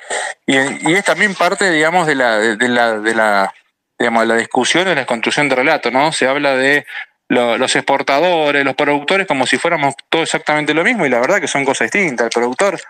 y, 0.47 0.93
es 0.93 1.05
también 1.05 1.35
parte, 1.35 1.71
digamos, 1.71 2.07
de 2.07 2.15
la, 2.15 2.39
de 2.39 2.69
la, 2.69 2.99
de 2.99 3.15
la, 3.15 3.55
digamos, 3.99 4.27
la 4.27 4.37
discusión 4.37 4.87
de 4.87 4.95
la 4.95 5.07
construcción 5.07 5.49
de 5.49 5.57
relato, 5.57 5.91
¿no? 5.91 6.13
Se 6.13 6.27
habla 6.27 6.57
de 6.57 6.87
los 7.35 7.77
exportadores, 7.77 8.65
los 8.65 8.75
productores, 8.75 9.27
como 9.27 9.47
si 9.47 9.59
fuéramos 9.59 9.95
todo 10.09 10.23
exactamente 10.23 10.73
lo 10.75 10.85
mismo, 10.85 11.05
y 11.05 11.09
la 11.09 11.21
verdad 11.21 11.41
que 11.41 11.49
son 11.49 11.65
cosas 11.65 11.91
distintas. 11.91 12.27
El 12.27 12.31
productor 12.31 12.81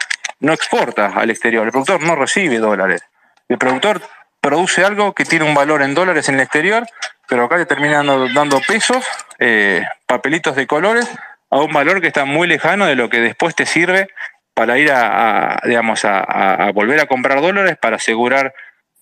no 0.40 0.52
exporta 0.52 1.12
al 1.14 1.30
exterior, 1.30 1.64
el 1.64 1.72
productor 1.72 2.02
no 2.02 2.14
recibe 2.14 2.58
dólares. 2.58 3.02
El 3.48 3.58
productor 3.58 4.00
produce 4.40 4.84
algo 4.84 5.14
que 5.14 5.24
tiene 5.24 5.44
un 5.44 5.54
valor 5.54 5.82
en 5.82 5.94
dólares 5.94 6.28
en 6.28 6.36
el 6.36 6.42
exterior, 6.42 6.86
pero 7.28 7.44
acá 7.44 7.56
le 7.56 7.66
termina 7.66 8.02
dando, 8.02 8.60
pesos, 8.60 9.04
eh, 9.38 9.82
papelitos 10.06 10.54
de 10.56 10.66
colores, 10.66 11.08
a 11.50 11.58
un 11.58 11.72
valor 11.72 12.00
que 12.00 12.08
está 12.08 12.24
muy 12.24 12.46
lejano 12.46 12.86
de 12.86 12.94
lo 12.94 13.08
que 13.08 13.20
después 13.20 13.54
te 13.54 13.66
sirve 13.66 14.08
para 14.54 14.78
ir 14.78 14.92
a, 14.92 15.60
digamos, 15.64 16.04
a 16.04 16.70
volver 16.74 17.00
a 17.00 17.06
comprar 17.06 17.40
dólares 17.40 17.76
para 17.80 17.96
asegurar 17.96 18.54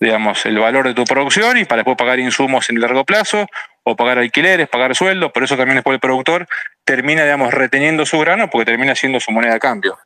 digamos, 0.03 0.45
el 0.47 0.59
valor 0.59 0.89
de 0.89 0.95
tu 0.95 1.05
producción 1.05 1.57
y 1.59 1.65
para 1.65 1.79
después 1.79 1.97
pagar 1.97 2.19
insumos 2.19 2.69
en 2.71 2.81
largo 2.81 3.05
plazo 3.05 3.47
o 3.85 3.95
pagar 3.95 4.19
alquileres, 4.19 4.69
pagar 4.69 4.97
sueldos, 4.97 5.31
por 5.31 5.45
eso 5.45 5.57
también 5.57 5.77
después 5.77 5.95
el 5.95 6.01
productor 6.01 6.49
termina, 6.85 7.23
digamos, 7.23 7.55
reteniendo 7.55 8.05
su 8.05 8.19
grano 8.19 8.51
porque 8.51 8.65
termina 8.65 8.97
siendo 8.97 9.21
su 9.21 9.31
moneda 9.31 9.55
de 9.55 9.61
cambio. 9.61 9.97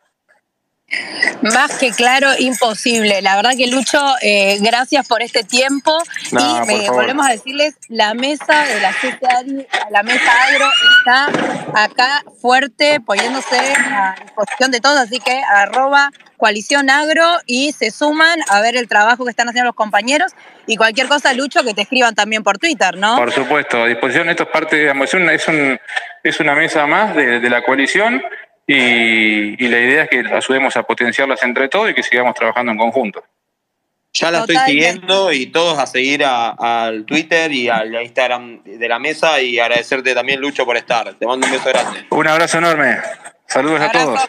Más 1.42 1.78
que 1.78 1.90
claro, 1.90 2.28
imposible. 2.38 3.20
La 3.20 3.34
verdad 3.34 3.52
que 3.56 3.66
Lucho, 3.66 4.00
eh, 4.22 4.58
gracias 4.60 5.06
por 5.08 5.20
este 5.20 5.42
tiempo. 5.42 5.92
Y 6.30 6.88
volvemos 6.88 7.26
a 7.26 7.30
decirles, 7.30 7.74
la 7.88 8.14
mesa 8.14 8.64
de 8.66 8.80
la 8.80 8.94
la 9.90 10.02
mesa 10.02 10.30
agro 10.44 10.68
está 10.98 11.26
acá 11.74 12.22
fuerte, 12.40 13.00
poniéndose 13.00 13.58
a 13.58 14.14
disposición 14.22 14.70
de 14.70 14.80
todos, 14.80 14.98
así 14.98 15.18
que 15.18 15.40
arroba 15.48 16.10
coalición 16.36 16.90
agro 16.90 17.24
y 17.46 17.72
se 17.72 17.90
suman 17.90 18.40
a 18.48 18.60
ver 18.60 18.76
el 18.76 18.88
trabajo 18.88 19.24
que 19.24 19.30
están 19.30 19.48
haciendo 19.48 19.68
los 19.68 19.76
compañeros. 19.76 20.32
Y 20.66 20.76
cualquier 20.76 21.08
cosa, 21.08 21.32
Lucho, 21.32 21.64
que 21.64 21.74
te 21.74 21.82
escriban 21.82 22.14
también 22.14 22.42
por 22.42 22.58
Twitter, 22.58 22.96
¿no? 22.96 23.16
Por 23.16 23.32
supuesto, 23.32 23.82
a 23.82 23.86
disposición, 23.86 24.28
esto 24.28 24.44
es 24.44 24.48
parte, 24.50 24.76
digamos, 24.76 25.08
es 25.08 25.14
una, 25.14 25.32
es, 25.32 25.48
un, 25.48 25.80
es 26.22 26.40
una 26.40 26.54
mesa 26.54 26.86
más 26.86 27.14
de, 27.14 27.40
de 27.40 27.50
la 27.50 27.62
coalición 27.62 28.22
y, 28.66 29.68
la 29.68 29.78
idea 29.78 30.02
es 30.04 30.10
que 30.10 30.24
ayudemos 30.32 30.76
a 30.76 30.82
potenciarlas 30.82 31.42
entre 31.42 31.68
todos 31.68 31.90
y 31.90 31.94
que 31.94 32.02
sigamos 32.02 32.34
trabajando 32.34 32.72
en 32.72 32.78
conjunto. 32.78 33.22
Ya 34.12 34.30
la 34.30 34.40
estoy 34.40 34.56
siguiendo 34.66 35.30
y 35.30 35.46
todos 35.46 35.78
a 35.78 35.86
seguir 35.86 36.24
al 36.24 37.04
Twitter 37.04 37.52
y 37.52 37.68
al 37.68 37.94
Instagram 38.02 38.62
de 38.64 38.88
la 38.88 38.98
mesa 38.98 39.40
y 39.42 39.58
agradecerte 39.58 40.14
también, 40.14 40.40
Lucho, 40.40 40.64
por 40.64 40.76
estar. 40.76 41.12
Te 41.14 41.26
mando 41.26 41.46
un 41.46 41.52
beso 41.52 41.68
grande. 41.68 42.06
Un 42.08 42.26
abrazo 42.26 42.58
enorme. 42.58 42.98
Saludos 43.46 43.80
a 43.82 43.92
todos. 43.92 44.20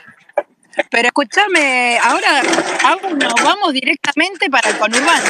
Pero 0.92 1.08
escúchame, 1.08 1.98
ahora 2.04 2.44
nos 3.18 3.34
vamos 3.44 3.74
directamente 3.74 4.50
para 4.50 4.70
el 4.70 4.78
conurbano. 4.78 5.26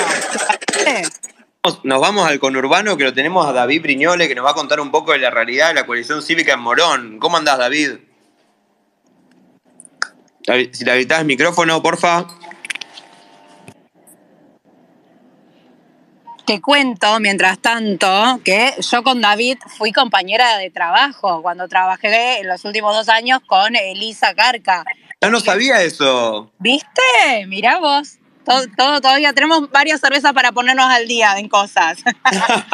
Nos 1.84 2.02
vamos 2.02 2.28
al 2.28 2.40
conurbano 2.40 2.98
que 2.98 3.04
lo 3.04 3.14
tenemos 3.14 3.46
a 3.46 3.54
David 3.54 3.82
Briñole 3.82 4.28
que 4.28 4.36
nos 4.36 4.46
va 4.46 4.52
a 4.52 4.56
contar 4.56 4.80
un 4.80 4.92
poco 4.92 5.12
de 5.12 5.20
la 5.20 5.30
realidad 5.30 5.70
de 5.70 5.76
la 5.76 5.86
coalición 5.86 6.22
cívica 6.22 6.54
en 6.54 6.60
Morón. 6.60 7.20
¿Cómo 7.20 7.38
andás, 7.38 7.58
David? 7.58 7.98
Si 10.48 10.86
le 10.86 10.92
habilitas 10.92 11.20
el 11.20 11.26
micrófono, 11.26 11.84
porfa. 11.84 12.26
Te 16.46 16.62
cuento, 16.62 17.20
mientras 17.20 17.60
tanto, 17.60 18.40
que 18.46 18.74
yo 18.80 19.04
con 19.04 19.20
David 19.20 19.58
fui 19.78 19.92
compañera 19.92 20.58
de 20.58 20.70
trabajo 20.70 21.42
cuando 21.42 21.68
trabajé 21.68 22.40
en 22.40 22.48
los 22.48 22.64
últimos 22.64 22.96
dos 22.96 23.10
años 23.10 23.42
con 23.46 23.76
Elisa 23.76 24.34
Carca. 24.34 24.86
Ya 25.22 25.30
no 25.30 25.42
sabía 25.42 25.82
eso. 25.84 26.50
¿Viste? 26.60 27.46
Mirá 27.48 27.80
vos. 27.80 28.20
Todo, 28.46 29.02
todavía 29.02 29.34
tenemos 29.34 29.70
varias 29.72 30.00
cervezas 30.00 30.32
para 30.32 30.54
ponernos 30.54 30.86
al 30.86 31.06
día 31.06 31.38
en 31.38 31.50
cosas. 31.50 31.98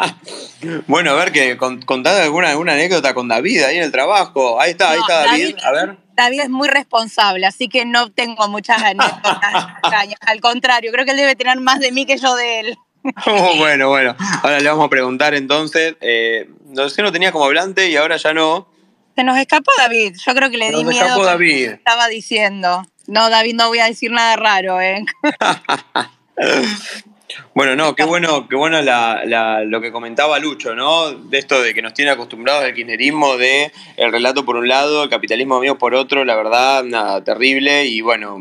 bueno, 0.86 1.10
a 1.10 1.14
ver, 1.14 1.32
que 1.32 1.56
contad 1.56 2.20
alguna, 2.20 2.50
alguna 2.50 2.74
anécdota 2.74 3.12
con 3.12 3.26
David 3.26 3.64
ahí 3.64 3.78
en 3.78 3.82
el 3.82 3.90
trabajo. 3.90 4.60
Ahí 4.60 4.70
está, 4.70 4.92
ahí 4.92 5.00
está 5.00 5.24
David. 5.24 5.56
A 5.64 5.72
ver. 5.72 6.03
David 6.14 6.40
es 6.42 6.50
muy 6.50 6.68
responsable, 6.68 7.46
así 7.46 7.68
que 7.68 7.84
no 7.84 8.10
tengo 8.10 8.48
muchas 8.48 8.82
anécdotas. 8.82 9.74
Al 10.20 10.40
contrario, 10.40 10.92
creo 10.92 11.04
que 11.04 11.12
él 11.12 11.16
debe 11.16 11.36
tener 11.36 11.60
más 11.60 11.80
de 11.80 11.92
mí 11.92 12.06
que 12.06 12.16
yo 12.18 12.34
de 12.36 12.60
él. 12.60 12.78
Oh, 13.26 13.56
bueno, 13.58 13.90
bueno. 13.90 14.16
Ahora 14.42 14.60
le 14.60 14.68
vamos 14.70 14.86
a 14.86 14.88
preguntar 14.88 15.34
entonces. 15.34 15.94
Eh, 16.00 16.48
no 16.68 16.88
sé, 16.88 17.02
no 17.02 17.12
tenía 17.12 17.32
como 17.32 17.44
hablante 17.44 17.90
y 17.90 17.96
ahora 17.96 18.16
ya 18.16 18.32
no. 18.32 18.66
Se 19.14 19.22
nos 19.22 19.36
escapó 19.36 19.70
David. 19.76 20.16
Yo 20.24 20.34
creo 20.34 20.48
que 20.48 20.56
le 20.56 20.70
di 20.70 20.84
miedo. 20.86 21.04
Escapó 21.04 21.22
David. 21.22 21.72
Estaba 21.72 22.08
diciendo. 22.08 22.82
No, 23.06 23.28
David, 23.28 23.56
no 23.56 23.68
voy 23.68 23.80
a 23.80 23.84
decir 23.84 24.10
nada 24.10 24.36
raro, 24.36 24.80
¿eh? 24.80 25.04
Bueno, 27.54 27.76
no, 27.76 27.94
qué 27.94 28.04
bueno, 28.04 28.48
qué 28.48 28.56
bueno 28.56 28.80
lo 28.82 29.80
que 29.80 29.92
comentaba 29.92 30.38
Lucho, 30.38 30.74
¿no? 30.74 31.12
De 31.12 31.38
esto 31.38 31.62
de 31.62 31.74
que 31.74 31.82
nos 31.82 31.94
tiene 31.94 32.10
acostumbrados 32.10 32.64
el 32.64 32.74
kirchnerismo, 32.74 33.36
de 33.36 33.72
el 33.96 34.12
relato 34.12 34.44
por 34.44 34.56
un 34.56 34.68
lado, 34.68 35.04
el 35.04 35.10
capitalismo 35.10 35.60
mío 35.60 35.78
por 35.78 35.94
otro, 35.94 36.24
la 36.24 36.36
verdad, 36.36 36.84
nada, 36.84 37.22
terrible. 37.22 37.86
Y 37.86 38.00
bueno, 38.00 38.38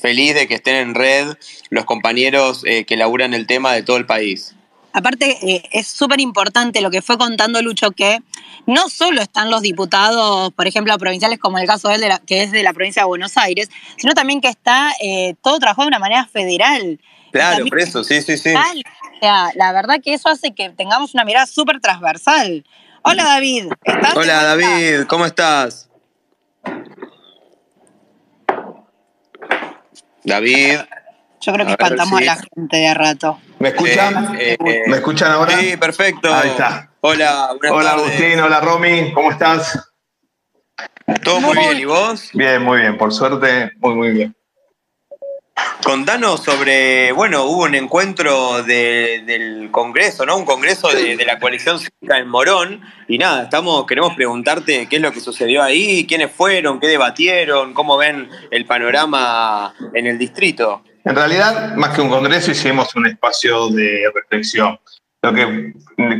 feliz 0.00 0.34
de 0.34 0.48
que 0.48 0.54
estén 0.54 0.76
en 0.76 0.94
red 0.94 1.34
los 1.70 1.84
compañeros 1.84 2.64
eh, 2.66 2.84
que 2.84 2.96
laburan 2.96 3.34
el 3.34 3.46
tema 3.46 3.72
de 3.72 3.82
todo 3.82 3.96
el 3.96 4.06
país. 4.06 4.54
Aparte, 4.92 5.38
eh, 5.42 5.62
es 5.72 5.86
súper 5.86 6.20
importante 6.20 6.80
lo 6.80 6.90
que 6.90 7.02
fue 7.02 7.16
contando 7.16 7.62
Lucho, 7.62 7.92
que 7.92 8.18
no 8.66 8.88
solo 8.88 9.20
están 9.22 9.50
los 9.50 9.62
diputados, 9.62 10.52
por 10.52 10.66
ejemplo, 10.66 10.96
provinciales, 10.98 11.38
como 11.38 11.58
el 11.58 11.66
caso 11.66 11.88
de 11.88 11.96
él, 11.96 12.12
que 12.26 12.42
es 12.42 12.50
de 12.52 12.62
la 12.62 12.72
provincia 12.72 13.02
de 13.02 13.06
Buenos 13.06 13.36
Aires, 13.36 13.70
sino 13.96 14.14
también 14.14 14.40
que 14.40 14.48
está 14.48 14.92
eh, 15.00 15.34
todo 15.42 15.58
trabajado 15.58 15.84
de 15.84 15.88
una 15.88 15.98
manera 16.00 16.26
federal. 16.26 17.00
Claro, 17.30 17.64
por 17.66 17.78
eso, 17.78 18.02
sí, 18.02 18.20
sí, 18.22 18.36
sí. 18.36 18.52
la 19.22 19.72
verdad 19.72 19.96
que 20.02 20.14
eso 20.14 20.28
hace 20.28 20.52
que 20.52 20.70
tengamos 20.70 21.14
una 21.14 21.24
mirada 21.24 21.46
súper 21.46 21.80
transversal. 21.80 22.64
Hola 23.02 23.24
David. 23.24 23.66
Hola 24.14 24.42
David, 24.42 25.06
¿cómo 25.06 25.24
estás? 25.24 25.88
David. 30.24 30.80
Yo 31.40 31.52
creo 31.52 31.64
que 31.64 31.72
espantamos 31.72 32.20
a 32.20 32.24
la 32.24 32.36
gente 32.36 32.76
de 32.76 32.94
rato. 32.94 33.38
¿Me 33.60 33.68
escuchan? 33.68 34.36
Eh, 34.40 34.56
eh, 34.66 34.82
¿Me 34.86 34.96
escuchan 34.96 35.32
ahora? 35.32 35.58
Sí, 35.58 35.76
perfecto. 35.76 36.34
Ahí 36.34 36.48
está. 36.48 36.90
Hola, 37.02 37.50
Hola 37.70 37.92
Agustín, 37.92 38.40
hola 38.40 38.58
Romy, 38.60 39.12
¿cómo 39.12 39.30
estás? 39.30 39.92
Todo 41.22 41.40
muy 41.40 41.58
bien, 41.58 41.78
¿y 41.78 41.84
vos? 41.84 42.30
Bien, 42.32 42.62
muy 42.62 42.80
bien, 42.80 42.96
por 42.96 43.12
suerte, 43.12 43.70
muy, 43.78 43.94
muy 43.94 44.10
bien. 44.12 44.34
Contanos 45.84 46.42
sobre, 46.42 47.12
bueno, 47.12 47.44
hubo 47.44 47.64
un 47.64 47.74
encuentro 47.74 48.62
del 48.62 49.68
Congreso, 49.70 50.24
¿no? 50.24 50.38
Un 50.38 50.46
congreso 50.46 50.88
de, 50.88 51.22
la 51.26 51.38
coalición 51.38 51.78
cívica 51.78 52.18
en 52.18 52.28
Morón. 52.28 52.80
Y 53.08 53.18
nada, 53.18 53.42
estamos, 53.42 53.86
queremos 53.86 54.14
preguntarte 54.14 54.86
qué 54.88 54.96
es 54.96 55.02
lo 55.02 55.12
que 55.12 55.20
sucedió 55.20 55.62
ahí, 55.62 56.06
quiénes 56.06 56.30
fueron, 56.32 56.80
qué 56.80 56.86
debatieron, 56.86 57.74
cómo 57.74 57.98
ven 57.98 58.30
el 58.50 58.64
panorama 58.64 59.74
en 59.92 60.06
el 60.06 60.16
distrito. 60.16 60.82
En 61.04 61.16
realidad, 61.16 61.74
más 61.76 61.94
que 61.94 62.02
un 62.02 62.08
congreso, 62.08 62.50
hicimos 62.50 62.94
un 62.94 63.06
espacio 63.06 63.68
de 63.68 64.10
reflexión. 64.14 64.78
Lo 65.22 65.32
que 65.32 65.74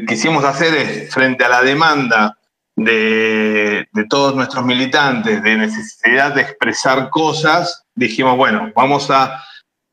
quisimos 0.06 0.44
hacer 0.44 0.74
es, 0.74 1.12
frente 1.12 1.44
a 1.44 1.48
la 1.48 1.62
demanda 1.62 2.38
de, 2.76 3.88
todos 4.08 4.34
nuestros 4.34 4.64
militantes, 4.64 5.42
de 5.42 5.56
necesidad 5.56 6.34
de 6.34 6.42
expresar 6.42 7.10
cosas, 7.10 7.84
dijimos, 7.94 8.36
bueno, 8.36 8.72
vamos 8.74 9.10
a 9.10 9.42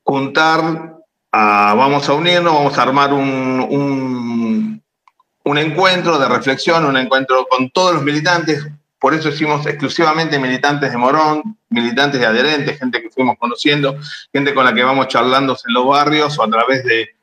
juntar, 0.02 0.96
vamos 1.32 2.08
a 2.08 2.14
unirnos, 2.14 2.54
vamos 2.54 2.78
a 2.78 2.82
armar 2.82 3.12
un, 3.12 4.80
un, 5.44 5.58
encuentro 5.58 6.18
de 6.18 6.28
reflexión, 6.28 6.84
un 6.84 6.96
encuentro 6.96 7.46
con 7.48 7.70
todos 7.70 7.94
los 7.94 8.02
militantes, 8.02 8.66
por 8.98 9.14
eso 9.14 9.28
hicimos 9.28 9.64
exclusivamente 9.66 10.38
militantes 10.38 10.90
de 10.90 10.96
Morón, 10.96 11.58
militantes 11.70 12.20
de 12.20 12.26
adherentes, 12.26 12.78
gente 12.78 13.00
que 13.00 13.10
fuimos 13.10 13.36
conociendo, 13.38 13.96
gente 14.32 14.52
con 14.54 14.64
la 14.64 14.74
que 14.74 14.82
vamos 14.82 15.08
charlando 15.08 15.56
en 15.66 15.74
los 15.74 15.86
barrios 15.86 16.38
o 16.38 16.42
a 16.42 16.50
través 16.50 16.84
de, 16.84 17.14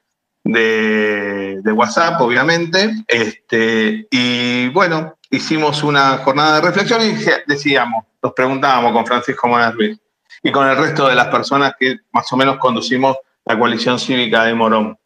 WhatsApp, 1.73 2.21
obviamente. 2.21 2.91
Este, 3.07 4.07
y 4.09 4.69
bueno, 4.69 5.17
hicimos 5.29 5.83
una 5.83 6.17
jornada 6.19 6.55
de 6.55 6.61
reflexión 6.61 7.01
y 7.01 7.15
decíamos, 7.47 8.05
nos 8.21 8.33
preguntábamos 8.33 8.93
con 8.93 9.05
Francisco 9.05 9.47
Monas 9.47 9.73
y 10.41 10.51
con 10.51 10.67
el 10.67 10.77
resto 10.77 11.07
de 11.07 11.15
las 11.15 11.27
personas 11.27 11.73
que 11.77 11.97
más 12.11 12.31
o 12.31 12.38
menos 12.38 12.57
conducimos 12.57 13.17
la 13.43 13.59
coalición 13.59 13.99
cívica 13.99 14.45
de 14.45 14.53
Morón. 14.53 14.97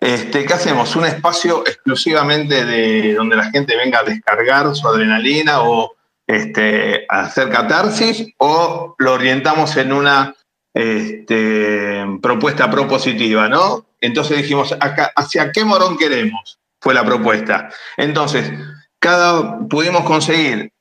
Este, 0.00 0.44
¿Qué 0.44 0.52
hacemos? 0.52 0.94
¿Un 0.96 1.06
espacio 1.06 1.66
exclusivamente 1.66 2.64
de 2.64 3.14
donde 3.14 3.36
la 3.36 3.50
gente 3.50 3.76
venga 3.76 4.00
a 4.00 4.04
descargar 4.04 4.74
su 4.74 4.86
adrenalina 4.88 5.62
o 5.62 5.94
este, 6.26 7.06
hacer 7.08 7.50
catarsis? 7.50 8.26
¿O 8.38 8.94
lo 8.98 9.12
orientamos 9.12 9.76
en 9.76 9.92
una 9.92 10.34
este, 10.74 12.04
propuesta 12.20 12.70
propositiva, 12.70 13.48
¿no? 13.48 13.86
Entonces 14.00 14.38
dijimos, 14.38 14.76
¿hacia 15.16 15.52
qué 15.52 15.64
morón 15.64 15.96
queremos? 15.96 16.58
Fue 16.80 16.92
la 16.92 17.04
propuesta. 17.04 17.70
Entonces, 17.96 18.52
cada, 18.98 19.58
pudimos 19.68 20.04
conseguir 20.04 20.72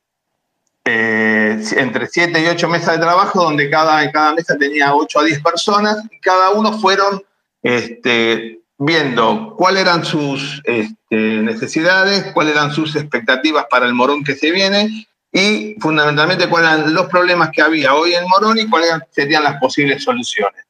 eh, 0.84 1.64
entre 1.78 2.08
7 2.08 2.42
y 2.42 2.48
8 2.48 2.68
mesas 2.68 2.96
de 2.96 3.02
trabajo, 3.02 3.44
donde 3.44 3.70
cada, 3.70 4.12
cada 4.12 4.34
mesa 4.34 4.58
tenía 4.58 4.94
8 4.94 5.20
a 5.20 5.24
10 5.24 5.42
personas, 5.42 5.98
y 6.12 6.20
cada 6.20 6.50
uno 6.50 6.78
fueron 6.80 7.24
este, 7.62 8.60
viendo 8.86 9.56
cuáles 9.58 9.84
eran 9.84 10.06
sus 10.06 10.62
este, 10.66 11.16
necesidades, 11.16 12.32
cuáles 12.34 12.54
eran 12.54 12.72
sus 12.72 12.96
expectativas 12.96 13.66
para 13.70 13.86
el 13.86 13.94
morón 13.94 14.24
que 14.24 14.36
se 14.36 14.52
viene, 14.52 15.08
y 15.34 15.76
fundamentalmente 15.80 16.48
cuáles 16.48 16.72
eran 16.72 16.94
los 16.94 17.08
problemas 17.08 17.50
que 17.52 17.64
había 17.64 17.96
hoy 17.96 18.14
en 18.14 18.28
Morón 18.28 18.60
y 18.60 18.70
cuáles 18.70 18.92
serían 19.10 19.44
las 19.44 19.60
posibles 19.60 20.04
soluciones. 20.04 20.64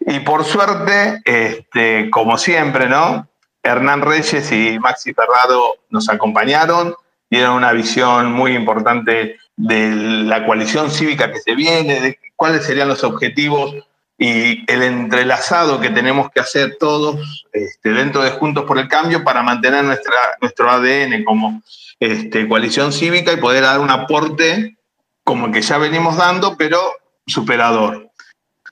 Y 0.00 0.20
por 0.20 0.44
suerte, 0.44 1.22
este, 1.24 2.10
como 2.10 2.36
siempre, 2.36 2.88
¿no? 2.88 3.26
Hernán 3.62 4.02
Reyes 4.02 4.52
y 4.52 4.78
Maxi 4.78 5.14
Ferrado 5.14 5.78
nos 5.88 6.10
acompañaron, 6.10 6.94
dieron 7.30 7.54
una 7.54 7.72
visión 7.72 8.30
muy 8.32 8.54
importante 8.54 9.38
de 9.56 9.90
la 9.90 10.44
coalición 10.44 10.90
cívica 10.90 11.32
que 11.32 11.40
se 11.40 11.54
viene, 11.54 12.00
de 12.00 12.18
cuáles 12.36 12.66
serían 12.66 12.88
los 12.88 13.02
objetivos 13.02 13.74
y 14.16 14.70
el 14.70 14.82
entrelazado 14.82 15.80
que 15.80 15.90
tenemos 15.90 16.30
que 16.30 16.40
hacer 16.40 16.76
todos 16.78 17.46
este, 17.52 17.90
dentro 17.90 18.22
de 18.22 18.30
Juntos 18.30 18.64
por 18.64 18.78
el 18.78 18.88
Cambio 18.88 19.24
para 19.24 19.42
mantener 19.42 19.84
nuestra, 19.84 20.14
nuestro 20.40 20.70
ADN 20.70 21.24
como 21.24 21.62
este, 21.98 22.46
coalición 22.46 22.92
cívica 22.92 23.32
y 23.32 23.38
poder 23.38 23.62
dar 23.62 23.80
un 23.80 23.90
aporte 23.90 24.76
como 25.24 25.46
el 25.46 25.52
que 25.52 25.62
ya 25.62 25.78
venimos 25.78 26.16
dando, 26.16 26.56
pero 26.56 26.80
superador. 27.26 28.10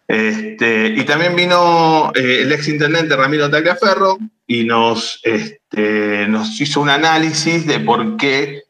Este, 0.06 0.88
y 0.88 1.04
también 1.04 1.34
vino 1.34 2.12
eh, 2.14 2.42
el 2.42 2.52
ex 2.52 2.68
intendente 2.68 3.16
Ramiro 3.16 3.50
Tagliaferro 3.50 4.18
y 4.46 4.64
nos, 4.64 5.20
este, 5.22 6.26
nos 6.28 6.60
hizo 6.60 6.80
un 6.80 6.90
análisis 6.90 7.66
de 7.66 7.80
por 7.80 8.16
qué 8.16 8.64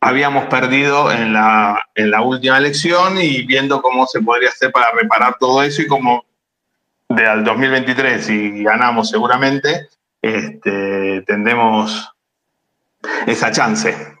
habíamos 0.00 0.46
perdido 0.46 1.10
en 1.10 1.32
la, 1.32 1.82
en 1.94 2.10
la 2.10 2.22
última 2.22 2.58
elección 2.58 3.18
y 3.20 3.42
viendo 3.42 3.82
cómo 3.82 4.06
se 4.06 4.20
podría 4.20 4.50
hacer 4.50 4.70
para 4.72 4.90
reparar 4.92 5.36
todo 5.38 5.62
eso 5.62 5.82
y 5.82 5.86
cómo 5.86 6.24
de 7.08 7.26
al 7.26 7.44
2023, 7.44 8.24
si 8.24 8.62
ganamos 8.62 9.08
seguramente, 9.08 9.88
este, 10.22 11.22
tendremos 11.26 12.12
esa 13.26 13.50
chance. 13.52 14.16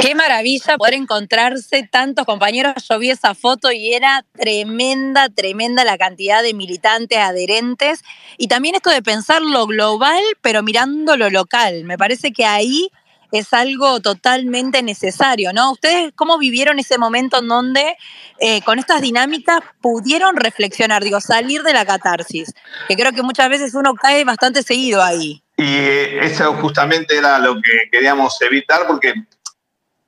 Qué 0.00 0.14
maravilla 0.16 0.76
poder 0.76 0.94
encontrarse 0.94 1.88
tantos 1.90 2.26
compañeros. 2.26 2.74
Yo 2.88 2.98
vi 2.98 3.10
esa 3.10 3.34
foto 3.34 3.70
y 3.70 3.94
era 3.94 4.24
tremenda, 4.36 5.28
tremenda 5.28 5.84
la 5.84 5.96
cantidad 5.96 6.42
de 6.42 6.52
militantes, 6.52 7.18
adherentes. 7.18 8.02
Y 8.38 8.48
también 8.48 8.74
esto 8.74 8.90
de 8.90 9.02
pensar 9.02 9.40
lo 9.40 9.66
global, 9.66 10.20
pero 10.42 10.64
mirando 10.64 11.16
lo 11.16 11.30
local. 11.30 11.84
Me 11.84 11.96
parece 11.96 12.32
que 12.32 12.44
ahí 12.44 12.90
es 13.32 13.52
algo 13.52 14.00
totalmente 14.00 14.82
necesario, 14.82 15.52
¿no? 15.52 15.72
¿Ustedes 15.72 16.12
cómo 16.14 16.38
vivieron 16.38 16.78
ese 16.78 16.98
momento 16.98 17.38
en 17.38 17.48
donde 17.48 17.96
eh, 18.40 18.62
con 18.62 18.78
estas 18.78 19.00
dinámicas 19.00 19.60
pudieron 19.80 20.36
reflexionar, 20.36 21.02
digo, 21.02 21.20
salir 21.20 21.62
de 21.62 21.72
la 21.72 21.84
catarsis? 21.84 22.54
Que 22.88 22.96
creo 22.96 23.12
que 23.12 23.22
muchas 23.22 23.48
veces 23.48 23.74
uno 23.74 23.94
cae 23.94 24.24
bastante 24.24 24.62
seguido 24.62 25.02
ahí. 25.02 25.42
Y 25.56 25.76
eso 26.20 26.54
justamente 26.54 27.16
era 27.16 27.38
lo 27.38 27.54
que 27.56 27.88
queríamos 27.90 28.40
evitar 28.42 28.86
porque 28.86 29.14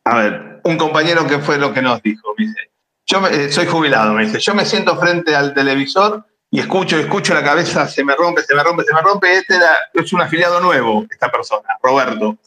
a 0.04 0.16
ver, 0.16 0.60
un 0.64 0.76
compañero 0.76 1.26
que 1.26 1.38
fue 1.38 1.58
lo 1.58 1.72
que 1.72 1.82
nos 1.82 2.02
dijo, 2.02 2.34
me 2.36 2.46
dice, 2.46 2.70
yo 3.06 3.26
eh, 3.26 3.50
soy 3.50 3.66
jubilado, 3.66 4.14
me 4.14 4.24
dice, 4.24 4.40
yo 4.40 4.54
me 4.54 4.64
siento 4.64 4.98
frente 4.98 5.34
al 5.34 5.54
televisor 5.54 6.24
y 6.50 6.60
escucho, 6.60 6.98
escucho 6.98 7.34
la 7.34 7.44
cabeza, 7.44 7.86
se 7.86 8.04
me 8.04 8.14
rompe, 8.16 8.42
se 8.42 8.54
me 8.54 8.62
rompe, 8.62 8.84
se 8.84 8.94
me 8.94 9.02
rompe, 9.02 9.32
este 9.36 9.54
es 9.94 10.12
un 10.12 10.20
afiliado 10.20 10.60
nuevo, 10.60 11.06
esta 11.10 11.30
persona, 11.30 11.68
Roberto. 11.82 12.38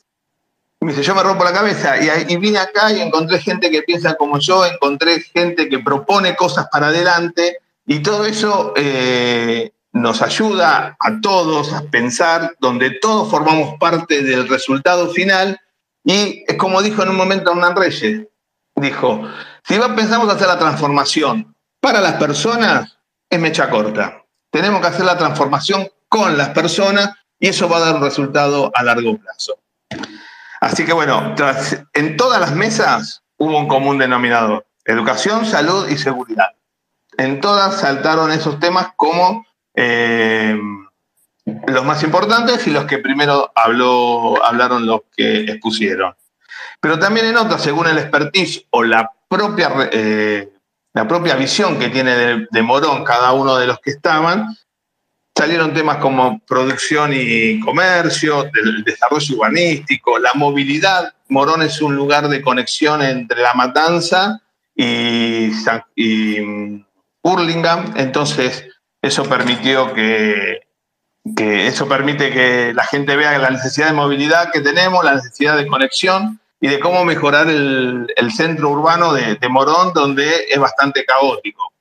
Me 0.84 0.92
dice, 0.92 1.04
yo 1.04 1.16
me 1.16 1.24
rompo 1.24 1.44
la 1.44 1.54
cabeza 1.54 1.96
y, 2.28 2.36
vine 2.38 2.60
acá 2.60 2.92
y 2.92 3.02
encontré 3.02 3.40
gente 3.40 3.70
que 3.70 3.84
piensa 3.84 4.16
como 4.16 4.40
yo, 4.40 4.66
encontré 4.66 5.22
gente 5.22 5.70
que 5.70 5.80
propone 5.80 6.36
cosas 6.36 6.68
para 6.72 6.88
adelante 6.88 7.60
y 7.86 8.00
todo 8.00 8.26
eso 8.26 8.74
eh, 8.76 9.72
nos 9.92 10.22
ayuda 10.22 10.96
a 11.00 11.22
todos 11.22 11.74
a 11.74 11.84
pensar, 11.84 12.56
donde 12.60 12.92
todos 12.92 13.30
formamos 13.30 13.76
parte 13.80 14.24
del 14.24 14.48
resultado 14.48 15.10
final 15.10 15.60
y 16.04 16.44
es 16.48 16.58
como 16.58 16.82
dijo 16.82 17.04
en 17.04 17.10
un 17.10 17.16
momento 17.16 17.52
Hernán 17.52 17.76
Reyes, 17.76 18.28
dijo, 18.76 19.22
si 19.64 19.80
pensamos 19.96 20.30
hacer 20.30 20.48
la 20.48 20.60
transformación 20.60 21.56
para 21.80 22.02
las 22.02 22.14
personas, 22.14 22.98
es 23.30 23.40
mecha 23.40 23.70
corta. 23.70 24.24
Tenemos 24.52 24.82
que 24.82 24.88
hacer 24.88 25.06
la 25.06 25.18
transformación 25.18 25.88
con 26.10 26.38
las 26.38 26.50
personas 26.50 27.12
y 27.40 27.48
eso 27.48 27.68
va 27.70 27.78
a 27.78 27.82
dar 27.82 27.96
un 27.96 28.02
resultado 28.02 28.72
a 28.74 28.84
largo 28.84 29.18
plazo. 29.18 29.63
Así 30.64 30.86
que 30.86 30.94
bueno, 30.94 31.36
en 31.94 32.16
todas 32.16 32.40
las 32.40 32.56
mesas 32.56 33.22
hubo 33.38 33.58
un 33.60 33.68
común 33.68 33.98
denominador, 33.98 34.66
educación, 34.86 35.46
salud 35.46 35.90
y 35.90 35.98
seguridad. 35.98 36.56
En 37.18 37.42
todas 37.42 37.82
saltaron 37.82 38.32
esos 38.32 38.62
temas 38.62 38.94
como 38.96 39.46
eh, 39.76 40.58
los 41.68 41.84
más 41.84 42.02
importantes 42.04 42.66
y 42.66 42.72
los 42.72 42.86
que 42.86 43.00
primero 43.00 43.52
habló, 43.54 44.42
hablaron 44.42 44.86
los 44.86 45.02
que 45.14 45.42
expusieron. 45.42 46.16
Pero 46.80 46.98
también 46.98 47.26
en 47.26 47.36
otras, 47.36 47.62
según 47.62 47.88
el 47.88 47.98
expertise 47.98 48.66
o 48.70 48.84
la 48.84 49.12
propia, 49.28 49.70
eh, 49.92 50.50
la 50.94 51.06
propia 51.06 51.36
visión 51.36 51.78
que 51.78 51.90
tiene 51.90 52.48
de, 52.50 52.62
Morón 52.62 53.04
cada 53.04 53.34
uno 53.34 53.58
de 53.58 53.68
los 53.68 53.80
que 53.80 53.90
estaban, 53.90 54.56
salieron 55.36 55.74
temas 55.74 55.98
como 55.98 56.40
producción 56.40 57.12
y 57.14 57.60
comercio, 57.60 58.46
el 58.54 58.84
desarrollo 58.84 59.36
urbanístico, 59.36 60.20
la 60.20 60.34
movilidad. 60.36 61.14
Morón 61.30 61.62
es 61.62 61.82
un 61.82 61.96
lugar 61.96 62.28
de 62.30 62.42
conexión 62.42 63.02
entre 63.02 63.42
La 63.42 63.54
Matanza 63.54 64.42
y, 64.76 65.52
y 65.96 66.40
mm, 66.42 66.86
Burlingame, 67.24 67.94
entonces 67.96 68.66
eso 69.02 69.24
permitió 69.24 69.94
que 69.94 70.62
eso 71.26 71.88
permite 71.88 72.32
que 72.32 72.74
la 72.74 72.84
gente 72.84 73.16
vea 73.16 73.38
la 73.38 73.50
necesidad 73.50 73.88
de 73.88 73.94
movilidad 73.94 74.52
que 74.52 74.60
tenemos, 74.62 75.04
la 75.06 75.16
necesidad 75.16 75.56
de 75.56 75.68
conexión 75.68 76.40
y 76.60 76.68
de 76.68 76.80
cómo 76.80 77.04
mejorar 77.06 77.50
el, 77.50 78.08
centro 78.36 78.70
urbano 78.70 79.14
de, 79.14 79.38
Morón, 79.50 79.92
donde 79.94 80.46
es 80.50 80.58
bastante 80.58 81.04
caótico. 81.06 81.73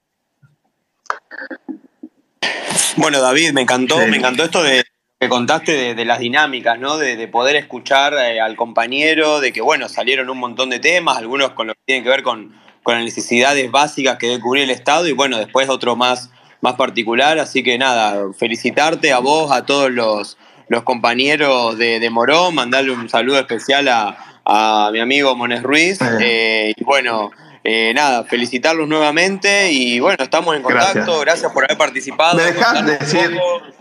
Bueno, 2.96 3.20
David, 3.20 3.52
me 3.52 3.62
encantó, 3.62 3.96
me 4.07 4.16
encantó 4.16 4.44
esto 4.44 4.62
de 4.62 4.85
que 5.18 5.28
contaste 5.28 5.94
de, 5.94 6.05
las 6.05 6.18
dinámicas, 6.18 6.81
¿no? 6.81 6.98
De, 6.98 7.28
poder 7.28 7.55
escuchar 7.55 8.14
eh, 8.14 8.40
al 8.40 8.57
compañero, 8.57 9.40
de 9.40 9.52
que, 9.52 9.61
bueno, 9.61 9.88
salieron 9.88 10.28
un 10.28 10.38
montón 10.38 10.68
de 10.68 10.81
temas, 10.81 11.16
algunos 11.16 11.50
con 11.52 11.68
lo 11.68 11.74
que 11.74 11.81
tienen 11.87 12.02
que 12.02 12.11
ver 12.11 12.22
con, 12.24 12.52
con 12.83 12.96
las 12.96 13.05
necesidades 13.05 13.70
básicas 13.70 14.18
que 14.18 14.26
debe 14.26 14.40
cubrir 14.40 14.64
el 14.64 14.70
Estado 14.70 15.07
y 15.07 15.12
bueno, 15.12 15.38
después 15.38 15.68
otro 15.68 15.94
más, 15.94 16.31
más 16.61 16.74
particular. 16.74 17.38
Así 17.38 17.62
que 17.62 17.78
nada, 17.78 18.33
felicitarte 18.37 19.12
a 19.12 19.20
vos, 19.20 19.52
a 19.52 19.64
todos 19.64 19.92
los, 19.92 20.37
los 20.68 20.83
compañeros 20.83 21.78
de, 21.78 22.00
de 22.00 22.11
Morón, 22.11 22.55
mandarle 22.57 22.90
un 22.90 23.09
saludo 23.09 23.38
especial 23.38 23.87
a, 23.88 24.33
a 24.44 24.90
mi 24.92 25.00
amigo 25.00 25.37
Mones 25.37 25.62
Ruiz. 25.62 25.98
Eh, 26.20 26.74
y 26.76 26.85
bueno, 26.85 27.31
eh, 27.64 27.92
nada, 27.94 28.25
felicitarlos 28.25 28.88
nuevamente 28.88 29.70
y 29.70 30.01
bueno, 30.01 30.22
estamos 30.22 30.57
en 30.57 30.62
contacto. 30.62 31.20
Gracias, 31.20 31.53
por 31.53 31.64
haber 31.64 31.79
participado. 31.79 32.37
¿Me 32.37 32.44
dejás 32.44 32.85
decir, 32.85 33.38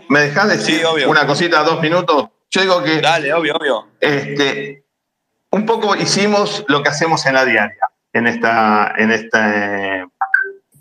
¿me 0.08 0.20
dejás 0.20 0.48
decir 0.48 0.84
una 1.08 1.26
cosita, 1.26 1.64
dos 1.64 1.80
minutos? 1.80 2.28
Yo 2.50 2.60
digo 2.60 2.82
que. 2.82 3.00
Dale, 3.00 3.32
obvio, 3.32 3.56
obvio. 3.56 3.88
Este, 4.00 4.84
un 5.50 5.66
poco 5.66 5.96
hicimos 5.96 6.64
lo 6.68 6.82
que 6.82 6.90
hacemos 6.90 7.26
en 7.26 7.34
la 7.34 7.44
diaria, 7.44 7.90
en, 8.12 8.28
esta, 8.28 8.94
en 8.96 9.10
este 9.10 10.06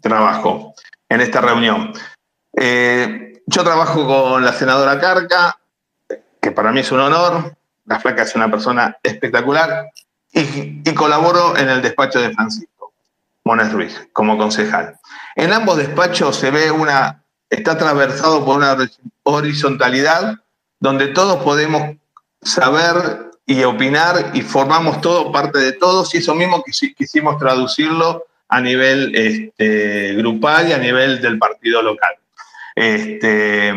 trabajo, 0.02 0.76
en 1.10 1.22
esta 1.22 1.42
reunión. 1.42 1.94
Eh, 2.56 3.42
yo 3.48 3.64
trabajo 3.64 4.06
con 4.06 4.46
la 4.46 4.54
senadora 4.54 5.00
Carca, 5.00 5.58
que 6.40 6.52
para 6.52 6.72
mí 6.72 6.82
es 6.82 6.92
un 6.92 7.00
honor. 7.00 7.58
La 7.86 8.00
flaca 8.00 8.22
es 8.22 8.36
una 8.36 8.52
persona 8.52 8.98
espectacular. 9.02 9.90
Y, 10.34 10.82
y 10.90 10.94
colaboro 10.94 11.58
en 11.58 11.68
el 11.68 11.82
despacho 11.82 12.22
de 12.22 12.32
Francisco 12.32 12.71
Mones 13.43 13.71
Ruiz 13.71 14.10
como 14.13 14.38
concejal. 14.38 14.99
En 15.36 15.54
ambos 15.54 15.77
despachos 15.77 16.36
se 16.36 16.51
ve 16.51 16.71
una, 16.71 17.23
está 17.49 17.73
atravesado 17.73 18.45
por 18.45 18.58
una 18.58 18.77
horizontalidad 19.23 20.38
donde 20.80 21.08
todos 21.08 21.43
podemos 21.43 21.97
saber 22.41 23.32
y 23.45 23.63
opinar 23.63 24.32
y 24.34 24.41
formamos 24.41 25.01
todo 25.01 25.32
parte 25.32 25.60
de 25.60 25.73
todos 25.73 26.13
y 26.13 26.19
eso 26.19 26.36
mismo 26.36 26.63
quisimos 26.63 27.38
traducirlo 27.38 28.25
a 28.47 28.62
nivel 28.62 29.15
este, 29.15 30.13
grupal 30.15 30.69
y 30.69 30.73
a 30.73 30.77
nivel 30.77 31.21
del 31.21 31.38
partido 31.38 31.82
local. 31.82 32.15
Este, 32.75 33.73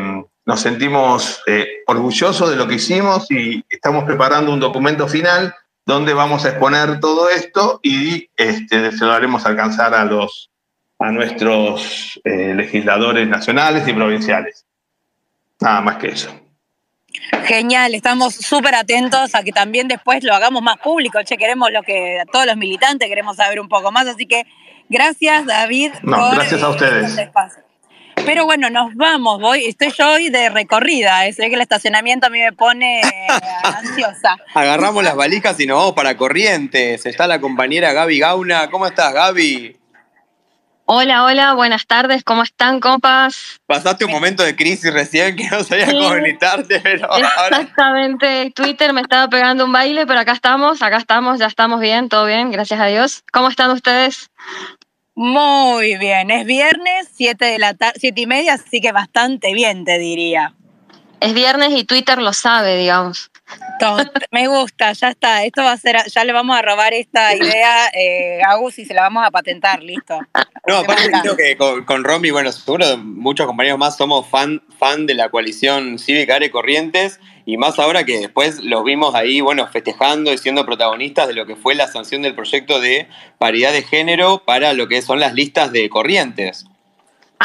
nos 0.47 0.61
sentimos 0.61 1.43
eh, 1.47 1.67
orgullosos 1.87 2.51
de 2.51 2.57
lo 2.57 2.67
que 2.69 2.75
hicimos 2.75 3.31
y 3.31 3.65
estamos 3.69 4.05
preparando 4.05 4.53
un 4.53 4.61
documento 4.61 5.09
final 5.09 5.55
donde 5.87 6.15
vamos 6.15 6.45
a 6.45 6.51
exponer 6.51 7.01
todo 7.01 7.29
esto 7.29 7.81
y 7.83 8.29
este, 8.37 8.93
se 8.93 9.05
lo 9.05 9.13
haremos 9.13 9.45
alcanzar 9.45 9.95
a, 9.95 10.05
los, 10.05 10.51
a 10.99 11.11
nuestros 11.11 12.21
eh, 12.25 12.55
legisladores 12.55 13.29
nacionales 13.29 13.87
y 13.87 13.93
provinciales. 13.93 14.65
Nada 15.61 15.81
más 15.83 15.97
que 15.97 16.09
eso. 16.09 16.41
Genial, 17.45 17.95
estamos 17.95 18.35
súper 18.35 18.75
atentos 18.75 19.35
a 19.35 19.43
que 19.43 19.53
también 19.53 19.87
después 19.87 20.25
lo 20.25 20.35
hagamos 20.35 20.63
más 20.63 20.79
público. 20.79 21.23
Che, 21.23 21.37
queremos 21.37 21.71
lo 21.71 21.83
que 21.83 22.23
todos 22.33 22.47
los 22.47 22.57
militantes 22.57 23.09
queremos 23.09 23.37
saber 23.37 23.61
un 23.61 23.69
poco 23.69 23.93
más. 23.93 24.07
Así 24.09 24.27
que 24.27 24.45
gracias, 24.89 25.47
David. 25.47 25.93
No, 26.03 26.31
gracias 26.33 26.63
a 26.63 26.69
ustedes. 26.71 27.17
Pero 28.25 28.45
bueno, 28.45 28.71
nos 28.71 28.95
vamos. 28.95 29.41
Voy, 29.41 29.65
estoy 29.67 29.93
yo 29.97 30.13
hoy 30.13 30.31
de 30.31 30.51
recorrida. 30.51 31.27
¿eh? 31.27 31.33
Sé 31.33 31.49
que 31.49 31.55
el 31.55 31.61
estacionamiento 31.61 32.27
a 32.27 32.31
mí 32.31 32.41
me 32.41 32.53
pone 32.53 33.01
eh, 33.01 33.27
ansiosa. 33.63 34.37
Agarramos 34.55 35.05
las 35.05 35.17
valijas 35.17 35.59
y 35.61 35.67
nos 35.67 35.79
vamos 35.79 35.93
para 35.95 36.17
Corrientes. 36.17 37.07
Está 37.07 37.27
la 37.27 37.41
compañera 37.41 37.93
Gaby 37.93 38.19
Gauna. 38.19 38.71
¿Cómo 38.71 38.87
estás, 38.87 39.13
Gaby? 39.13 39.77
Hola, 40.87 41.25
hola, 41.25 41.55
buenas 41.55 41.87
tardes, 41.87 42.25
¿cómo 42.25 42.43
están, 42.43 42.79
compas? 42.79 43.59
Pasaste 43.65 44.05
un 44.05 44.11
momento 44.11 44.43
de 44.43 44.55
crisis 44.55 44.93
recién 44.93 45.35
que 45.35 45.49
no 45.49 45.65
sabía 45.65 45.87
cómo 45.87 46.11
gritarte, 46.11 46.79
pero 46.81 47.09
Exactamente, 47.17 48.53
Twitter 48.55 48.93
me 48.93 49.01
estaba 49.01 49.27
pegando 49.29 49.65
un 49.65 49.73
baile, 49.73 50.07
pero 50.07 50.21
acá 50.21 50.33
estamos, 50.33 50.83
acá 50.83 50.99
estamos, 50.99 51.39
ya 51.39 51.47
estamos 51.47 51.81
bien, 51.81 52.11
todo 52.11 52.27
bien, 52.27 52.51
gracias 52.51 52.79
a 52.81 52.85
Dios. 52.85 53.25
¿Cómo 53.33 53.49
están 53.49 53.71
ustedes? 53.71 54.31
Muy 55.15 55.97
bien, 55.97 56.31
es 56.31 56.45
viernes, 56.45 57.09
siete 57.13 57.45
de 57.45 57.59
la 57.59 57.75
tarde, 57.75 57.99
siete 58.01 58.23
y 58.23 58.27
media, 58.27 58.55
así 58.55 58.81
que 58.81 58.91
bastante 58.93 59.55
bien, 59.55 59.85
te 59.85 59.99
diría. 59.99 60.55
Es 61.21 61.33
viernes 61.33 61.71
y 61.73 61.85
Twitter 61.85 62.19
lo 62.19 62.33
sabe, 62.33 62.77
digamos. 62.77 63.31
Me 64.31 64.49
gusta, 64.49 64.93
ya 64.93 65.11
está. 65.11 65.45
Esto 65.45 65.63
va 65.63 65.73
a 65.73 65.77
ser, 65.77 65.97
ya 66.07 66.25
le 66.25 66.33
vamos 66.33 66.57
a 66.57 66.63
robar 66.63 66.93
esta 66.93 67.35
idea 67.35 67.89
eh, 67.95 68.41
a 68.43 68.57
Gus 68.57 68.79
y 68.79 68.85
se 68.85 68.95
la 68.95 69.03
vamos 69.03 69.25
a 69.25 69.31
patentar, 69.31 69.83
listo. 69.83 70.19
No, 70.67 70.79
aparte 70.79 71.11
creo 71.23 71.37
que 71.37 71.57
con, 71.57 71.85
con, 71.85 72.05
Romy, 72.05 72.31
bueno, 72.31 72.51
seguro 72.51 72.97
muchos 72.97 73.47
compañeros 73.47 73.79
más 73.79 73.97
somos 73.97 74.29
fan, 74.29 74.63
fan 74.79 75.07
de 75.07 75.15
la 75.15 75.29
coalición 75.29 75.99
cívica 75.99 76.37
Are 76.37 76.51
Corrientes 76.51 77.21
y 77.47 77.57
más 77.57 77.79
ahora 77.79 78.05
que 78.05 78.19
después 78.19 78.63
los 78.63 78.85
vimos 78.85 79.15
ahí, 79.15 79.41
bueno, 79.41 79.67
festejando 79.67 80.33
y 80.33 80.39
siendo 80.39 80.65
protagonistas 80.65 81.29
de 81.29 81.35
lo 81.35 81.47
que 81.47 81.57
fue 81.57 81.75
la 81.75 81.89
sanción 81.89 82.23
del 82.23 82.35
proyecto 82.35 82.81
de 82.81 83.09
paridad 83.39 83.73
de 83.73 83.83
género 83.83 84.43
para 84.45 84.73
lo 84.73 84.89
que 84.89 85.03
son 85.03 85.21
las 85.21 85.35
listas 85.35 85.73
de 85.73 85.89
Corrientes. 85.89 86.67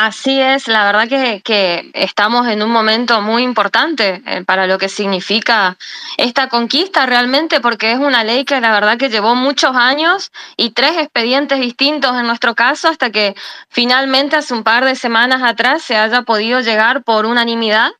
Así 0.01 0.39
es, 0.39 0.69
la 0.69 0.85
verdad 0.85 1.09
que, 1.43 1.91
estamos 1.93 2.47
en 2.47 2.61
un 2.61 2.69
momento 2.69 3.21
muy 3.21 3.43
importante 3.43 4.21
eh, 4.25 4.45
para 4.45 4.65
lo 4.65 4.77
que 4.77 4.87
significa 4.87 5.77
esta 6.15 6.47
conquista 6.47 7.05
realmente, 7.05 7.59
porque 7.59 7.91
es 7.91 7.97
una 7.97 8.23
ley 8.23 8.45
que 8.45 8.61
la 8.61 8.71
verdad 8.71 8.97
que 8.97 9.09
llevó 9.09 9.35
muchos 9.35 9.75
años 9.75 10.31
y 10.55 10.69
tres 10.69 10.95
expedientes 10.97 11.59
distintos 11.59 12.15
en 12.17 12.27
nuestro 12.27 12.55
caso 12.55 12.87
hasta 12.87 13.09
que 13.09 13.35
finalmente 13.69 14.37
hace 14.37 14.53
un 14.53 14.63
par 14.63 14.85
de 14.85 14.95
semanas 14.95 15.41
atrás 15.43 15.81
se 15.81 15.97
haya 15.97 16.21
podido 16.21 16.61
llegar 16.61 17.03
por 17.03 17.25
unanimidad 17.25 17.91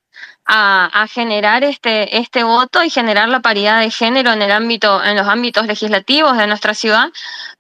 a, 0.52 1.06
generar 1.08 1.64
este, 1.64 2.18
este 2.18 2.44
voto 2.44 2.84
y 2.84 2.90
generar 2.90 3.30
la 3.30 3.40
paridad 3.40 3.80
de 3.82 3.92
género 3.92 4.34
en 4.34 4.42
el 4.42 4.52
ámbito, 4.52 5.04
en 5.04 5.16
los 5.16 5.28
ámbitos 5.28 5.68
legislativos 5.68 6.38
de 6.38 6.48
nuestra 6.48 6.74
ciudad, 6.74 7.10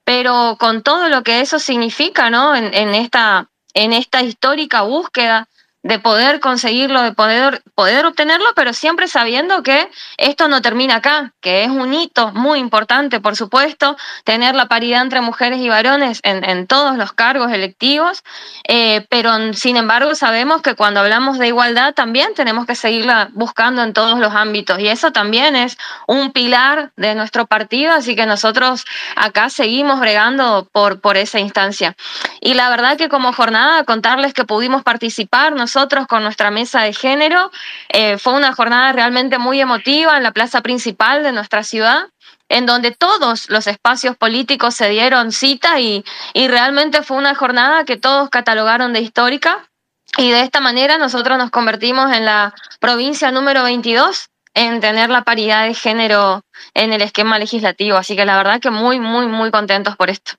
pero 0.03 0.57
con 0.59 0.81
todo 0.81 1.07
lo 1.07 1.21
que 1.21 1.41
eso 1.41 1.59
significa, 1.59 2.29
¿no? 2.29 2.55
en 2.55 2.95
esta 2.95 3.47
en 3.73 3.93
esta 3.93 4.21
histórica 4.21 4.81
búsqueda 4.81 5.47
de 5.81 5.97
poder 5.97 6.41
conseguirlo, 6.41 7.01
de 7.01 7.13
poder, 7.13 7.61
poder 7.73 8.05
obtenerlo, 8.05 8.47
pero 8.53 8.73
siempre 8.73 9.07
sabiendo 9.07 9.63
que 9.63 9.89
esto 10.17 10.49
no 10.49 10.61
termina 10.61 10.97
acá, 10.97 11.33
que 11.39 11.63
es 11.63 11.69
un 11.69 11.93
hito 11.93 12.33
muy 12.33 12.59
importante, 12.59 13.21
por 13.21 13.37
supuesto, 13.37 13.95
tener 14.25 14.55
la 14.55 14.67
paridad 14.67 15.01
entre 15.01 15.21
mujeres 15.21 15.59
y 15.61 15.69
varones 15.69 16.19
en, 16.23 16.43
en 16.43 16.67
todos 16.67 16.97
los 16.97 17.13
cargos 17.13 17.51
electivos, 17.53 18.23
eh, 18.67 19.05
pero 19.09 19.53
sin 19.53 19.77
embargo 19.77 20.15
sabemos 20.15 20.61
que 20.61 20.75
cuando 20.75 20.99
hablamos 20.99 21.39
de 21.39 21.47
igualdad 21.47 21.93
también 21.93 22.33
tenemos 22.33 22.65
que 22.65 22.75
seguirla 22.75 23.29
buscando 23.33 23.81
en 23.81 23.93
todos 23.93 24.19
los 24.19 24.33
ámbitos 24.33 24.79
y 24.79 24.89
eso 24.89 25.11
también 25.11 25.55
es 25.55 25.77
un 26.07 26.33
pilar 26.33 26.91
de 26.97 27.15
nuestro 27.15 27.47
partido, 27.47 27.93
así 27.93 28.17
que 28.17 28.25
nosotros 28.25 28.83
acá 29.15 29.49
seguimos 29.49 30.01
bregando 30.01 30.67
por, 30.73 30.99
por 30.99 31.15
esa 31.15 31.39
instancia. 31.39 31.95
Y 32.41 32.53
la 32.53 32.69
verdad 32.69 32.97
que 32.97 33.07
como 33.07 33.31
jornada, 33.31 33.85
contarles 33.85 34.33
que 34.33 34.43
pudimos 34.43 34.83
participar, 34.83 35.53
nosotros 35.69 36.07
con 36.07 36.23
nuestra 36.23 36.49
mesa 36.49 36.81
de 36.81 36.93
género. 36.93 37.51
Eh, 37.89 38.17
fue 38.17 38.33
una 38.33 38.53
jornada 38.53 38.91
realmente 38.91 39.37
muy 39.37 39.61
emotiva 39.61 40.17
en 40.17 40.23
la 40.23 40.31
plaza 40.31 40.61
principal 40.61 41.21
de 41.21 41.31
nuestra 41.31 41.63
ciudad 41.63 42.07
en 42.51 42.65
donde 42.65 42.89
todos 42.89 43.47
los 43.51 43.67
espacios 43.67 44.17
políticos 44.17 44.73
se 44.73 44.89
dieron 44.89 45.31
cita 45.31 45.79
y, 45.79 46.03
y 46.33 46.47
realmente 46.47 47.03
fue 47.03 47.17
una 47.17 47.35
jornada 47.35 47.85
que 47.85 47.97
todos 47.97 48.31
catalogaron 48.31 48.91
de 48.93 49.01
histórica 49.01 49.69
y 50.17 50.31
de 50.31 50.41
esta 50.41 50.59
manera 50.59 50.97
nosotros 50.97 51.37
nos 51.37 51.51
convertimos 51.51 52.11
en 52.11 52.25
la 52.25 52.55
provincia 52.79 53.29
número 53.29 53.61
22 53.61 54.29
en 54.55 54.81
tener 54.81 55.11
la 55.11 55.23
paridad 55.23 55.67
de 55.67 55.75
género 55.75 56.41
en 56.73 56.91
el 56.91 57.03
esquema 57.03 57.37
legislativo. 57.37 57.97
Así 57.97 58.15
que 58.15 58.25
la 58.25 58.37
verdad 58.37 58.59
que 58.59 58.71
muy, 58.71 58.99
muy, 58.99 59.27
muy 59.27 59.51
contentos 59.51 59.95
por 59.95 60.09
esto. 60.09 60.31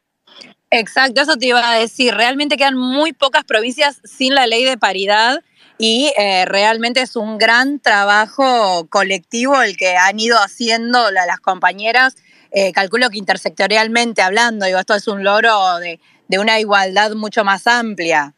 Exacto, 0.71 1.21
eso 1.21 1.37
te 1.37 1.47
iba 1.47 1.69
a 1.69 1.79
decir. 1.79 2.15
Realmente 2.15 2.57
quedan 2.57 2.77
muy 2.77 3.13
pocas 3.13 3.45
provincias 3.45 4.01
sin 4.05 4.35
la 4.35 4.47
ley 4.47 4.65
de 4.65 4.79
paridad 4.79 5.43
y 5.79 6.13
eh, 6.17 6.45
realmente 6.45 7.01
es 7.01 7.17
un 7.17 7.39
gran 7.39 7.81
trabajo 7.81 8.87
colectivo 8.89 9.63
el 9.63 9.77
que 9.77 9.97
han 9.97 10.21
ido 10.21 10.39
haciendo 10.39 11.11
las 11.11 11.41
compañeras. 11.41 12.17
Eh, 12.53 12.73
calculo 12.73 13.11
que 13.11 13.19
intersectorialmente 13.19 14.23
hablando, 14.23 14.67
digo, 14.67 14.79
esto 14.79 14.95
es 14.95 15.09
un 15.09 15.25
logro 15.25 15.79
de, 15.79 15.99
una 16.39 16.61
igualdad 16.61 17.13
mucho 17.13 17.45
más 17.45 17.67
amplia. 17.67 18.35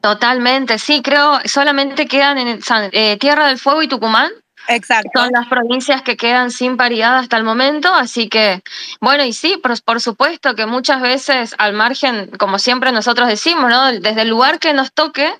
Totalmente, 0.00 0.78
sí, 0.78 1.02
creo 1.02 1.38
solamente 1.44 2.06
quedan 2.06 2.38
en 2.38 2.60
eh, 2.92 3.16
Tierra 3.18 3.48
del 3.48 3.58
Fuego 3.58 3.82
y 3.82 3.88
Tucumán 3.88 4.30
Exacto. 4.68 5.10
Son 5.14 5.32
las 5.32 5.48
provincias 5.48 6.02
que 6.02 6.16
quedan 6.16 6.50
sin 6.50 6.76
paridad 6.76 7.18
hasta 7.18 7.36
el 7.36 7.44
momento, 7.44 7.92
así 7.92 8.28
que, 8.28 8.62
bueno, 9.00 9.24
y 9.24 9.32
sí, 9.32 9.56
por, 9.56 9.80
por, 9.82 10.00
supuesto 10.00 10.54
que 10.54 10.66
muchas 10.66 11.00
veces 11.00 11.54
al 11.58 11.72
margen, 11.72 12.30
como 12.38 12.58
siempre 12.58 12.92
nosotros 12.92 13.28
decimos, 13.28 13.70
¿no? 13.70 13.92
Desde 13.92 14.22
el 14.22 14.28
lugar 14.28 14.58
que 14.58 14.72
nos 14.72 14.92
toque, 14.92 15.32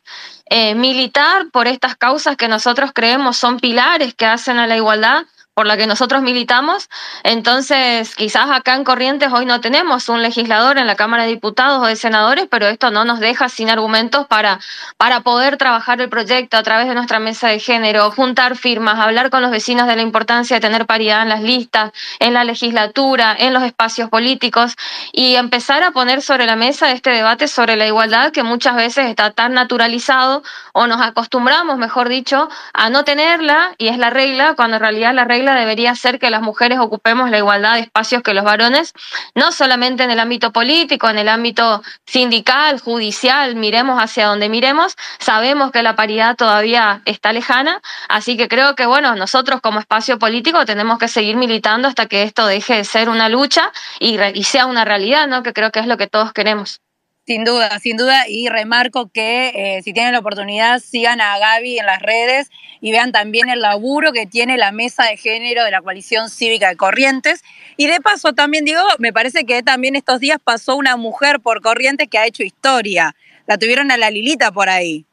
eh, 0.47 0.75
militar 0.75 1.47
por 1.51 1.67
estas 1.67 1.97
causas 1.97 2.37
que 2.37 2.49
nosotros 2.49 2.91
creemos 2.93 3.37
son 3.37 3.59
pilares 3.59 4.13
que 4.15 4.27
hacen 4.27 4.59
a 4.59 4.67
la 4.67 4.77
igualdad, 4.77 5.25
por 5.55 5.67
la 5.67 5.77
que 5.77 5.87
nosotros 5.87 6.23
militamos. 6.23 6.88
Entonces, 7.25 8.15
quizás 8.17 8.51
acá 8.51 8.75
en 8.75 8.85
Corrientes 8.85 9.31
hoy 9.33 9.45
no 9.45 9.61
tenemos 9.61 10.09
un 10.09 10.23
legislador 10.23 10.79
en 10.79 10.87
la 10.87 10.97
Cámara 10.97 11.25
de 11.25 11.29
Diputados 11.29 11.83
o 11.83 11.87
de 11.87 11.97
senadores, 11.97 12.47
pero 12.51 12.67
esto 12.69 12.91
no 12.91 13.05
nos 13.05 13.21
deja 13.21 13.51
sin 13.51 13.69
argumentos 13.69 14.27
para, 14.27 14.61
para 14.97 15.21
poder 15.21 15.59
trabajar 15.59 16.01
el 16.01 16.09
proyecto 16.09 16.57
a 16.57 16.62
través 16.62 16.88
de 16.88 16.95
nuestra 16.95 17.19
mesa 17.19 17.49
de 17.49 17.59
género, 17.59 18.11
juntar 18.12 18.57
firmas, 18.57 18.99
hablar 18.99 19.29
con 19.29 19.43
los 19.43 19.51
vecinos 19.51 19.87
de 19.87 19.97
la 19.97 20.03
importancia 20.03 20.57
de 20.57 20.61
tener 20.61 20.87
paridad 20.87 21.23
en 21.23 21.29
las 21.29 21.43
listas, 21.43 21.93
en 22.19 22.33
la 22.33 22.45
legislatura, 22.45 23.37
en 23.38 23.53
los 23.53 23.62
espacios 23.62 24.09
políticos 24.09 24.75
y 25.12 25.35
empezar 25.35 25.83
a 25.83 25.91
poner 25.91 26.23
sobre 26.23 26.47
la 26.47 26.57
mesa 26.57 26.93
este 26.93 27.11
debate 27.11 27.47
sobre 27.47 27.77
la 27.77 27.87
igualdad 27.87 28.33
que 28.33 28.43
muchas 28.43 28.75
veces 28.75 29.07
está 29.07 29.33
tan 29.33 29.53
naturalizado 29.53 30.43
o 30.73 30.87
nos 30.87 31.03
acostumbramos, 31.03 31.77
mejor 31.77 32.09
dicho, 32.09 32.49
a 32.73 32.88
no 32.88 33.05
tenerla 33.05 33.75
y 33.77 33.88
es 33.88 33.99
la 33.99 34.09
regla, 34.09 34.55
cuando 34.55 34.77
en 34.77 34.81
realidad 34.81 35.12
la 35.12 35.25
regla 35.25 35.42
debería 35.51 35.95
ser 35.95 36.19
que 36.19 36.31
las 36.31 36.41
mujeres 36.41 36.79
ocupemos 36.79 37.31
la 37.31 37.39
igualdad 37.39 37.75
de 37.75 37.81
espacios 37.81 38.23
que 38.23 38.33
los 38.35 38.45
varones, 38.45 38.93
no 39.35 39.53
solamente 39.53 40.05
en 40.05 40.11
el 40.11 40.21
ámbito 40.21 40.53
político, 40.53 41.09
en 41.11 41.19
el 41.19 41.29
ámbito 41.29 41.83
sindical, 42.07 42.81
judicial, 42.81 43.57
miremos 43.57 44.01
hacia 44.01 44.27
donde 44.27 44.49
miremos, 44.49 44.97
sabemos 45.19 45.73
que 45.73 45.83
la 45.83 45.97
paridad 45.97 46.37
todavía 46.37 47.03
está 47.05 47.33
lejana, 47.33 47.81
así 48.09 48.37
que 48.37 48.49
creo 48.49 48.77
que 48.77 48.87
bueno, 48.87 49.15
nosotros 49.17 49.61
como 49.61 49.81
espacio 49.81 50.19
político 50.19 50.65
tenemos 50.65 50.99
que 50.99 51.09
seguir 51.09 51.37
militando 51.37 51.89
hasta 51.89 52.07
que 52.07 52.23
esto 52.23 52.47
deje 52.47 52.77
de 52.77 52.85
ser 52.85 53.09
una 53.09 53.29
lucha 53.29 53.73
y, 53.99 54.19
y 54.35 54.45
sea 54.45 54.67
una 54.67 54.85
realidad, 54.85 55.27
¿no? 55.27 55.43
Que 55.43 55.53
creo 55.53 55.73
que 55.73 55.81
es 55.81 55.87
lo 55.87 55.97
que 55.97 56.07
todos 56.07 56.33
queremos. 56.33 56.81
Sin 57.25 57.45
duda, 57.45 57.79
sin 57.79 57.97
duda, 57.97 58.29
y 58.29 58.49
remarco 58.49 59.09
que 59.09 59.53
eh, 59.55 59.83
si 59.83 59.93
tienen 59.93 60.13
la 60.13 60.19
oportunidad 60.19 60.81
sigan 60.81 61.21
a 61.21 61.39
Gaby 61.39 61.79
en 61.79 61.87
las 61.87 62.03
redes 62.03 62.51
y 62.81 62.91
vean 62.91 63.13
también 63.13 63.49
el 63.49 63.61
laburo 63.61 64.13
que 64.13 64.27
tiene 64.27 64.57
la 64.57 64.73
mesa 64.73 65.05
de 65.05 65.17
género 65.17 65.63
de 65.63 65.71
la 65.71 65.83
coalición 65.83 66.29
cívica 66.29 66.69
de 66.69 66.77
Corrientes. 66.77 67.45
Y 67.77 67.87
de 67.87 68.01
paso 68.01 68.33
también 68.33 68.65
digo, 68.65 68.81
me 68.99 69.13
parece 69.13 69.45
que 69.45 69.63
también 69.63 69.95
estos 69.95 70.19
días 70.19 70.39
pasó 70.43 70.75
una 70.75 70.97
mujer 70.97 71.39
por 71.39 71.63
Corrientes 71.63 72.09
que 72.09 72.19
ha 72.19 72.27
hecho 72.27 72.43
historia. 72.43 73.15
La 73.47 73.57
tuvieron 73.57 73.93
a 73.93 73.97
la 73.97 74.11
Lilita 74.11 74.51
por 74.51 74.69
ahí. 74.69 75.07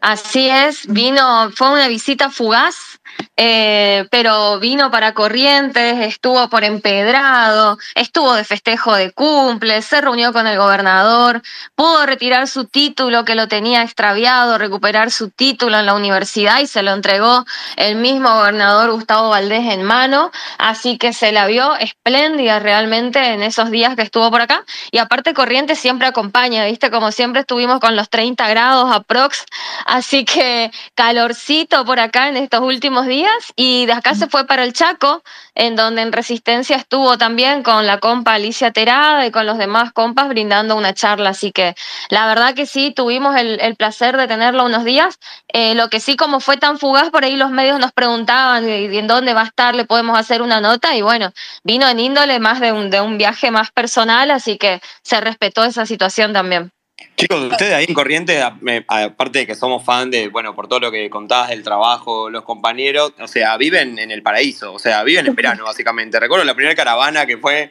Así 0.00 0.48
es, 0.48 0.86
vino, 0.86 1.50
fue 1.50 1.70
una 1.72 1.88
visita 1.88 2.30
fugaz 2.30 3.00
eh, 3.36 4.06
pero 4.10 4.60
vino 4.60 4.90
para 4.90 5.12
Corrientes, 5.12 5.98
estuvo 6.06 6.48
por 6.48 6.64
Empedrado, 6.64 7.78
estuvo 7.94 8.34
de 8.34 8.44
festejo 8.44 8.94
de 8.94 9.10
cumple, 9.10 9.82
se 9.82 10.00
reunió 10.00 10.32
con 10.32 10.46
el 10.46 10.56
gobernador, 10.56 11.42
pudo 11.74 12.06
retirar 12.06 12.46
su 12.46 12.66
título 12.66 13.24
que 13.24 13.34
lo 13.34 13.48
tenía 13.48 13.82
extraviado, 13.82 14.58
recuperar 14.58 15.10
su 15.10 15.30
título 15.30 15.78
en 15.78 15.86
la 15.86 15.94
universidad 15.94 16.60
y 16.60 16.66
se 16.66 16.82
lo 16.82 16.92
entregó 16.92 17.44
el 17.76 17.96
mismo 17.96 18.28
gobernador 18.32 18.92
Gustavo 18.92 19.30
Valdés 19.30 19.72
en 19.72 19.82
mano, 19.82 20.30
así 20.58 20.98
que 20.98 21.12
se 21.12 21.32
la 21.32 21.46
vio 21.46 21.76
espléndida 21.76 22.58
realmente 22.60 23.32
en 23.32 23.42
esos 23.42 23.70
días 23.70 23.96
que 23.96 24.02
estuvo 24.02 24.30
por 24.30 24.40
acá. 24.40 24.64
Y 24.90 24.98
aparte 24.98 25.34
Corrientes 25.34 25.78
siempre 25.78 26.06
acompaña, 26.06 26.64
viste, 26.64 26.90
como 26.90 27.10
siempre 27.12 27.40
estuvimos 27.40 27.80
con 27.80 27.96
los 27.96 28.08
30 28.08 28.48
grados 28.48 28.94
aprox, 28.94 29.44
así 29.86 30.24
que 30.24 30.70
calorcito 30.94 31.84
por 31.84 32.00
acá 32.00 32.28
en 32.28 32.36
estos 32.36 32.60
últimos 32.60 33.03
días 33.06 33.52
y 33.56 33.86
de 33.86 33.92
acá 33.92 34.14
se 34.14 34.26
fue 34.26 34.46
para 34.46 34.64
el 34.64 34.72
Chaco, 34.72 35.22
en 35.54 35.76
donde 35.76 36.02
en 36.02 36.12
Resistencia 36.12 36.76
estuvo 36.76 37.16
también 37.18 37.62
con 37.62 37.86
la 37.86 37.98
compa 37.98 38.34
Alicia 38.34 38.72
Terada 38.72 39.26
y 39.26 39.30
con 39.30 39.46
los 39.46 39.58
demás 39.58 39.92
compas 39.92 40.28
brindando 40.28 40.76
una 40.76 40.94
charla. 40.94 41.30
Así 41.30 41.52
que 41.52 41.74
la 42.10 42.26
verdad 42.26 42.54
que 42.54 42.66
sí, 42.66 42.92
tuvimos 42.92 43.36
el, 43.36 43.76
placer 43.76 44.16
de 44.16 44.26
tenerlo 44.26 44.64
unos 44.64 44.84
días. 44.84 45.18
Eh, 45.48 45.74
lo 45.74 45.88
que 45.88 46.00
sí, 46.00 46.16
como 46.16 46.40
fue 46.40 46.56
tan 46.56 46.78
fugaz, 46.78 47.10
por 47.10 47.24
ahí 47.24 47.36
los 47.36 47.50
medios 47.50 47.78
nos 47.78 47.92
preguntaban 47.92 48.68
en 48.68 49.06
dónde 49.06 49.34
va 49.34 49.42
a 49.42 49.44
estar, 49.46 49.74
le 49.74 49.84
podemos 49.84 50.18
hacer 50.18 50.42
una 50.42 50.60
nota 50.60 50.94
y 50.96 51.02
bueno, 51.02 51.32
vino 51.62 51.88
en 51.88 52.00
índole 52.00 52.38
más 52.38 52.60
de 52.60 52.72
un, 52.72 52.90
de 52.90 53.00
un 53.00 53.18
viaje 53.18 53.50
más 53.50 53.70
personal, 53.70 54.30
así 54.30 54.58
que 54.58 54.80
se 55.02 55.20
respetó 55.20 55.64
esa 55.64 55.86
situación 55.86 56.32
también. 56.32 56.73
Chicos, 57.16 57.52
ustedes 57.52 57.74
ahí 57.74 57.86
en 57.88 57.94
Corrientes, 57.94 58.42
aparte 58.88 59.40
de 59.40 59.46
que 59.46 59.54
somos 59.54 59.84
fan 59.84 60.10
de, 60.10 60.28
bueno, 60.28 60.54
por 60.54 60.66
todo 60.66 60.80
lo 60.80 60.90
que 60.90 61.08
contabas 61.08 61.50
del 61.50 61.62
trabajo, 61.62 62.28
los 62.28 62.42
compañeros, 62.42 63.12
o 63.20 63.28
sea, 63.28 63.56
viven 63.56 63.98
en 63.98 64.10
el 64.10 64.22
paraíso, 64.22 64.72
o 64.72 64.78
sea, 64.78 65.02
viven 65.04 65.26
en 65.26 65.34
verano, 65.34 65.64
básicamente. 65.64 66.18
Recuerdo 66.18 66.44
la 66.44 66.54
primera 66.54 66.74
caravana 66.74 67.24
que 67.24 67.38
fue 67.38 67.70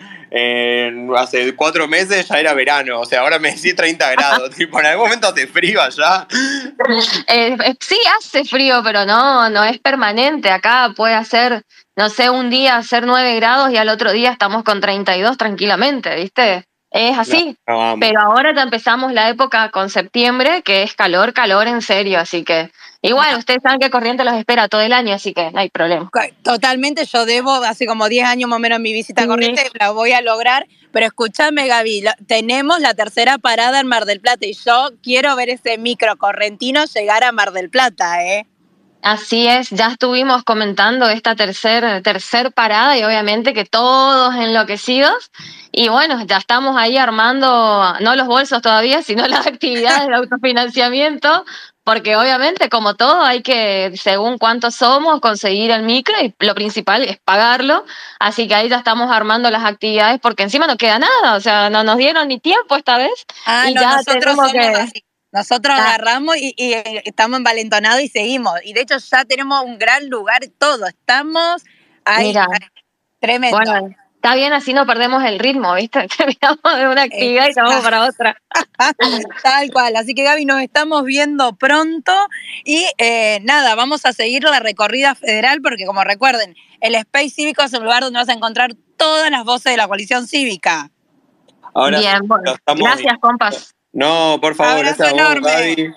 hace 1.18 1.56
cuatro 1.56 1.88
meses, 1.88 2.28
ya 2.28 2.40
era 2.40 2.54
verano, 2.54 3.02
o 3.02 3.06
sea, 3.06 3.22
ahora 3.22 3.38
me 3.38 3.52
decís 3.52 3.76
30 3.76 4.12
grados, 4.12 4.50
tipo, 4.56 4.80
en 4.80 4.86
algún 4.88 5.06
momento 5.06 5.28
hace 5.28 5.46
frío 5.46 5.82
allá. 5.82 6.28
Eh, 7.28 7.58
eh, 7.66 7.76
sí, 7.80 8.00
hace 8.18 8.46
frío, 8.46 8.82
pero 8.84 9.06
no, 9.06 9.50
no 9.50 9.64
es 9.64 9.78
permanente. 9.80 10.50
Acá 10.50 10.94
puede 10.96 11.16
hacer, 11.16 11.64
no 11.96 12.10
sé, 12.10 12.30
un 12.30 12.50
día 12.50 12.78
hacer 12.78 13.06
9 13.06 13.36
grados 13.36 13.72
y 13.72 13.78
al 13.78 13.90
otro 13.90 14.12
día 14.12 14.32
estamos 14.32 14.64
con 14.64 14.82
32 14.82 15.38
tranquilamente, 15.38 16.16
¿viste? 16.16 16.66
Es 16.94 17.18
así. 17.18 17.58
pero 17.66 18.20
ahora 18.22 18.54
ya 18.56 18.62
empezamos 18.62 19.12
la 19.14 19.28
época 19.28 19.72
con 19.72 19.90
septiembre, 19.90 20.62
que 20.62 20.84
es 20.84 20.94
calor, 20.94 21.34
calor 21.34 21.68
en 21.68 21.82
serio, 21.82 22.20
así 22.20 22.44
que 22.44 22.70
igual, 23.02 23.36
ustedes 23.40 23.64
saben 23.64 23.80
que 23.80 23.90
Corriente 23.90 24.24
los 24.24 24.36
espera 24.36 24.68
todo 24.68 24.82
el 24.82 24.94
año, 24.94 25.16
así 25.16 25.34
que 25.34 25.50
no 25.50 25.60
hay 25.60 25.72
problema. 25.72 26.12
Totalmente, 26.44 27.06
yo 27.06 27.26
debo, 27.26 27.52
hace 27.52 27.88
como 27.88 28.10
10 28.10 28.28
años 28.28 28.48
más 28.48 28.58
o 28.58 28.60
menos 28.60 28.80
mi 28.80 28.94
visita 28.94 29.24
a 29.24 29.28
Corriente, 29.28 29.64
la 29.80 29.90
voy 29.90 30.12
a 30.12 30.22
lograr, 30.22 30.68
pero 30.92 31.08
escúchame 31.08 31.68
Gaby, 31.68 32.04
tenemos 32.28 32.80
la 32.80 32.94
tercera 32.94 33.40
parada 33.40 33.80
en 33.80 33.88
Mar 33.88 34.06
del 34.06 34.22
Plata 34.22 34.46
y 34.46 34.54
yo 34.54 34.92
quiero 35.02 35.36
ver 35.36 35.50
ese 35.50 35.80
micro 35.80 36.16
correntino 36.18 36.86
llegar 36.86 37.24
a 37.24 37.32
Mar 37.32 37.54
del 37.54 37.72
Plata, 37.72 38.24
¿eh? 38.24 38.46
Así 39.04 39.48
es, 39.48 39.70
ya 39.70 39.88
estuvimos 39.88 40.46
comentando 40.46 41.10
esta 41.10 41.36
tercer, 41.36 42.02
tercer 42.04 42.54
parada 42.54 42.98
y 42.98 43.04
obviamente 43.04 43.54
que 43.54 43.66
todos 43.66 44.34
enloquecidos. 44.34 45.30
Y 45.74 45.90
bueno, 45.90 46.24
ya 46.26 46.38
estamos 46.38 46.78
ahí 46.78 46.98
armando, 46.98 47.96
no 48.00 48.16
los 48.16 48.28
bolsos 48.28 48.62
todavía, 48.62 49.04
sino 49.04 49.28
las 49.28 49.46
actividades 49.48 50.08
de 50.08 50.16
autofinanciamiento, 50.16 51.44
porque 51.84 52.16
obviamente 52.16 52.70
como 52.70 52.96
todo 52.96 53.22
hay 53.22 53.42
que, 53.42 53.92
según 53.98 54.38
cuántos 54.38 54.76
somos, 54.76 55.20
conseguir 55.20 55.72
el 55.72 55.84
micro 55.84 56.16
y 56.22 56.34
lo 56.40 56.56
principal 56.56 57.04
es 57.04 57.18
pagarlo. 57.20 57.84
Así 58.20 58.48
que 58.48 58.56
ahí 58.56 58.70
ya 58.70 58.78
estamos 58.78 59.12
armando 59.12 59.52
las 59.52 59.66
actividades 59.66 60.22
porque 60.22 60.44
encima 60.44 60.66
no 60.66 60.78
queda 60.78 60.98
nada, 61.00 61.36
o 61.36 61.42
sea, 61.42 61.70
no 61.70 61.84
nos 61.84 61.98
dieron 61.98 62.30
ni 62.30 62.40
tiempo 62.40 62.78
esta 62.78 62.98
vez. 62.98 63.26
Ah, 63.46 63.70
y 63.70 63.74
ya 63.74 64.02
tenemos 64.06 64.50
que... 64.50 65.04
Nosotros 65.34 65.78
agarramos 65.78 66.38
y, 66.38 66.54
eh, 66.58 67.02
estamos 67.06 67.38
envalentonados 67.38 68.02
y 68.02 68.08
seguimos. 68.08 68.54
Y 68.64 68.74
de 68.74 68.82
hecho 68.82 68.98
ya 69.00 69.26
tenemos 69.26 69.64
un 69.64 69.80
gran 69.80 70.08
lugar 70.08 70.42
todo. 70.60 70.86
Estamos 70.86 71.64
ahí. 72.06 72.36
tremendo. 73.20 73.58
Bueno, 73.58 73.96
está 74.14 74.36
bien, 74.36 74.54
así 74.54 74.74
no 74.74 74.86
perdemos 74.86 75.24
el 75.24 75.40
ritmo, 75.40 75.74
¿viste? 75.74 76.08
Terminamos 76.18 76.78
de 76.78 76.88
una 76.88 77.02
actividad 77.02 77.48
y 77.50 77.54
vamos 77.56 77.84
para 77.84 78.04
otra. 78.04 78.40
Tal 79.44 79.72
cual. 79.72 79.96
Así 79.96 80.14
que 80.14 80.24
Gaby, 80.24 80.46
nos 80.46 80.62
estamos 80.62 81.04
viendo 81.04 81.56
pronto. 81.56 82.14
Y 82.64 82.86
eh, 83.00 83.40
nada, 83.42 83.74
vamos 83.74 84.06
a 84.06 84.14
seguir 84.14 84.44
la 84.44 84.60
recorrida 84.60 85.16
federal 85.16 85.64
porque 85.64 85.88
como 85.88 86.04
recuerden, 86.04 86.56
el 86.80 86.94
Space 86.94 87.32
Cívico 87.32 87.64
es 87.64 87.74
un 87.74 87.86
lugar 87.86 88.04
donde 88.04 88.20
vas 88.20 88.30
a 88.30 88.34
encontrar 88.34 88.76
todas 88.98 89.32
las 89.32 89.46
voces 89.46 89.72
de 89.72 89.78
la 89.78 89.88
coalición 89.88 90.28
cívica. 90.28 90.92
Bien, 91.90 92.20
bueno, 92.28 92.56
gracias, 92.68 93.18
compas. 93.20 93.73
No, 93.94 94.40
por 94.42 94.56
favor, 94.56 94.84
gracias 94.84 95.14
a 95.14 95.40
Gaby. 95.40 95.94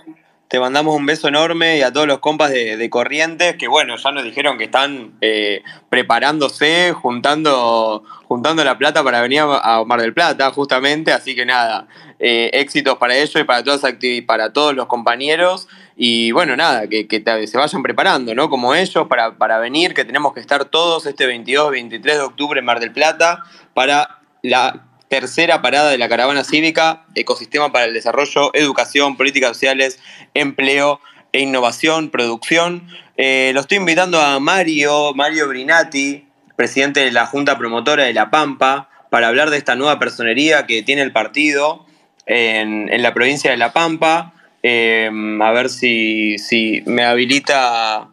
Te 0.49 0.61
mandamos 0.61 0.95
un 0.95 1.07
beso 1.07 1.27
enorme 1.27 1.79
y 1.79 1.83
a 1.83 1.93
todos 1.93 2.07
los 2.07 2.21
compas 2.21 2.53
de, 2.53 2.89
Corrientes 2.89 3.57
que, 3.57 3.67
bueno, 3.67 3.97
ya 3.97 4.13
nos 4.13 4.23
dijeron 4.23 4.59
que 4.59 4.65
están 4.65 5.15
eh, 5.21 5.63
preparándose, 5.89 6.93
juntando, 6.93 8.05
juntando 8.27 8.63
la 8.63 8.79
plata 8.79 9.03
para 9.03 9.21
venir 9.23 9.41
a 9.41 9.83
Mar 9.85 10.01
del 10.01 10.15
Plata, 10.15 10.53
justamente. 10.53 11.11
Así 11.11 11.35
que 11.35 11.45
nada, 11.45 11.89
eh, 12.21 12.51
éxitos 12.53 12.97
para 12.99 13.17
ellos 13.17 13.35
y 13.35 13.45
para, 13.45 13.65
todas, 13.65 13.83
para 14.25 14.53
todos 14.53 14.75
los 14.77 14.87
compañeros. 14.87 15.67
Y 15.97 16.31
bueno, 16.31 16.55
nada, 16.55 16.87
que, 16.87 17.09
se 17.47 17.59
vayan 17.59 17.83
preparando, 17.83 18.33
¿no? 18.35 18.49
Como 18.49 18.75
ellos, 18.75 19.09
para, 19.09 19.37
para 19.37 19.59
venir, 19.59 19.95
que 19.95 20.05
tenemos 20.05 20.33
que 20.33 20.41
estar 20.41 20.67
todos 20.67 21.07
este 21.07 21.27
22, 21.27 21.73
23 21.73 22.19
de 22.19 22.23
octubre 22.23 22.61
en 22.61 22.67
Mar 22.67 22.79
del 22.79 22.93
Plata 22.93 23.43
para 23.75 24.21
la 24.43 24.86
tercera 25.09 25.63
parada 25.63 25.91
de 25.91 25.99
la 25.99 26.09
caravana 26.09 26.45
cívica, 26.45 27.05
ecosistema 27.15 27.73
para 27.73 27.85
el 27.87 27.95
desarrollo, 27.95 28.51
educación, 28.55 29.17
políticas 29.17 29.51
sociales, 29.51 29.99
empleo 30.35 31.01
e 31.33 31.41
innovación, 31.41 32.11
producción. 32.11 32.89
Eh, 33.17 33.53
lo 33.55 33.61
estoy 33.61 33.79
invitando 33.79 34.21
a 34.21 34.39
Mario, 34.41 35.15
Mario 35.15 35.49
Brinati, 35.49 36.27
presidente 36.57 37.01
de 37.01 37.13
la 37.13 37.27
Junta 37.27 37.59
Promotora 37.59 38.05
de 38.05 38.15
La 38.15 38.31
Pampa, 38.31 38.89
para 39.11 39.29
hablar 39.29 39.51
de 39.51 39.59
esta 39.59 39.77
nueva 39.77 39.99
personería 39.99 40.67
que 40.67 40.83
tiene 40.83 41.03
el 41.03 41.13
partido 41.13 41.87
en, 42.27 42.91
la 43.03 43.15
provincia 43.15 43.51
de 43.51 43.57
La 43.57 43.73
Pampa. 43.73 44.33
Eh, 44.63 45.11
a 45.41 45.53
ver 45.53 45.69
si, 45.69 46.39
si, 46.39 46.83
me 46.87 47.05
habilita 47.05 48.09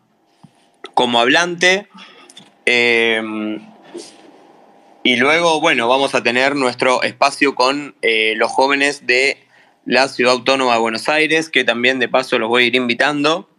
como 0.93 1.19
hablante. 1.19 1.87
Eh, 2.65 3.59
y 5.03 5.17
luego, 5.17 5.59
bueno, 5.59 5.87
vamos 5.87 6.15
a 6.15 6.23
tener 6.23 6.55
nuestro 6.55 7.03
espacio 7.03 7.55
con 7.55 7.95
eh, 8.01 8.33
los 8.37 8.51
jóvenes 8.51 9.05
de 9.05 9.37
la 9.85 10.07
Ciudad 10.07 10.33
Autónoma 10.33 10.73
de 10.73 10.79
Buenos 10.79 11.09
Aires, 11.09 11.49
que 11.49 11.65
también 11.65 11.99
de 11.99 12.07
paso 12.07 12.39
los 12.39 12.47
voy 12.47 12.63
a 12.63 12.67
ir 12.67 12.75
invitando 12.75 13.49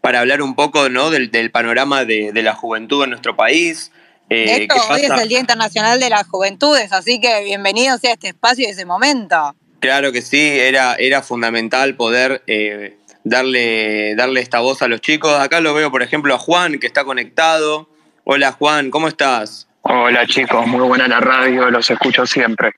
para 0.00 0.20
hablar 0.20 0.42
un 0.42 0.56
poco 0.56 0.88
¿no? 0.88 1.10
del, 1.10 1.30
del 1.30 1.50
panorama 1.52 2.04
de, 2.04 2.32
de, 2.32 2.42
la 2.42 2.54
juventud 2.54 3.04
en 3.04 3.10
nuestro 3.10 3.36
país. 3.36 3.92
Eh, 4.28 4.66
Esto, 4.68 4.74
hoy 4.90 5.02
es 5.02 5.10
el 5.10 5.28
Día 5.28 5.38
Internacional 5.38 6.00
de 6.00 6.10
las 6.10 6.26
Juventudes, 6.26 6.92
así 6.92 7.20
que 7.20 7.44
bienvenidos 7.44 8.02
a 8.04 8.10
este 8.10 8.28
espacio 8.28 8.66
y 8.66 8.70
ese 8.70 8.84
momento. 8.84 9.54
Claro 9.78 10.10
que 10.10 10.20
sí, 10.20 10.40
era, 10.40 10.94
era 10.96 11.22
fundamental 11.22 11.94
poder 11.94 12.42
eh, 12.48 12.96
darle, 13.22 14.16
darle 14.16 14.40
esta 14.40 14.60
voz 14.60 14.82
a 14.82 14.88
los 14.88 15.00
chicos. 15.00 15.38
Acá 15.38 15.60
lo 15.60 15.74
veo, 15.74 15.92
por 15.92 16.02
ejemplo, 16.02 16.34
a 16.34 16.38
Juan, 16.38 16.80
que 16.80 16.86
está 16.88 17.04
conectado. 17.04 17.88
Hola 18.24 18.52
Juan, 18.52 18.90
¿cómo 18.90 19.06
estás? 19.06 19.68
Hola 19.86 20.26
chicos, 20.26 20.66
muy 20.66 20.80
buena 20.80 21.06
la 21.06 21.20
radio, 21.20 21.70
los 21.70 21.90
escucho 21.90 22.24
siempre. 22.24 22.72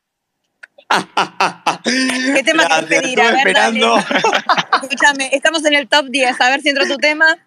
¿Qué 1.84 2.42
tema 2.44 2.66
quieres 2.66 2.84
pedir? 2.86 3.20
A 3.20 3.30
ver, 3.30 3.36
esperando. 3.38 3.96
Escúchame, 4.82 5.28
estamos 5.30 5.64
en 5.66 5.74
el 5.74 5.86
top 5.86 6.06
10, 6.08 6.40
a 6.40 6.50
ver 6.50 6.62
si 6.62 6.70
entra 6.70 6.84
tu 6.84 6.96
tema. 6.96 7.38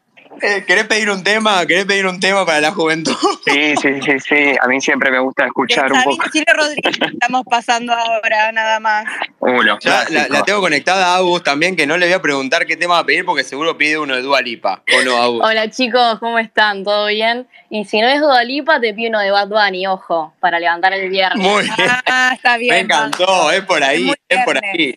Eh, 0.42 0.64
¿Querés 0.66 0.86
pedir 0.86 1.10
un 1.10 1.24
tema? 1.24 1.66
¿Querés 1.66 1.86
pedir 1.86 2.06
un 2.06 2.20
tema 2.20 2.46
para 2.46 2.62
la 2.62 2.72
juventud? 2.72 3.16
Sí, 3.46 3.76
sí, 3.82 4.02
sí, 4.02 4.20
sí. 4.20 4.56
A 4.62 4.68
mí 4.68 4.80
siempre 4.80 5.10
me 5.10 5.20
gusta 5.20 5.46
escuchar 5.46 5.92
un 5.92 6.04
poco. 6.04 6.30
Chile 6.32 6.46
Rodríguez 6.56 6.98
estamos 7.14 7.44
pasando 7.50 7.94
ahora, 7.94 8.52
nada 8.52 8.80
más. 8.80 9.06
Uno. 9.40 9.80
Ya, 9.82 10.06
la, 10.10 10.44
tengo 10.44 10.62
conectada 10.62 11.14
a 11.14 11.16
Agus 11.18 11.44
también, 11.44 11.76
que 11.76 11.88
no 11.88 11.98
le 11.98 12.06
voy 12.06 12.14
a 12.14 12.22
preguntar 12.22 12.66
qué 12.66 12.78
tema 12.78 12.96
va 12.96 13.00
a 13.00 13.06
pedir 13.06 13.26
porque 13.26 13.44
seguro 13.44 13.78
pide 13.78 13.98
uno 13.98 14.16
de 14.16 14.22
Dua 14.22 14.42
Lipa. 14.42 14.84
¿O 14.98 15.04
no, 15.04 15.18
Agus? 15.18 15.42
Hola 15.44 15.70
chicos, 15.70 16.20
¿cómo 16.20 16.38
están? 16.38 16.84
¿Todo 16.84 17.08
bien? 17.08 17.48
Y 17.70 17.86
si 17.86 18.00
no 18.00 18.08
es 18.08 18.22
Dua 18.22 18.44
Lipa, 18.44 18.80
te 18.80 18.94
pido 18.94 19.10
uno 19.10 19.20
de 19.20 19.32
Bad 19.32 19.48
Bunny, 19.48 19.88
ojo, 19.88 20.34
para 20.40 20.60
levantar 20.60 20.94
el 20.94 21.10
viernes. 21.10 21.46
Muy 21.46 21.64
bien. 21.64 21.90
Ah, 22.06 22.32
está 22.36 22.58
bien. 22.58 22.76
Me 22.76 22.80
encantó, 22.82 23.52
es 23.52 23.62
por 23.62 23.84
ahí, 23.84 24.14
es, 24.28 24.46
por 24.46 24.64
ahí. 24.64 24.96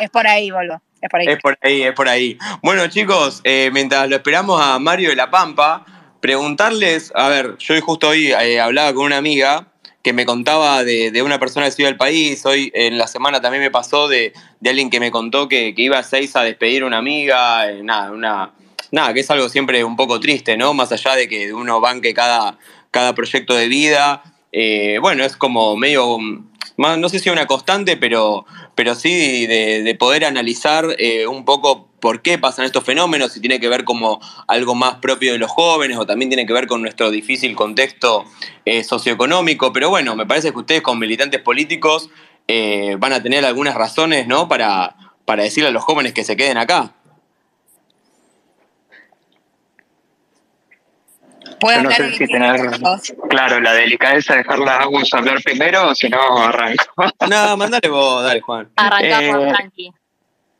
Es 0.00 0.10
por 0.10 0.26
ahí, 0.26 0.50
Volvo. 0.50 0.80
Es 1.00 1.08
por 1.10 1.20
ahí. 1.20 1.26
Es 1.28 1.38
por 1.40 1.58
ahí, 1.62 1.82
es 1.82 1.92
por 1.94 2.08
ahí. 2.08 2.38
Bueno, 2.62 2.88
chicos, 2.88 3.40
eh, 3.44 3.70
mientras 3.72 4.08
lo 4.08 4.16
esperamos 4.16 4.60
a 4.60 4.78
Mario 4.78 5.10
de 5.10 5.16
La 5.16 5.30
Pampa, 5.30 5.84
preguntarles, 6.20 7.12
a 7.14 7.28
ver, 7.28 7.56
yo 7.58 7.80
justo 7.80 8.08
hoy 8.08 8.32
eh, 8.32 8.60
hablaba 8.60 8.92
con 8.92 9.04
una 9.04 9.18
amiga 9.18 9.68
que 10.02 10.12
me 10.12 10.24
contaba 10.24 10.82
de, 10.82 11.22
una 11.22 11.38
persona 11.38 11.66
que 11.66 11.72
se 11.72 11.82
iba 11.82 11.88
al 11.88 11.96
país, 11.96 12.44
hoy 12.46 12.72
en 12.74 12.98
la 12.98 13.06
semana 13.06 13.40
también 13.40 13.62
me 13.62 13.70
pasó 13.70 14.08
de, 14.08 14.32
alguien 14.66 14.90
que 14.90 15.00
me 15.00 15.10
contó 15.10 15.48
que, 15.48 15.72
iba 15.76 15.98
a 15.98 16.02
Seis 16.02 16.34
a 16.34 16.42
despedir 16.42 16.82
a 16.82 16.86
una 16.86 16.98
amiga, 16.98 17.70
eh, 17.70 17.82
nada, 17.82 18.10
una, 18.10 18.52
nada, 18.90 19.14
que 19.14 19.20
es 19.20 19.30
algo 19.30 19.48
siempre 19.48 19.84
un 19.84 19.96
poco 19.96 20.18
triste, 20.18 20.56
¿no? 20.56 20.74
Más 20.74 20.90
allá 20.90 21.14
de 21.14 21.28
que 21.28 21.52
uno 21.52 21.80
banque 21.80 22.14
cada, 22.14 22.58
cada 22.90 23.14
proyecto 23.14 23.54
de 23.54 23.68
vida, 23.68 24.22
bueno, 25.00 25.24
es 25.24 25.36
como 25.36 25.76
medio 25.76 26.18
no 26.78 27.08
sé 27.08 27.18
si 27.18 27.28
una 27.28 27.46
constante, 27.46 27.96
pero, 27.96 28.46
pero 28.74 28.94
sí 28.94 29.46
de, 29.46 29.96
poder 29.98 30.24
analizar 30.24 30.94
eh, 30.98 31.26
un 31.26 31.44
poco 31.44 31.88
por 32.00 32.22
qué 32.22 32.38
pasan 32.38 32.64
estos 32.64 32.84
fenómenos, 32.84 33.32
si 33.32 33.40
tiene 33.40 33.58
que 33.58 33.68
ver 33.68 33.84
como 33.84 34.20
algo 34.46 34.76
más 34.76 34.96
propio 34.96 35.32
de 35.32 35.38
los 35.38 35.50
jóvenes 35.50 35.98
o 35.98 36.06
también 36.06 36.30
tiene 36.30 36.46
que 36.46 36.52
ver 36.52 36.68
con 36.68 36.80
nuestro 36.80 37.10
difícil 37.10 37.56
contexto 37.56 38.24
eh, 38.64 38.84
socioeconómico. 38.84 39.72
Pero 39.72 39.90
bueno, 39.90 40.14
me 40.14 40.26
parece 40.26 40.52
que 40.52 40.58
ustedes 40.58 40.82
con 40.82 40.98
militantes 41.00 41.40
políticos 41.40 42.10
eh, 42.46 42.96
van 42.98 43.12
a 43.12 43.22
tener 43.22 43.44
algunas 43.44 43.74
razones 43.74 44.28
¿no? 44.28 44.46
para, 44.46 44.94
para 45.24 45.42
decirle 45.42 45.70
a 45.70 45.72
los 45.72 45.82
jóvenes 45.82 46.12
que 46.12 46.22
se 46.22 46.36
queden 46.36 46.58
acá. 46.58 46.94
Yo 51.60 51.82
no 51.82 51.90
sé 51.90 52.12
si 52.12 52.26
tener, 52.26 52.60
claro, 53.28 53.60
la 53.60 53.72
delicadeza 53.72 54.34
de 54.34 54.42
dejar 54.42 54.58
las 54.60 54.80
aguas 54.80 55.12
hablar 55.12 55.42
primero 55.42 55.88
o 55.88 55.94
si 55.94 56.08
no, 56.08 56.38
arranco. 56.38 56.84
No, 57.28 57.56
mandale 57.56 57.88
vos, 57.88 58.24
dale, 58.24 58.40
Juan. 58.40 58.68
Arrancamos, 58.76 59.46
eh, 59.46 59.48
tranqui. 59.48 59.92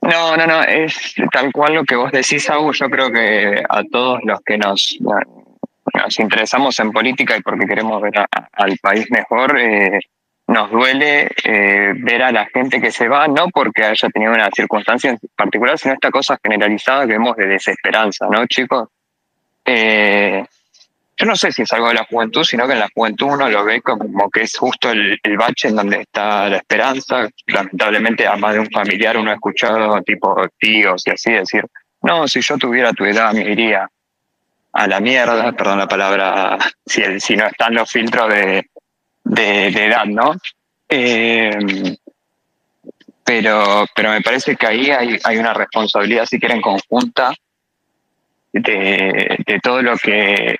No, 0.00 0.36
no, 0.36 0.46
no, 0.46 0.62
es 0.62 1.14
tal 1.32 1.52
cual 1.52 1.74
lo 1.74 1.84
que 1.84 1.96
vos 1.96 2.12
decís, 2.12 2.48
Agus. 2.50 2.78
Yo 2.78 2.88
creo 2.88 3.10
que 3.10 3.62
a 3.68 3.82
todos 3.84 4.20
los 4.24 4.40
que 4.40 4.56
nos, 4.56 4.96
nos 5.00 6.18
interesamos 6.18 6.78
en 6.78 6.92
política 6.92 7.36
y 7.36 7.42
porque 7.42 7.66
queremos 7.66 8.00
ver 8.00 8.14
al 8.52 8.78
país 8.78 9.06
mejor, 9.10 9.58
eh, 9.58 10.00
nos 10.48 10.70
duele 10.70 11.28
eh, 11.44 11.92
ver 11.94 12.22
a 12.22 12.32
la 12.32 12.46
gente 12.46 12.80
que 12.80 12.90
se 12.90 13.06
va, 13.08 13.28
no 13.28 13.48
porque 13.48 13.84
haya 13.84 14.08
tenido 14.08 14.32
una 14.32 14.50
circunstancia 14.50 15.10
en 15.10 15.18
particular, 15.36 15.78
sino 15.78 15.94
esta 15.94 16.10
cosa 16.10 16.38
generalizada 16.42 17.06
que 17.06 17.12
vemos 17.12 17.36
de 17.36 17.46
desesperanza, 17.46 18.26
¿no, 18.30 18.46
chicos? 18.46 18.88
Eh, 19.64 20.44
yo 21.18 21.26
no 21.26 21.34
sé 21.34 21.50
si 21.50 21.62
es 21.62 21.72
algo 21.72 21.88
de 21.88 21.94
la 21.94 22.04
juventud, 22.04 22.44
sino 22.44 22.66
que 22.66 22.74
en 22.74 22.78
la 22.78 22.88
juventud 22.94 23.26
uno 23.26 23.48
lo 23.48 23.64
ve 23.64 23.82
como 23.82 24.30
que 24.30 24.42
es 24.42 24.56
justo 24.56 24.92
el, 24.92 25.18
bache 25.36 25.68
en 25.68 25.76
donde 25.76 26.02
está 26.02 26.48
la 26.48 26.58
esperanza. 26.58 27.28
Lamentablemente, 27.46 28.24
a 28.24 28.36
más 28.36 28.54
de 28.54 28.60
un 28.60 28.70
familiar 28.70 29.16
uno 29.16 29.32
ha 29.32 29.34
escuchado 29.34 30.00
tipo 30.02 30.36
tíos 30.58 31.02
y 31.06 31.10
así 31.10 31.32
decir, 31.32 31.64
no, 32.02 32.28
si 32.28 32.40
yo 32.40 32.56
tuviera 32.56 32.92
tu 32.92 33.04
edad 33.04 33.32
me 33.32 33.50
iría 33.50 33.88
a 34.72 34.86
la 34.86 35.00
mierda, 35.00 35.50
perdón 35.52 35.78
la 35.78 35.88
palabra, 35.88 36.56
si, 36.86 37.34
no 37.34 37.46
están 37.46 37.74
los 37.74 37.90
filtros 37.90 38.32
de, 38.32 38.70
de, 39.24 39.86
edad, 39.86 40.04
¿no? 40.06 40.36
Eh, 40.88 41.58
pero, 43.24 43.86
pero 43.94 44.10
me 44.10 44.22
parece 44.22 44.54
que 44.54 44.66
ahí 44.68 44.90
hay, 44.90 45.18
hay 45.24 45.36
una 45.36 45.52
responsabilidad, 45.52 46.26
si 46.26 46.38
quieren, 46.38 46.60
conjunta 46.60 47.34
de, 48.52 49.36
de 49.44 49.60
todo 49.60 49.82
lo 49.82 49.96
que 49.96 50.58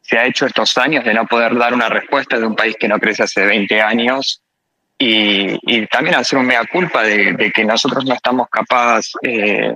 se 0.00 0.18
ha 0.18 0.26
hecho 0.26 0.46
estos 0.46 0.76
años 0.78 1.04
de 1.04 1.14
no 1.14 1.26
poder 1.26 1.56
dar 1.56 1.74
una 1.74 1.88
respuesta 1.88 2.38
de 2.38 2.46
un 2.46 2.56
país 2.56 2.76
que 2.78 2.88
no 2.88 2.98
crece 2.98 3.22
hace 3.22 3.44
20 3.44 3.80
años 3.80 4.42
y, 4.98 5.86
también 5.86 6.16
hacer 6.16 6.38
un 6.38 6.46
mea 6.46 6.64
culpa 6.66 7.02
de, 7.02 7.50
que 7.54 7.64
nosotros 7.64 8.04
no 8.04 8.14
estamos 8.14 8.48
capaces, 8.50 9.12
eh, 9.22 9.74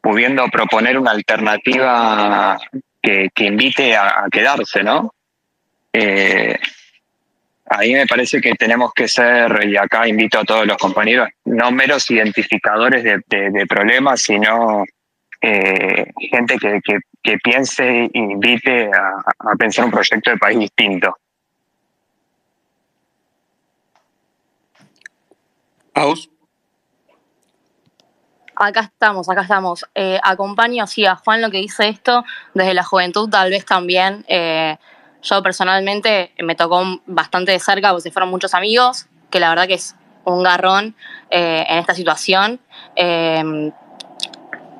pudiendo 0.00 0.48
proponer 0.48 0.98
una 0.98 1.12
alternativa 1.12 2.58
que, 3.00 3.30
invite 3.36 3.94
a, 3.94 4.26
quedarse, 4.30 4.82
¿no? 4.82 5.14
Eh, 5.92 6.58
ahí 7.66 7.92
me 7.92 8.06
parece 8.06 8.40
que 8.40 8.54
tenemos 8.54 8.92
que 8.92 9.06
ser, 9.06 9.68
y 9.68 9.76
acá 9.76 10.08
invito 10.08 10.40
a 10.40 10.44
todos 10.44 10.66
los 10.66 10.78
compañeros, 10.78 11.28
no 11.44 11.70
meros 11.70 12.10
identificadores 12.10 13.04
de 13.04 13.66
problemas, 13.68 14.22
sino 14.22 14.84
eh, 15.40 16.12
gente 16.30 16.58
que, 16.58 16.80
que, 17.22 17.38
piense 17.38 18.04
e 18.04 18.10
invite 18.12 18.90
a, 18.92 19.54
pensar 19.58 19.86
un 19.86 19.90
proyecto 19.90 20.30
de 20.30 20.36
país 20.36 20.58
distinto. 20.58 21.16
Acá 28.54 28.80
estamos, 28.80 29.28
acá 29.30 29.42
estamos. 29.42 29.86
Eh, 29.94 30.20
acompaño 30.22 30.86
sí, 30.86 31.06
a 31.06 31.16
Juan 31.16 31.40
lo 31.40 31.50
que 31.50 31.58
dice 31.58 31.88
esto 31.88 32.24
desde 32.52 32.74
la 32.74 32.84
juventud, 32.84 33.30
tal 33.30 33.50
vez 33.50 33.64
también. 33.64 34.24
Eh, 34.28 34.76
yo 35.22 35.42
personalmente 35.42 36.32
me 36.42 36.54
tocó 36.54 36.82
bastante 37.06 37.52
de 37.52 37.58
cerca 37.58 37.90
porque 37.90 38.02
se 38.02 38.10
fueron 38.10 38.28
muchos 38.30 38.52
amigos, 38.52 39.06
que 39.30 39.40
la 39.40 39.48
verdad 39.48 39.66
que 39.66 39.74
es 39.74 39.96
un 40.24 40.42
garrón 40.42 40.94
en 41.30 41.78
esta 41.78 41.94
situación 41.94 42.60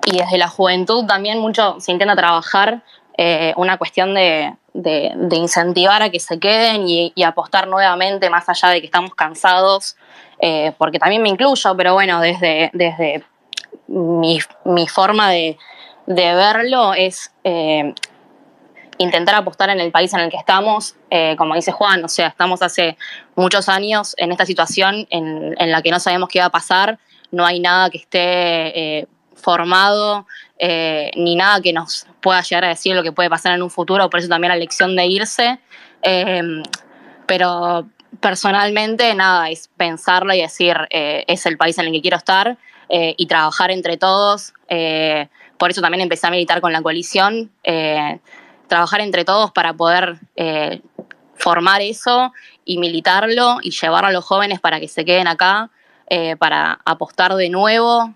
y 0.04 0.18
desde 0.18 0.38
la 0.38 0.48
juventud 0.48 1.06
también 1.06 1.38
mucho 1.38 1.76
se 1.80 1.92
intenta 1.92 2.16
trabajar 2.16 2.82
eh, 3.22 3.52
una 3.58 3.76
cuestión 3.76 4.14
de, 4.14 4.54
incentivar 5.32 6.02
a 6.02 6.08
que 6.08 6.20
se 6.20 6.38
queden 6.38 6.88
y, 6.88 7.12
apostar 7.22 7.68
nuevamente 7.68 8.30
más 8.30 8.48
allá 8.48 8.70
de 8.70 8.80
que 8.80 8.86
estamos 8.86 9.14
cansados, 9.14 9.96
eh, 10.38 10.72
porque 10.78 10.98
también 10.98 11.20
me 11.20 11.28
incluyo, 11.28 11.76
pero 11.76 11.92
bueno, 11.92 12.20
desde, 12.22 12.70
desde 12.72 13.22
mi, 13.88 14.40
forma 14.88 15.30
de, 15.30 15.58
verlo 16.06 16.94
es 16.94 17.30
eh, 17.44 17.92
intentar 18.96 19.34
apostar 19.34 19.68
en 19.68 19.80
el 19.80 19.92
país 19.92 20.14
en 20.14 20.20
el 20.20 20.30
que 20.30 20.38
estamos, 20.38 20.96
como 21.36 21.54
dice 21.56 21.72
Juan, 21.72 22.02
o 22.04 22.08
sea, 22.08 22.28
estamos 22.28 22.62
hace 22.62 22.96
muchos 23.34 23.68
años 23.68 24.14
en 24.16 24.32
esta 24.32 24.46
situación 24.46 25.06
en 25.10 25.70
la 25.70 25.82
que 25.82 25.90
no 25.90 26.00
sabemos 26.00 26.30
qué 26.30 26.40
va 26.40 26.46
a 26.46 26.50
pasar, 26.50 26.98
no 27.30 27.44
hay 27.44 27.60
nada 27.60 27.90
que 27.90 27.98
esté 27.98 29.06
formado, 29.40 30.26
eh, 30.62 31.10
ni 31.16 31.36
nada 31.36 31.62
que 31.62 31.72
nos 31.72 32.06
pueda 32.20 32.42
llegar 32.42 32.66
a 32.66 32.68
decir 32.68 32.94
lo 32.94 33.02
que 33.02 33.12
puede 33.12 33.30
pasar 33.30 33.54
en 33.54 33.62
un 33.62 33.70
futuro, 33.70 34.10
por 34.10 34.20
eso 34.20 34.28
también 34.28 34.50
la 34.50 34.56
elección 34.56 34.94
de 34.94 35.06
irse. 35.06 35.58
Eh, 36.02 36.62
pero 37.26 37.86
personalmente, 38.20 39.14
nada, 39.14 39.48
es 39.48 39.70
pensarlo 39.76 40.34
y 40.34 40.42
decir, 40.42 40.76
eh, 40.90 41.24
es 41.28 41.46
el 41.46 41.56
país 41.56 41.78
en 41.78 41.86
el 41.86 41.92
que 41.92 42.02
quiero 42.02 42.18
estar 42.18 42.58
y 42.92 43.26
trabajar 43.26 43.70
entre 43.70 43.96
todos. 43.96 44.52
por 45.58 45.70
eso 45.70 45.80
también 45.80 46.00
empecé 46.00 46.26
a 46.26 46.30
militar 46.30 46.60
con 46.60 46.72
la 46.72 46.82
coalición, 46.82 47.52
trabajar 48.66 49.00
entre 49.00 49.24
todos 49.24 49.52
para 49.52 49.74
poder 49.74 50.18
formar 51.36 51.82
eso 51.82 52.32
y 52.64 52.78
militarlo 52.78 53.58
y 53.62 53.70
llevar 53.70 54.06
a 54.06 54.10
los 54.10 54.24
jóvenes 54.24 54.58
para 54.58 54.80
que 54.80 54.88
se 54.88 55.04
queden 55.04 55.28
acá, 55.28 55.70
para 56.40 56.80
apostar 56.84 57.36
de 57.36 57.48
nuevo 57.48 58.12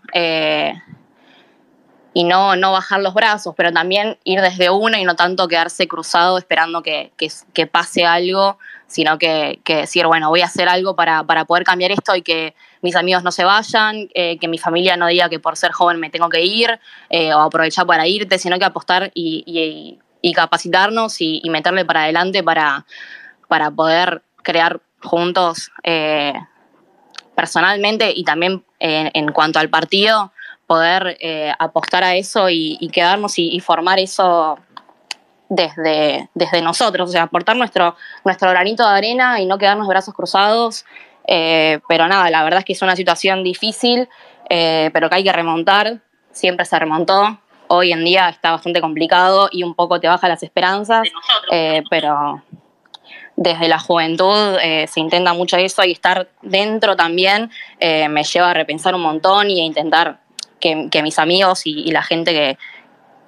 y 2.17 2.23
no, 2.23 2.55
no 2.55 2.71
bajar 2.71 3.01
los 3.01 3.13
brazos, 3.13 3.55
pero 3.57 3.73
también 3.73 4.17
ir 4.23 4.41
desde 4.41 4.71
una 4.71 5.01
y 5.01 5.05
no 5.05 5.17
tanto 5.17 5.49
quedarse 5.49 5.89
cruzado 5.89 6.39
esperando 6.39 6.81
que, 6.81 7.13
que, 7.17 7.67
pase 7.67 8.07
algo, 8.07 8.57
sino 8.87 9.19
que, 9.19 9.59
que, 9.65 9.79
decir, 9.79 10.07
bueno, 10.07 10.29
voy 10.29 10.41
a 10.41 10.45
hacer 10.45 10.69
algo 10.69 10.95
para, 10.95 11.25
para, 11.25 11.45
poder 11.45 11.65
cambiar 11.65 11.91
esto 11.91 12.15
y 12.15 12.23
que 12.23 12.55
mis 12.83 12.95
amigos 12.95 13.25
no 13.25 13.33
se 13.33 13.43
vayan, 13.43 14.09
eh, 14.15 14.39
que 14.39 14.47
mi 14.47 14.59
familia 14.59 14.97
no 14.97 15.09
diga 15.09 15.29
que 15.29 15.41
por 15.41 15.57
ser 15.57 15.73
joven 15.73 15.99
me 15.99 16.09
tengo 16.09 16.29
que 16.29 16.43
ir 16.43 16.79
eh, 17.11 17.35
o 17.35 17.41
aprovechar 17.41 17.85
para 17.85 18.07
irte, 18.07 18.39
sino 18.39 18.61
que 18.61 18.65
apostar 18.65 19.11
y, 19.13 19.99
y, 20.23 20.33
capacitarnos 20.33 21.17
y, 21.21 21.43
meterle 21.51 21.85
para 21.85 22.05
adelante 22.05 22.45
para, 22.45 22.87
para 23.49 23.73
poder 23.73 24.23
crear 24.43 24.81
juntos 25.03 25.73
eh, 25.83 26.33
personalmente 27.35 28.13
y 28.15 28.23
también 28.23 28.65
en 28.79 29.33
cuanto 29.33 29.59
al 29.59 29.69
partido 29.69 30.33
poder 30.67 31.17
eh, 31.21 31.53
apostar 31.59 32.05
a 32.05 32.17
eso 32.17 32.49
y, 32.51 32.89
quedarnos 32.93 33.39
y, 33.39 33.59
formar 33.61 33.99
eso 33.99 34.59
desde, 35.49 36.29
desde 36.35 36.63
nosotros, 36.63 37.11
o 37.11 37.13
sea, 37.13 37.25
aportar 37.25 37.57
nuestro, 37.57 37.97
nuestro 38.25 38.51
granito 38.51 38.83
de 38.89 38.97
arena 38.97 39.41
y 39.41 39.47
no 39.47 39.59
quedarnos 39.59 39.89
brazos 39.89 40.15
cruzados. 40.15 40.85
Eh, 41.27 41.81
pero 41.89 42.07
nada, 42.07 42.29
la 42.31 42.43
verdad 42.45 42.61
es 42.61 42.65
que 42.65 42.73
es 42.75 42.83
una 42.83 42.97
situación 42.97 43.43
difícil, 43.43 44.09
eh, 44.51 44.91
pero 44.93 45.09
que 45.09 45.17
hay 45.17 45.25
que 45.25 45.33
remontar, 45.33 46.01
siempre 46.33 46.67
se 46.67 46.79
remontó. 46.79 47.39
Hoy 47.69 47.93
en 47.93 48.05
día 48.05 48.29
está 48.29 48.51
bastante 48.51 48.81
complicado 48.81 49.49
y 49.51 49.63
un 49.63 49.75
poco 49.75 49.99
te 50.01 50.07
baja 50.07 50.29
las 50.29 50.43
esperanzas, 50.43 51.09
pero 51.89 52.43
desde 53.37 53.69
la 53.69 53.79
juventud 53.79 54.59
se 54.87 55.01
intenta 55.01 55.33
mucho 55.33 55.57
eso 55.57 55.83
y 55.83 55.93
estar 55.93 56.29
dentro 56.43 56.95
también 56.95 57.51
me 57.81 58.23
lleva 58.23 58.51
a 58.51 58.55
repensar 58.55 58.95
un 58.95 59.01
montón 59.01 59.49
y 59.49 59.63
a 59.63 59.65
intentar 59.65 60.19
que, 60.91 61.03
mis 61.03 61.19
amigos 61.19 61.63
y, 61.65 61.91
la 61.91 62.03
gente 62.03 62.33
que, 62.33 62.59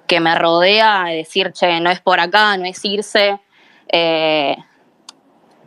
que, 0.07 0.19
me 0.19 0.33
rodea, 0.35 1.05
decir, 1.05 1.51
che, 1.53 1.79
no 1.79 1.91
es 1.91 1.99
por 1.99 2.19
acá, 2.19 2.57
no 2.57 2.65
es 2.65 2.83
irse, 2.83 3.39
eh, 3.89 4.57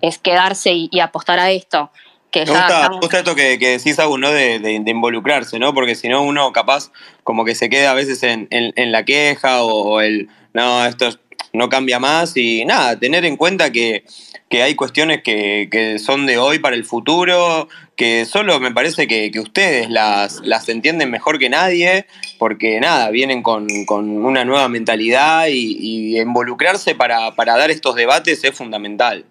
es 0.00 0.18
quedarse 0.18 0.72
y, 0.72 1.00
apostar 1.00 1.38
a 1.38 1.50
esto. 1.50 1.90
Que 2.30 2.44
me, 2.46 2.52
gusta, 3.00 3.18
esto 3.18 3.34
que, 3.34 3.58
decís, 3.58 3.98
aún 3.98 4.20
¿no? 4.20 4.30
De, 4.30 4.82
involucrarse, 4.86 5.58
¿no? 5.58 5.74
Porque 5.74 5.94
si 5.94 6.08
no, 6.08 6.22
uno 6.22 6.52
capaz 6.52 6.90
como 7.24 7.44
que 7.44 7.54
se 7.54 7.68
queda 7.68 7.90
a 7.90 7.94
veces 7.94 8.22
en, 8.22 8.48
la 8.92 9.04
queja 9.04 9.62
o, 9.62 10.00
el, 10.00 10.28
no, 10.52 10.86
esto 10.86 11.08
no 11.52 11.68
cambia 11.68 11.98
más 11.98 12.36
y 12.36 12.64
nada, 12.64 12.98
tener 12.98 13.24
en 13.24 13.36
cuenta 13.36 13.70
que, 13.70 14.04
hay 14.50 14.74
cuestiones 14.74 15.22
que, 15.22 15.96
son 16.04 16.26
de 16.26 16.38
hoy 16.38 16.58
para 16.58 16.76
el 16.76 16.84
futuro, 16.84 17.68
que 17.96 18.24
solo 18.24 18.58
me 18.60 18.72
parece 18.72 19.06
que, 19.06 19.30
ustedes 19.38 19.90
las, 19.90 20.40
las, 20.40 20.68
entienden 20.68 21.10
mejor 21.10 21.38
que 21.38 21.48
nadie, 21.48 22.06
porque 22.38 22.80
nada, 22.80 23.10
vienen 23.10 23.42
con, 23.42 23.68
una 23.88 24.44
nueva 24.44 24.68
mentalidad 24.68 25.46
y, 25.48 26.18
involucrarse 26.20 26.94
para, 26.94 27.32
dar 27.36 27.70
estos 27.70 27.94
debates 27.94 28.42
es 28.44 28.54
fundamental. 28.54 29.24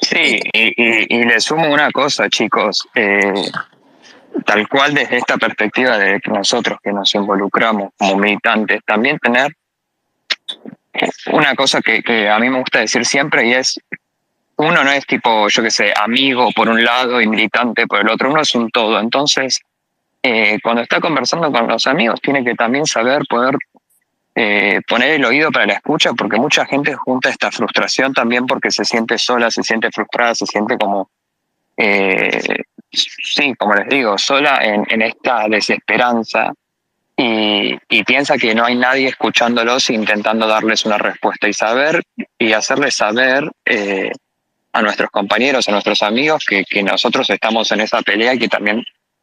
Sí, 0.00 0.40
y, 0.52 1.24
le 1.24 1.40
sumo 1.40 1.72
una 1.72 1.90
cosa, 1.90 2.28
chicos. 2.28 2.86
Eh, 2.94 3.32
tal 4.44 4.68
cual 4.68 4.94
desde 4.94 5.18
esta 5.18 5.36
perspectiva 5.36 5.98
de 5.98 6.20
que 6.20 6.30
nosotros 6.30 6.78
que 6.82 6.92
nos 6.92 7.14
involucramos 7.14 7.90
como 7.96 8.16
militantes, 8.16 8.80
también 8.86 9.18
tener 9.18 9.54
una 11.32 11.54
cosa 11.54 11.80
que, 11.80 12.02
que, 12.02 12.28
a 12.28 12.38
mí 12.38 12.50
me 12.50 12.58
gusta 12.58 12.80
decir 12.80 13.04
siempre 13.04 13.46
y 13.46 13.54
es 13.54 13.78
uno 14.56 14.84
no 14.84 14.92
es 14.92 15.06
tipo, 15.06 15.48
yo 15.48 15.62
qué 15.62 15.70
sé, 15.70 15.92
amigo 15.96 16.50
por 16.54 16.68
un 16.68 16.82
lado 16.84 17.20
y 17.20 17.26
militante 17.26 17.86
por 17.86 18.00
el 18.00 18.08
otro, 18.08 18.30
uno 18.30 18.42
es 18.42 18.54
un 18.54 18.70
todo. 18.70 19.00
Entonces, 19.00 19.60
eh, 20.22 20.58
cuando 20.62 20.82
está 20.82 21.00
conversando 21.00 21.50
con 21.50 21.66
los 21.66 21.86
amigos, 21.86 22.20
tiene 22.20 22.44
que 22.44 22.54
también 22.54 22.86
saber 22.86 23.22
poder 23.28 23.56
eh, 24.34 24.80
poner 24.88 25.12
el 25.12 25.24
oído 25.24 25.50
para 25.50 25.66
la 25.66 25.72
escucha, 25.74 26.12
porque 26.12 26.36
mucha 26.36 26.64
gente 26.64 26.94
junta 26.94 27.28
esta 27.28 27.50
frustración 27.50 28.12
también 28.12 28.46
porque 28.46 28.70
se 28.70 28.84
siente 28.84 29.18
sola, 29.18 29.50
se 29.50 29.62
siente 29.62 29.90
frustrada, 29.90 30.34
se 30.34 30.46
siente 30.46 30.78
como, 30.78 31.10
eh, 31.76 32.62
sí, 32.90 33.54
como 33.58 33.74
les 33.74 33.88
digo, 33.88 34.16
sola 34.16 34.58
en, 34.62 34.86
en 34.88 35.02
esta 35.02 35.48
desesperanza. 35.48 36.52
Y, 37.16 37.78
y, 37.90 38.04
piensa 38.04 38.38
que 38.38 38.54
no 38.54 38.64
hay 38.64 38.74
nadie 38.74 39.08
escuchándolos 39.08 39.90
e 39.90 39.94
intentando 39.94 40.46
darles 40.46 40.86
una 40.86 40.96
respuesta 40.96 41.46
y 41.46 41.52
saber 41.52 42.02
y 42.38 42.52
hacerles 42.52 42.96
saber 42.96 43.50
a 44.72 44.82
nuestros 44.82 45.10
compañeros, 45.10 45.68
a 45.68 45.72
nuestros 45.72 46.02
amigos, 46.02 46.44
que, 46.48 46.64
que 46.64 46.82
nosotros 46.82 47.28
estamos 47.28 47.70
en 47.70 47.80
esa 47.80 48.00
pelea 48.00 48.34
y 48.34 48.38
que 48.38 48.48
también 48.48 48.82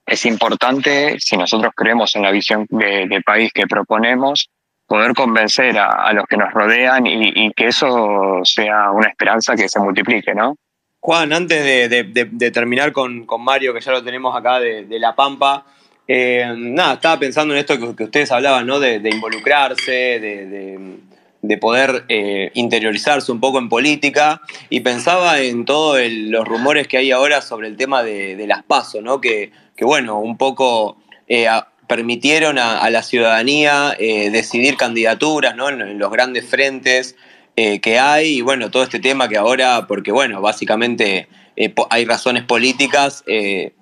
es 0.09 0.25
importante, 0.25 1.17
si 1.19 1.37
nosotros 1.37 1.71
creemos 1.75 2.15
en 2.15 2.23
la 2.23 2.31
visión 2.31 2.65
de, 2.69 3.21
país 3.25 3.51
que 3.53 3.67
proponemos, 3.67 4.49
poder 4.87 5.13
convencer 5.13 5.77
a, 5.77 6.11
los 6.13 6.25
que 6.25 6.37
nos 6.37 6.51
rodean 6.51 7.05
y, 7.05 7.51
que 7.53 7.67
eso 7.67 8.41
sea 8.43 8.91
una 8.91 9.07
esperanza 9.07 9.55
que 9.55 9.69
se 9.69 9.79
multiplique, 9.79 10.33
¿no? 10.33 10.55
Juan, 10.99 11.31
antes 11.31 11.63
de, 11.63 12.51
terminar 12.51 12.91
con, 12.91 13.25
con, 13.25 13.43
Mario, 13.43 13.73
que 13.73 13.81
ya 13.81 13.91
lo 13.91 14.03
tenemos 14.03 14.35
acá 14.35 14.59
de, 14.59 14.99
La 14.99 15.15
Pampa, 15.15 15.65
eh, 16.11 16.55
nada, 16.57 16.95
estaba 16.95 17.19
pensando 17.19 17.53
en 17.53 17.59
esto 17.59 17.95
que, 17.95 18.03
ustedes 18.03 18.31
hablaban, 18.31 18.65
¿no? 18.65 18.79
De, 18.79 18.95
involucrarse, 19.11 19.91
de, 19.91 20.97
de 21.43 21.57
poder 21.59 22.05
eh, 22.09 22.49
interiorizarse 22.55 23.31
un 23.31 23.39
poco 23.39 23.59
en 23.59 23.69
política 23.69 24.41
y 24.71 24.79
pensaba 24.79 25.39
en 25.39 25.65
todos 25.65 26.01
los 26.09 26.47
rumores 26.47 26.87
que 26.87 26.97
hay 26.97 27.11
ahora 27.11 27.41
sobre 27.41 27.67
el 27.67 27.77
tema 27.77 28.01
de, 28.01 28.43
las 28.47 28.63
pasos, 28.63 29.03
¿no? 29.03 29.21
Que, 29.21 29.51
bueno, 29.81 30.19
un 30.19 30.35
poco 30.35 30.97
eh, 31.27 31.47
permitieron 31.85 32.57
a, 32.57 32.89
la 32.89 33.03
ciudadanía 33.03 33.95
decidir 33.99 34.77
candidaturas 34.77 35.55
¿no? 35.55 35.69
en, 35.69 35.99
los 35.99 36.11
grandes 36.11 36.43
frentes 36.43 37.15
que 37.55 37.99
hay 37.99 38.37
y 38.37 38.41
bueno, 38.41 38.71
todo 38.71 38.81
este 38.81 38.99
tema 38.99 39.29
que 39.29 39.37
ahora, 39.37 39.85
porque 39.87 40.11
bueno, 40.11 40.41
básicamente 40.41 41.27
hay 41.91 42.05
razones 42.05 42.45
políticas, 42.45 43.23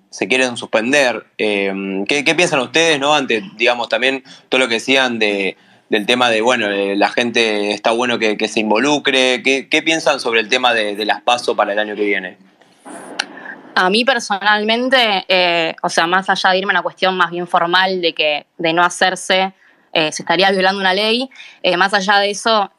se 0.09 0.27
quieren 0.27 0.57
suspender. 0.57 1.25
¿qué, 1.37 2.05
¿qué, 2.07 2.35
piensan 2.35 2.59
ustedes, 2.59 2.99
no? 2.99 3.13
Ante, 3.13 3.43
digamos, 3.57 3.89
también 3.89 4.23
todo 4.49 4.59
lo 4.59 4.67
que 4.67 4.75
decían 4.75 5.19
de 5.19 5.57
del 5.89 6.05
tema 6.05 6.29
de, 6.29 6.41
bueno, 6.41 6.67
eh, 6.67 6.95
la 6.95 7.09
gente 7.09 7.71
está 7.71 7.91
bueno 7.91 8.19
que, 8.19 8.35
se 8.47 8.59
involucre. 8.59 9.41
¿Qué, 9.43 9.67
¿Qué, 9.69 9.81
piensan 9.81 10.19
sobre 10.19 10.41
el 10.41 10.49
tema 10.49 10.73
de, 10.73 11.05
las 11.05 11.21
PASO 11.21 11.55
para 11.55 11.73
el 11.73 11.79
año 11.79 11.95
que 11.95 12.03
viene? 12.03 12.37
A 13.75 13.89
mí 13.89 14.03
personalmente, 14.03 15.25
eh, 15.27 15.75
o 15.83 15.89
sea, 15.89 16.07
más 16.07 16.29
allá 16.29 16.51
de 16.51 16.57
irme 16.57 16.71
a 16.71 16.75
una 16.75 16.81
cuestión 16.81 17.15
más 17.15 17.31
bien 17.31 17.47
formal 17.47 18.01
de 18.01 18.13
que 18.13 18.47
de 18.57 18.73
no 18.73 18.83
hacerse, 18.83 19.53
eh, 19.93 20.11
se 20.11 20.23
estaría 20.23 20.51
violando 20.51 20.81
una 20.81 20.93
ley, 20.93 21.29
más 21.77 21.93
allá 21.93 22.19
de 22.19 22.31
eso, 22.31 22.71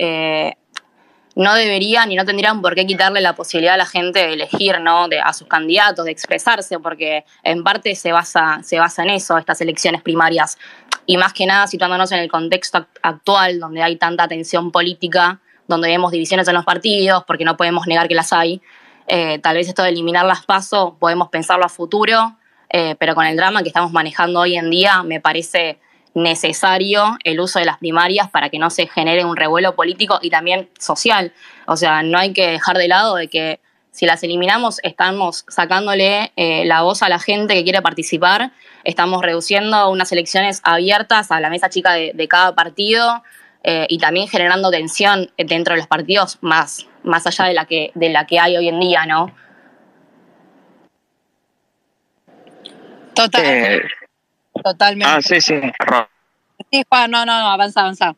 no 1.38 1.54
deberían 1.54 2.10
y 2.10 2.16
no 2.16 2.24
tendrían 2.24 2.60
por 2.60 2.74
qué 2.74 2.84
quitarle 2.84 3.20
la 3.20 3.32
posibilidad 3.36 3.74
a 3.74 3.76
la 3.76 3.86
gente 3.86 4.18
de 4.18 4.32
elegir 4.32 4.80
¿no? 4.80 5.06
de, 5.06 5.20
a 5.20 5.32
sus 5.32 5.46
candidatos, 5.46 6.04
de 6.04 6.10
expresarse, 6.10 6.80
porque 6.80 7.24
en 7.44 7.62
parte 7.62 7.94
se 7.94 8.10
basa, 8.10 8.58
se 8.64 8.80
basa 8.80 9.04
en 9.04 9.10
eso, 9.10 9.38
estas 9.38 9.60
elecciones 9.60 10.02
primarias. 10.02 10.58
Y 11.06 11.16
más 11.16 11.32
que 11.32 11.46
nada 11.46 11.68
situándonos 11.68 12.10
en 12.10 12.18
el 12.18 12.28
contexto 12.28 12.84
actual, 13.02 13.60
donde 13.60 13.84
hay 13.84 13.94
tanta 13.94 14.26
tensión 14.26 14.72
política, 14.72 15.38
donde 15.68 15.86
vemos 15.86 16.10
divisiones 16.10 16.48
en 16.48 16.54
los 16.54 16.64
partidos, 16.64 17.22
porque 17.24 17.44
no 17.44 17.56
podemos 17.56 17.86
negar 17.86 18.08
que 18.08 18.16
las 18.16 18.32
hay. 18.32 18.60
Eh, 19.06 19.38
tal 19.38 19.54
vez 19.54 19.68
esto 19.68 19.84
de 19.84 19.90
eliminar 19.90 20.26
las 20.26 20.44
pasos 20.44 20.94
podemos 20.98 21.28
pensarlo 21.28 21.64
a 21.64 21.68
futuro, 21.68 22.36
eh, 22.68 22.96
pero 22.98 23.14
con 23.14 23.24
el 23.24 23.36
drama 23.36 23.62
que 23.62 23.68
estamos 23.68 23.92
manejando 23.92 24.40
hoy 24.40 24.56
en 24.56 24.70
día 24.70 25.04
me 25.04 25.20
parece 25.20 25.78
necesario 26.14 27.16
el 27.24 27.40
uso 27.40 27.58
de 27.58 27.64
las 27.64 27.78
primarias 27.78 28.30
para 28.30 28.50
que 28.50 28.58
no 28.58 28.70
se 28.70 28.86
genere 28.86 29.24
un 29.24 29.36
revuelo 29.36 29.74
político 29.74 30.18
y 30.22 30.30
también 30.30 30.68
social. 30.78 31.32
O 31.66 31.76
sea, 31.76 32.02
no 32.02 32.18
hay 32.18 32.32
que 32.32 32.46
dejar 32.46 32.76
de 32.78 32.88
lado 32.88 33.16
de 33.16 33.28
que 33.28 33.60
si 33.90 34.06
las 34.06 34.22
eliminamos 34.22 34.78
estamos 34.82 35.44
sacándole 35.48 36.32
eh, 36.36 36.64
la 36.66 36.82
voz 36.82 37.02
a 37.02 37.08
la 37.08 37.18
gente 37.18 37.54
que 37.54 37.64
quiere 37.64 37.82
participar, 37.82 38.52
estamos 38.84 39.22
reduciendo 39.22 39.90
unas 39.90 40.12
elecciones 40.12 40.60
abiertas 40.62 41.30
a 41.30 41.40
la 41.40 41.50
mesa 41.50 41.68
chica 41.68 41.92
de, 41.92 42.28
cada 42.28 42.54
partido 42.54 43.22
eh, 43.64 43.86
y 43.88 43.98
también 43.98 44.28
generando 44.28 44.70
tensión 44.70 45.30
dentro 45.36 45.74
de 45.74 45.78
los 45.78 45.88
partidos 45.88 46.38
más, 46.42 46.86
más 47.02 47.26
allá 47.26 47.46
de 47.46 47.54
la, 47.54 47.64
que, 47.64 47.90
de 47.94 48.08
la 48.10 48.26
que 48.26 48.38
hay 48.38 48.56
hoy 48.56 48.68
en 48.68 48.78
día, 48.78 49.04
¿no? 49.06 49.34
Total. 53.14 53.44
Eh, 53.44 53.82
Totalmente. 54.62 55.06
Ah, 55.06 55.20
sí, 55.22 55.40
sí. 55.40 55.60
Sí, 56.70 56.82
Juan, 56.88 57.10
no, 57.10 57.24
no, 57.24 57.38
no, 57.38 57.50
avanza, 57.50 57.80
avanza. 57.80 58.14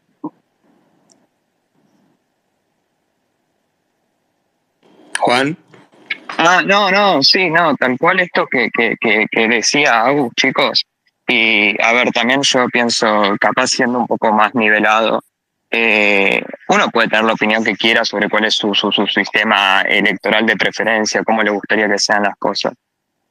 Juan. 5.19 5.57
Ah, 6.39 6.63
no, 6.65 6.91
no, 6.91 7.23
sí, 7.23 7.51
no, 7.51 7.77
tal 7.77 7.99
cual 7.99 8.21
esto 8.21 8.47
que, 8.47 8.71
que, 8.71 8.97
que, 8.99 9.49
decía 9.49 10.01
Agus, 10.03 10.33
chicos. 10.37 10.87
Y 11.29 11.81
a 11.83 11.93
ver, 11.93 12.11
también 12.13 12.43
yo 12.43 12.67
pienso, 12.69 13.37
capaz 13.39 13.69
siendo 13.69 13.99
un 13.99 14.07
poco 14.07 14.33
más 14.33 14.55
nivelado, 14.55 15.23
eh, 15.71 16.43
uno 16.69 16.89
puede 16.89 17.09
tener 17.09 17.25
la 17.25 17.35
opinión 17.35 17.63
que 17.63 17.77
quiera 17.77 18.05
sobre 18.05 18.29
cuál 18.29 18.47
es 18.47 18.55
su, 18.55 18.75
su, 18.75 18.91
su 18.91 19.07
sistema 19.07 19.83
electoral 19.83 20.47
de 20.47 20.57
preferencia, 20.57 21.23
cómo 21.23 21.43
le 21.43 21.51
gustaría 21.51 21.89
que 21.89 21.99
sean 21.99 22.23
las 22.23 22.37
cosas 22.37 22.73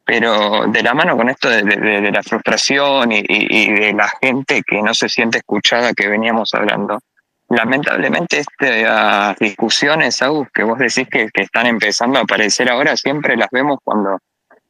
pero 0.10 0.66
de 0.66 0.82
la 0.82 0.96
mano 0.96 1.16
con 1.16 1.30
esto 1.30 1.48
de, 1.48 2.12
la 2.12 2.24
frustración 2.24 3.12
y, 3.12 3.72
de 3.72 3.94
la 3.94 4.10
gente 4.20 4.64
que 4.64 4.82
no 4.82 4.96
se 4.96 5.08
siente 5.08 5.38
escuchada 5.38 5.94
que 5.94 6.08
veníamos 6.08 6.56
hablando, 6.56 7.00
lamentablemente 7.48 8.40
estas 8.40 9.38
discusiones, 9.38 10.20
Agus, 10.24 10.48
que 10.52 10.64
vos 10.64 10.80
decís 10.80 11.08
que, 11.12 11.30
están 11.32 11.68
empezando 11.68 12.18
a 12.18 12.24
aparecer 12.24 12.72
ahora, 12.72 12.98
siempre 12.98 13.38
las 13.38 13.50
vemos 13.52 13.78
cuando, 13.84 14.18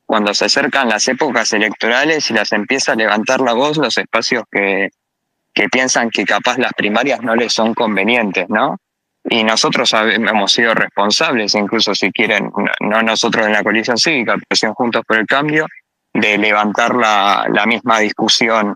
cuando 0.06 0.34
se 0.34 0.44
acercan 0.44 0.90
las 0.90 1.08
épocas 1.08 1.54
electorales 1.54 2.30
y 2.30 2.34
las 2.34 2.52
empieza 2.52 2.92
a 2.92 2.96
levantar 2.96 3.40
la 3.40 3.54
voz 3.54 3.78
los 3.78 3.98
espacios 3.98 4.44
que, 4.52 4.90
que 5.54 5.70
piensan 5.70 6.10
que 6.10 6.26
capaz 6.26 6.58
las 6.58 6.74
primarias 6.74 7.22
no 7.22 7.34
les 7.38 7.54
son 7.54 7.74
convenientes, 7.74 8.50
¿no? 8.50 8.76
Y 9.24 9.44
nosotros 9.44 9.94
hemos 9.94 10.52
sido 10.52 10.74
responsables, 10.74 11.56
incluso 11.56 11.94
si 11.94 12.12
quieren, 12.12 12.52
no 12.80 13.02
nosotros 13.02 13.46
en 13.46 13.54
la 13.54 13.64
coalición 13.64 13.98
cívica, 13.98 14.36
pero 14.48 14.74
Juntos 14.74 15.04
por 15.06 15.18
el 15.18 15.26
Cambio, 15.26 15.68
de 16.14 16.38
levantar 16.38 16.96
la, 16.96 17.48
la 17.52 17.66
misma 17.66 18.00
discusión 18.00 18.76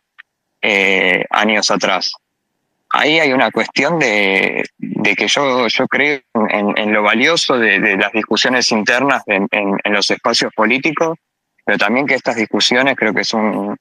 eh, 0.62 1.26
años 1.30 1.72
atrás. 1.72 2.14
Ahí 2.90 3.20
hay 3.20 3.34
una 3.34 3.50
cuestión 3.50 3.98
de, 3.98 4.66
de 4.78 5.16
que 5.16 5.28
yo, 5.28 5.68
yo 5.68 5.88
creo 5.88 6.20
en, 6.50 6.78
en 6.78 6.94
lo 6.94 7.02
valioso 7.02 7.58
de, 7.58 7.80
de, 7.80 7.98
las 7.98 8.12
discusiones 8.12 8.72
internas 8.72 9.24
en, 9.26 9.48
en 9.52 9.94
los 9.94 10.12
espacios 10.12 10.54
políticos, 10.54 11.18
pero 11.66 11.80
también 11.80 12.06
que 12.06 12.14
estas 12.14 12.36
discusiones 12.36 12.96
creo 12.96 13.14
que 13.14 13.22
es 13.22 13.34
un, 13.34 13.76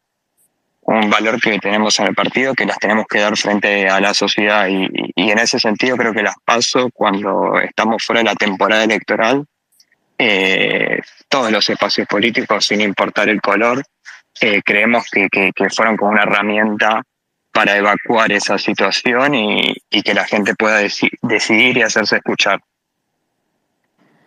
un 0.83 1.11
valor 1.11 1.41
que 1.41 1.59
tenemos 1.59 1.99
en 2.01 2.09
el 2.09 2.15
partido 2.15 2.55
que 2.55 2.67
las 2.67 2.79
tenemos 2.79 3.07
que 3.09 3.21
dar 3.21 3.37
frente 3.37 3.89
a 3.89 4.01
la 4.01 4.15
sociedad 4.15 4.67
y, 4.69 4.89
en 5.17 5.39
ese 5.39 5.59
sentido 5.59 5.97
creo 5.97 6.13
que 6.13 6.23
las 6.23 6.35
paso 6.45 6.91
cuando 6.93 7.59
estamos 7.61 8.05
fuera 8.05 8.21
de 8.21 8.25
la 8.25 8.35
temporada 8.35 8.85
electoral 8.85 9.47
eh, 10.19 11.01
todos 11.29 11.51
los 11.53 11.69
espacios 11.71 12.07
políticos 12.09 12.67
sin 12.67 12.81
importar 12.81 13.29
el 13.29 13.41
color 13.41 13.83
eh, 14.41 14.61
creemos 14.65 15.07
que, 15.11 15.29
fueron 15.71 15.97
como 15.97 16.11
una 16.11 16.23
herramienta 16.23 17.03
para 17.53 17.77
evacuar 17.77 18.33
esa 18.33 18.59
situación 18.59 19.35
y, 19.35 19.75
que 20.03 20.15
la 20.15 20.25
gente 20.25 20.55
pueda 20.55 20.79
decidir 20.79 21.77
y 21.77 21.83
hacerse 21.83 22.17
escuchar. 22.17 22.61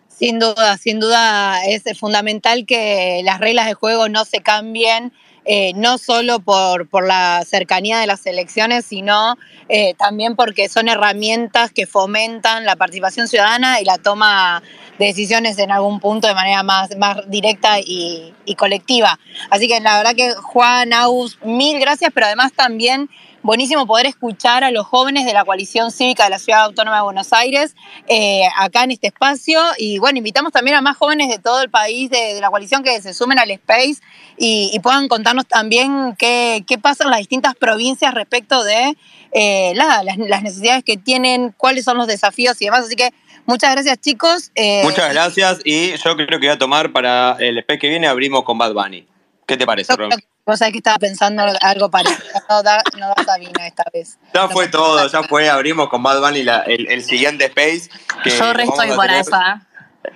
Sin 0.08 0.38
duda, 0.38 0.78
sin 0.78 1.00
duda 1.00 1.62
es 1.66 1.82
fundamental 1.98 2.64
que 2.66 3.20
las 3.24 3.40
reglas 3.40 3.66
de 3.66 3.74
juego 3.74 4.08
no 4.08 4.24
se 4.24 4.40
cambien 4.40 5.12
eh, 5.48 5.72
no 5.76 5.96
solo 5.96 6.40
por, 6.40 6.88
por, 6.88 7.06
la 7.06 7.44
cercanía 7.46 8.00
de 8.00 8.08
las 8.08 8.26
elecciones, 8.26 8.84
sino 8.84 9.38
eh, 9.68 9.94
también 9.94 10.34
porque 10.34 10.68
son 10.68 10.88
herramientas 10.88 11.70
que 11.70 11.86
fomentan 11.86 12.64
la 12.64 12.74
participación 12.74 13.28
ciudadana 13.28 13.80
y 13.80 13.84
la 13.84 13.98
toma 13.98 14.60
de 14.98 15.06
decisiones 15.06 15.56
en 15.60 15.70
algún 15.70 16.00
punto 16.00 16.26
de 16.26 16.34
manera 16.34 16.64
más, 16.64 16.96
más 16.96 17.30
directa 17.30 17.78
y, 17.78 18.34
colectiva. 18.56 19.20
Así 19.50 19.68
que 19.68 19.78
la 19.80 19.98
verdad 19.98 20.16
que 20.16 20.32
Juan, 20.34 20.92
Aus, 20.92 21.38
mil 21.44 21.78
gracias, 21.78 22.10
pero 22.12 22.26
además 22.26 22.52
también 22.52 23.08
buenísimo 23.46 23.86
poder 23.86 24.06
escuchar 24.06 24.64
a 24.64 24.72
los 24.72 24.86
jóvenes 24.86 25.24
de 25.24 25.32
la 25.32 25.44
coalición 25.44 25.92
cívica 25.92 26.24
de 26.24 26.30
la 26.30 26.38
Ciudad 26.40 26.64
Autónoma 26.64 26.96
de 26.96 27.02
Buenos 27.04 27.32
Aires 27.32 27.76
eh, 28.08 28.42
acá 28.56 28.82
en 28.82 28.90
este 28.90 29.06
espacio. 29.06 29.60
Y 29.78 29.98
bueno, 29.98 30.18
invitamos 30.18 30.52
también 30.52 30.76
a 30.76 30.82
más 30.82 30.96
jóvenes 30.96 31.28
de 31.28 31.38
todo 31.38 31.62
el 31.62 31.70
país 31.70 32.10
de, 32.10 32.40
la 32.40 32.50
coalición 32.50 32.82
que 32.82 33.00
se 33.00 33.14
sumen 33.14 33.38
al 33.38 33.50
Space 33.52 34.02
y, 34.36 34.78
puedan 34.82 35.08
contarnos 35.08 35.46
también 35.46 36.14
qué, 36.18 36.64
qué, 36.66 36.76
pasa 36.76 37.04
en 37.04 37.10
las 37.10 37.20
distintas 37.20 37.54
provincias 37.54 38.12
respecto 38.14 38.62
de 38.62 38.96
eh, 39.32 39.72
las, 39.74 40.18
necesidades 40.42 40.84
que 40.84 40.96
tienen, 40.96 41.54
cuáles 41.56 41.84
son 41.84 41.96
los 41.96 42.08
desafíos 42.08 42.60
y 42.60 42.66
demás. 42.66 42.86
Así 42.86 42.96
que 42.96 43.10
muchas 43.46 43.72
gracias 43.72 44.00
chicos. 44.00 44.50
Eh, 44.56 44.82
muchas 44.82 45.12
gracias 45.12 45.60
y 45.64 45.96
yo 45.96 46.16
creo 46.16 46.40
que 46.40 46.46
voy 46.46 46.48
a 46.48 46.58
tomar 46.58 46.92
para 46.92 47.36
el 47.38 47.58
Space 47.58 47.78
que 47.78 47.88
viene, 47.88 48.08
abrimos 48.08 48.42
con 48.42 48.58
Bad 48.58 48.74
Bunny. 48.74 49.06
¿Qué 49.46 49.56
te 49.56 49.64
parece, 49.64 49.94
Ron? 49.94 50.10
Vos 50.46 50.60
sabés 50.60 50.72
que 50.72 50.78
estaba 50.78 50.98
pensando 50.98 51.42
algo 51.60 51.90
parecido. 51.90 52.22
No 52.48 52.62
da, 52.62 52.80
no 52.96 53.08
da 53.08 53.24
Sabina 53.24 53.66
esta 53.66 53.82
vez. 53.92 54.16
Ya 54.32 54.48
fue 54.48 54.68
todo, 54.68 55.04
ya 55.08 55.24
fue. 55.24 55.50
Abrimos 55.50 55.88
con 55.88 56.04
Bad 56.04 56.20
Bunny 56.20 56.46
el, 56.66 56.86
el, 56.88 57.02
siguiente 57.02 57.46
Space. 57.46 57.90
Yo 58.24 58.52
resto 58.52 58.80
estoy 58.80 58.96
para. 58.96 59.66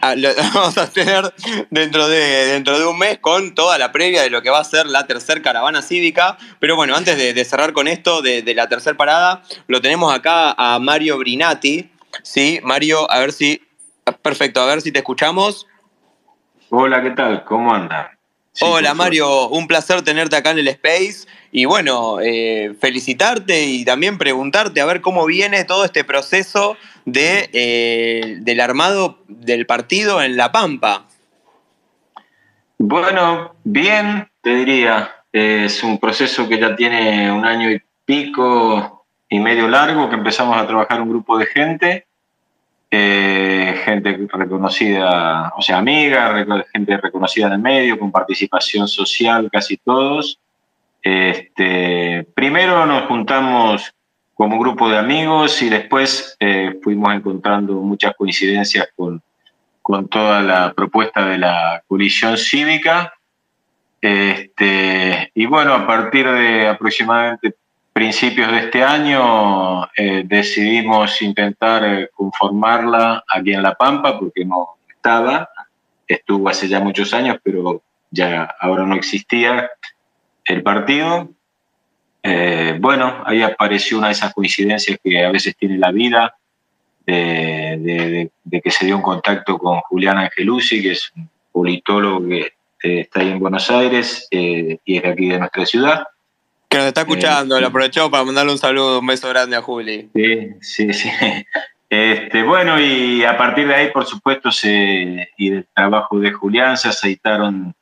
Ah, 0.00 0.14
lo 0.14 0.28
vamos 0.54 0.78
a 0.78 0.86
tener 0.88 1.34
dentro 1.70 2.06
de, 2.06 2.20
dentro 2.46 2.78
de 2.78 2.86
un 2.86 2.96
mes 2.96 3.18
con 3.18 3.56
toda 3.56 3.76
la 3.76 3.90
previa 3.90 4.22
de 4.22 4.30
lo 4.30 4.40
que 4.40 4.50
va 4.50 4.60
a 4.60 4.64
ser 4.64 4.86
la 4.86 5.04
tercera 5.08 5.42
caravana 5.42 5.82
cívica. 5.82 6.38
Pero 6.60 6.76
bueno, 6.76 6.94
antes 6.94 7.18
de, 7.18 7.44
cerrar 7.44 7.72
con 7.72 7.88
esto 7.88 8.22
de, 8.22 8.42
de 8.42 8.54
la 8.54 8.68
tercera 8.68 8.96
parada, 8.96 9.42
lo 9.66 9.80
tenemos 9.80 10.14
acá 10.14 10.54
a 10.56 10.78
Mario 10.78 11.18
Brinati. 11.18 11.90
Sí, 12.22 12.60
Mario, 12.62 13.10
a 13.10 13.18
ver 13.18 13.32
si. 13.32 13.66
Perfecto, 14.22 14.60
a 14.60 14.66
ver 14.66 14.80
si 14.80 14.92
te 14.92 15.00
escuchamos. 15.00 15.66
Hola, 16.68 17.02
¿qué 17.02 17.10
tal? 17.10 17.44
¿Cómo 17.44 17.74
andan? 17.74 18.19
Hola 18.58 18.94
Mario, 18.94 19.48
un 19.48 19.68
placer 19.68 20.02
tenerte 20.02 20.36
acá 20.36 20.50
en 20.50 20.58
el 20.58 20.68
Space 20.68 21.26
y 21.52 21.64
bueno, 21.66 22.20
eh, 22.20 22.74
felicitarte 22.80 23.64
y 23.64 23.84
también 23.84 24.18
preguntarte 24.18 24.80
a 24.80 24.84
ver 24.86 25.00
cómo 25.00 25.24
viene 25.24 25.64
todo 25.64 25.84
este 25.84 26.02
proceso 26.04 26.76
de, 27.04 27.48
eh, 27.52 28.38
del 28.40 28.60
armado 28.60 29.18
del 29.28 29.66
partido 29.66 30.20
en 30.20 30.36
La 30.36 30.52
Pampa. 30.52 31.06
Bueno, 32.78 33.54
bien, 33.64 34.28
te 34.42 34.54
diría. 34.56 35.14
Es 35.32 35.84
un 35.84 35.98
proceso 35.98 36.48
que 36.48 36.58
ya 36.58 36.74
tiene 36.74 37.30
un 37.30 37.44
año 37.44 37.70
y 37.70 37.80
pico 38.04 39.06
y 39.28 39.38
medio 39.38 39.68
largo 39.68 40.08
que 40.10 40.16
empezamos 40.16 40.56
a 40.58 40.66
trabajar 40.66 41.00
un 41.00 41.08
grupo 41.08 41.38
de 41.38 41.46
gente 41.46 42.06
eh, 42.90 43.82
gente 43.84 44.26
reconocida, 44.32 45.52
o 45.56 45.62
sea, 45.62 45.78
amiga, 45.78 46.44
gente 46.72 46.96
reconocida 46.96 47.46
en 47.46 47.52
el 47.52 47.58
medio, 47.60 47.98
con 47.98 48.10
participación 48.10 48.88
social, 48.88 49.48
casi 49.52 49.76
todos. 49.76 50.40
Este, 51.02 52.26
primero 52.34 52.84
nos 52.86 53.06
juntamos 53.06 53.94
como 54.34 54.58
grupo 54.58 54.88
de 54.88 54.98
amigos 54.98 55.62
y 55.62 55.68
después 55.68 56.36
eh, 56.40 56.78
fuimos 56.82 57.14
encontrando 57.14 57.74
muchas 57.74 58.14
coincidencias 58.16 58.88
con, 58.96 59.22
toda 60.08 60.40
la 60.40 60.72
propuesta 60.72 61.26
de 61.26 61.38
la 61.38 61.82
colisión 61.86 62.38
cívica. 62.38 63.12
Este, 64.00 65.30
y 65.34 65.46
bueno, 65.46 65.74
a 65.74 65.86
partir 65.86 66.30
de 66.30 66.68
aproximadamente 66.68 67.54
principios 68.00 68.50
de 68.50 68.60
este 68.60 68.82
año 68.82 69.84
eh, 69.94 70.22
decidimos 70.24 71.20
intentar 71.20 71.84
eh, 71.84 72.08
conformarla 72.14 73.22
aquí 73.28 73.52
en 73.52 73.62
La 73.62 73.74
Pampa 73.74 74.18
porque 74.18 74.42
no 74.42 74.78
estaba, 74.88 75.50
estuvo 76.08 76.48
hace 76.48 76.66
ya 76.66 76.80
muchos 76.80 77.12
años, 77.12 77.36
pero 77.42 77.82
ya 78.10 78.56
ahora 78.58 78.86
no 78.86 78.94
existía 78.94 79.70
el 80.46 80.62
partido. 80.62 81.28
Eh, 82.22 82.78
bueno, 82.80 83.22
ahí 83.26 83.42
apareció 83.42 83.98
una 83.98 84.06
de 84.06 84.14
esas 84.14 84.32
coincidencias 84.32 84.98
que 85.04 85.22
a 85.22 85.30
veces 85.30 85.54
tiene 85.54 85.76
la 85.76 85.90
vida, 85.90 86.34
de, 87.04 88.30
que 88.64 88.70
se 88.70 88.86
dio 88.86 88.96
un 88.96 89.02
contacto 89.02 89.58
con 89.58 89.78
Julián 89.80 90.16
Angelucci, 90.16 90.80
que 90.80 90.92
es 90.92 91.12
un 91.14 91.28
politólogo 91.52 92.26
que 92.26 92.52
está 92.82 93.20
ahí 93.20 93.28
en 93.28 93.40
Buenos 93.40 93.70
Aires 93.70 94.26
y 94.30 94.96
es 94.96 95.04
aquí 95.04 95.28
de 95.28 95.38
nuestra 95.38 95.66
ciudad. 95.66 96.04
Que 96.70 96.78
nos 96.78 96.86
está 96.86 97.00
escuchando, 97.00 97.60
lo 97.60 97.66
aprovecho 97.66 98.08
para 98.12 98.22
mandarle 98.22 98.52
un 98.52 98.58
saludo, 98.58 99.00
un 99.00 99.06
beso 99.06 99.28
grande 99.28 99.56
a 99.56 99.60
Juli. 99.60 100.08
Sí, 100.14 100.50
sí, 100.60 100.92
sí. 100.92 101.10
Este, 101.92 102.44
bueno, 102.44 102.80
y 102.80 103.24
a 103.24 103.36
partir 103.36 103.66
de 103.66 103.74
ahí, 103.74 103.90
por 103.90 104.06
supuesto, 104.06 104.52
se, 104.52 105.28
y 105.36 105.50
del 105.50 105.66
trabajo 105.74 106.20
de 106.20 106.30
Julián 106.30 106.76
se 106.76 106.86
aceitaron 106.86 107.74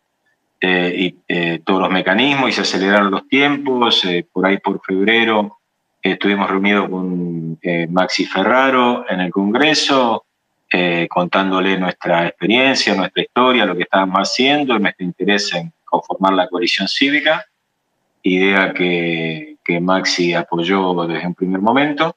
eh, 0.62 0.94
y, 0.96 1.16
eh, 1.28 1.60
todos 1.62 1.82
los 1.82 1.90
mecanismos 1.90 2.48
y 2.48 2.52
se 2.54 2.62
aceleraron 2.62 3.10
los 3.10 3.28
tiempos. 3.28 4.02
Eh, 4.06 4.26
por 4.32 4.46
ahí, 4.46 4.56
por 4.56 4.80
febrero, 4.80 5.58
estuvimos 6.00 6.48
reunidos 6.48 6.88
con 6.88 7.58
Maxi 7.90 8.24
Ferraro 8.24 9.04
en 9.10 9.20
el 9.20 9.30
Congreso, 9.30 10.24
contándole 11.10 11.76
nuestra 11.76 12.26
experiencia, 12.26 12.94
nuestra 12.94 13.22
historia, 13.22 13.66
lo 13.66 13.76
que 13.76 13.82
estábamos 13.82 14.20
haciendo, 14.20 14.78
nuestro 14.78 15.04
interés 15.04 15.52
en 15.52 15.70
conformar 15.84 16.32
la 16.32 16.48
coalición 16.48 16.88
cívica 16.88 17.44
idea 18.34 18.72
que, 18.72 19.56
Maxi 19.82 20.32
apoyó 20.32 21.06
desde 21.06 21.26
un 21.26 21.34
primer 21.34 21.60
momento. 21.60 22.16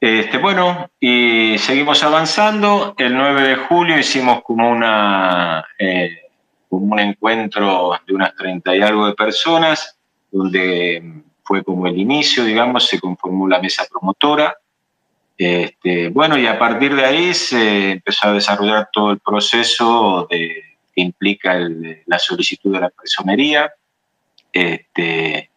Este, 0.00 0.38
bueno, 0.38 0.90
y 0.98 1.56
seguimos 1.58 2.02
avanzando. 2.02 2.94
El 2.98 3.16
9 3.16 3.42
de 3.42 3.56
julio 3.56 3.96
hicimos 3.96 4.42
como, 4.42 4.68
una, 4.68 5.64
eh, 5.78 6.22
como 6.68 6.94
un 6.94 6.98
encuentro 6.98 7.92
de 8.04 8.14
unas 8.14 8.34
30 8.34 8.74
y 8.74 8.82
algo 8.82 9.06
de 9.06 9.14
personas, 9.14 9.96
donde 10.32 11.22
fue 11.44 11.62
como 11.62 11.86
el 11.86 11.96
inicio, 11.96 12.44
digamos, 12.44 12.86
se 12.86 12.98
conformó 12.98 13.46
la 13.46 13.60
mesa 13.60 13.86
promotora. 13.88 14.56
Este, 15.38 16.08
bueno, 16.08 16.36
y 16.36 16.46
a 16.48 16.58
partir 16.58 16.96
de 16.96 17.04
ahí 17.04 17.32
se 17.32 17.92
empezó 17.92 18.26
a 18.26 18.32
desarrollar 18.32 18.88
todo 18.92 19.12
el 19.12 19.20
proceso 19.20 20.26
que 20.28 20.64
implica 20.96 21.56
la 22.06 22.18
solicitud 22.18 22.72
de 22.72 22.80
la 22.80 22.90
personería, 22.90 23.72
este, 24.52 25.50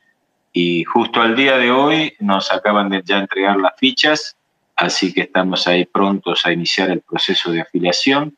y 0.51 0.83
justo 0.83 1.21
al 1.21 1.35
día 1.35 1.57
de 1.57 1.71
hoy 1.71 2.15
nos 2.19 2.51
acaban 2.51 2.89
de 2.89 3.01
ya 3.03 3.19
entregar 3.19 3.57
las 3.57 3.73
fichas, 3.77 4.35
así 4.75 5.13
que 5.13 5.21
estamos 5.21 5.67
ahí 5.67 5.85
prontos 5.85 6.45
a 6.45 6.51
iniciar 6.51 6.89
el 6.91 7.01
proceso 7.01 7.51
de 7.51 7.61
afiliación 7.61 8.37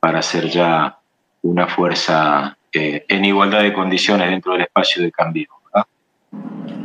para 0.00 0.22
ser 0.22 0.48
ya 0.48 0.98
una 1.42 1.66
fuerza 1.66 2.56
eh, 2.72 3.04
en 3.08 3.24
igualdad 3.24 3.62
de 3.62 3.72
condiciones 3.72 4.30
dentro 4.30 4.52
del 4.52 4.62
espacio 4.62 5.02
de 5.02 5.10
cambio. 5.10 5.48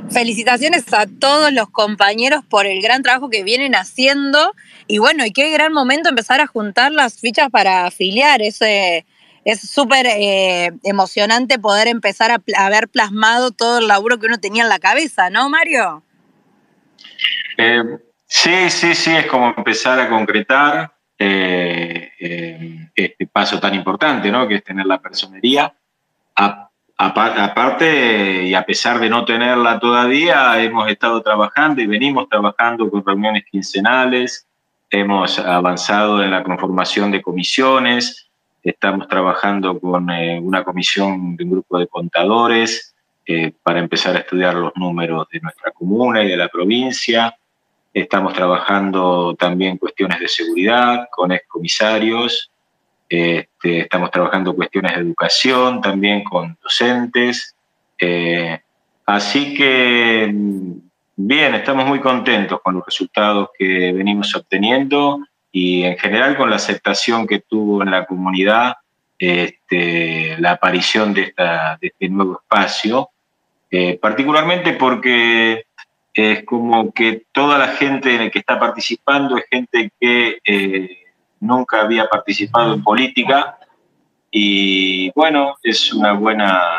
Felicitaciones 0.10 0.94
a 0.94 1.08
todos 1.08 1.52
los 1.52 1.70
compañeros 1.70 2.46
por 2.48 2.68
el 2.68 2.82
gran 2.82 3.02
trabajo 3.02 3.30
que 3.30 3.44
vienen 3.44 3.74
haciendo 3.74 4.54
y 4.88 5.00
bueno, 5.00 5.26
y 5.26 5.32
qué 5.32 5.50
gran 5.50 5.74
momento 5.74 6.10
empezar 6.10 6.40
a 6.40 6.46
juntar 6.46 6.92
las 6.92 7.20
fichas 7.20 7.50
para 7.50 7.88
afiliar. 7.88 8.42
Ese, 8.42 9.06
es 9.46 9.70
súper 9.70 10.06
eh, 10.06 10.72
emocionante 10.84 11.60
poder 11.60 11.88
empezar 11.88 12.32
a, 12.32 12.70
ver 12.70 12.88
plasmado 12.88 13.52
todo 13.52 13.80
el 13.80 13.88
laburo 13.88 14.20
que 14.20 14.28
uno 14.28 14.38
tenía 14.38 14.64
en 14.64 14.70
la 14.70 14.80
cabeza, 14.80 15.30
¿no, 15.30 15.50
Mario? 15.50 16.04
Eh, 17.58 17.84
sí, 18.26 18.70
sí, 18.70 18.96
sí, 18.96 19.12
es 19.12 19.26
como 19.28 19.54
empezar 19.56 20.00
a 20.00 20.10
concretar 20.10 20.94
eh, 21.18 22.12
eh, 22.20 22.90
este 22.96 23.28
paso 23.28 23.60
tan 23.60 23.76
importante, 23.76 24.32
¿no? 24.32 24.48
Que 24.48 24.56
es 24.56 24.64
tener 24.64 24.86
la 24.86 25.00
personería. 25.00 25.74
Aparte, 26.98 28.44
y 28.44 28.54
a 28.54 28.66
pesar 28.66 29.00
de 29.00 29.10
no 29.10 29.26
tenerla 29.26 29.80
todavía, 29.80 30.62
hemos 30.62 30.90
estado 30.90 31.22
trabajando 31.22 31.82
y 31.82 31.88
venimos 31.88 32.30
trabajando 32.30 32.90
con 32.90 33.06
reuniones 33.06 33.44
quincenales, 33.50 34.48
hemos 34.90 35.38
avanzado 35.40 36.24
en 36.24 36.32
la 36.32 36.44
conformación 36.44 37.12
de 37.12 37.22
comisiones, 37.22 38.30
estamos 38.64 39.08
trabajando 39.08 39.80
con 39.80 40.10
eh, 40.10 40.40
una 40.40 40.64
comisión 40.64 41.36
de 41.36 41.44
un 41.44 41.52
grupo 41.52 41.78
de 41.78 41.88
contadores 41.88 42.96
eh, 43.26 43.52
para 43.62 43.80
empezar 43.80 44.16
a 44.16 44.20
estudiar 44.20 44.56
los 44.56 44.72
números 44.76 45.28
de 45.32 45.42
nuestra 45.42 45.72
comuna 45.72 46.24
y 46.24 46.30
de 46.30 46.38
la 46.38 46.48
provincia. 46.48 47.36
Estamos 47.94 48.34
trabajando 48.34 49.36
también 49.36 49.78
cuestiones 49.78 50.20
de 50.20 50.28
seguridad 50.28 51.08
con 51.12 51.32
excomisarios. 51.32 52.50
Este, 53.10 53.82
estamos 53.82 54.10
trabajando 54.12 54.56
cuestiones 54.56 54.96
de 54.96 55.02
educación 55.02 55.82
también 55.82 56.24
con 56.24 56.58
docentes. 56.64 57.56
Eh, 58.00 58.60
así 59.06 59.54
que, 59.54 60.34
bien, 61.16 61.56
estamos 61.56 61.86
muy 61.86 62.00
contentos 62.00 62.62
con 62.62 62.76
los 62.76 62.86
resultados 62.86 63.50
que 63.58 63.92
venimos 63.92 64.34
obteniendo 64.36 65.20
y 65.56 65.84
en 65.84 65.98
general 66.00 66.36
con 66.36 66.50
la 66.50 66.56
aceptación 66.56 67.28
que 67.28 67.40
tuvo 67.40 67.84
en 67.84 67.92
la 67.92 68.06
comunidad 68.06 68.74
este, 69.20 70.36
la 70.40 70.54
aparición 70.54 71.14
de, 71.14 71.22
esta, 71.22 71.78
de 71.80 71.88
este 71.88 72.10
nuevo 72.10 72.42
espacio, 72.42 73.12
eh, 73.70 74.00
particularmente 74.02 74.74
porque 74.74 75.68
es 76.12 76.44
como 76.44 76.92
que 76.92 77.28
toda 77.32 77.60
la 77.60 77.68
gente 77.68 78.32
que 78.32 78.40
está 78.40 78.60
participando 78.60 79.38
es 79.38 79.46
gente 79.50 79.92
que 80.00 80.40
eh, 80.44 81.04
nunca 81.40 81.82
había 81.82 82.08
participado 82.08 82.74
en 82.74 82.84
política 82.84 83.58
y 84.32 85.12
bueno, 85.12 85.56
es 85.62 85.94
una 85.94 86.14
buena, 86.14 86.72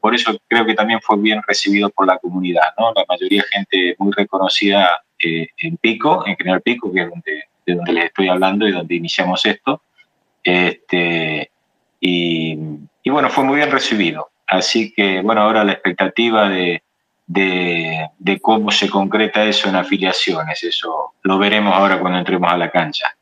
por 0.00 0.14
eso 0.14 0.38
creo 0.46 0.64
que 0.64 0.74
también 0.74 1.00
fue 1.02 1.18
bien 1.18 1.42
recibido 1.44 1.90
por 1.90 2.06
la 2.06 2.18
comunidad, 2.18 2.74
¿no? 2.78 2.92
La 2.94 3.04
mayoría 3.08 3.42
gente 3.50 3.96
muy 3.98 4.12
reconocida 4.12 5.02
eh, 5.18 5.48
en 5.58 5.76
Pico, 5.78 6.24
en 6.24 6.36
General 6.36 6.62
Pico, 6.62 6.92
que 6.92 7.02
es 7.02 7.10
donde 7.10 7.49
de 7.66 7.74
donde 7.74 7.92
les 7.92 8.04
estoy 8.06 8.28
hablando 8.28 8.66
y 8.66 8.72
donde 8.72 8.94
iniciamos 8.94 9.44
esto. 9.46 9.82
Este, 10.42 11.50
y, 12.00 12.58
y, 13.02 13.10
bueno, 13.10 13.30
fue 13.30 13.44
muy 13.44 13.56
bien 13.56 13.70
recibido. 13.70 14.30
Así 14.46 14.92
que, 14.92 15.20
bueno, 15.20 15.42
ahora 15.42 15.64
la 15.64 15.72
expectativa 15.72 16.48
de, 16.48 16.82
de, 17.26 18.08
de, 18.18 18.40
cómo 18.40 18.70
se 18.70 18.90
concreta 18.90 19.44
eso 19.44 19.68
en 19.68 19.76
afiliaciones, 19.76 20.64
eso 20.64 21.14
lo 21.22 21.38
veremos 21.38 21.74
ahora 21.74 22.00
cuando 22.00 22.18
entremos 22.18 22.50
a 22.52 22.56
la 22.56 22.70
cancha. 22.70 23.14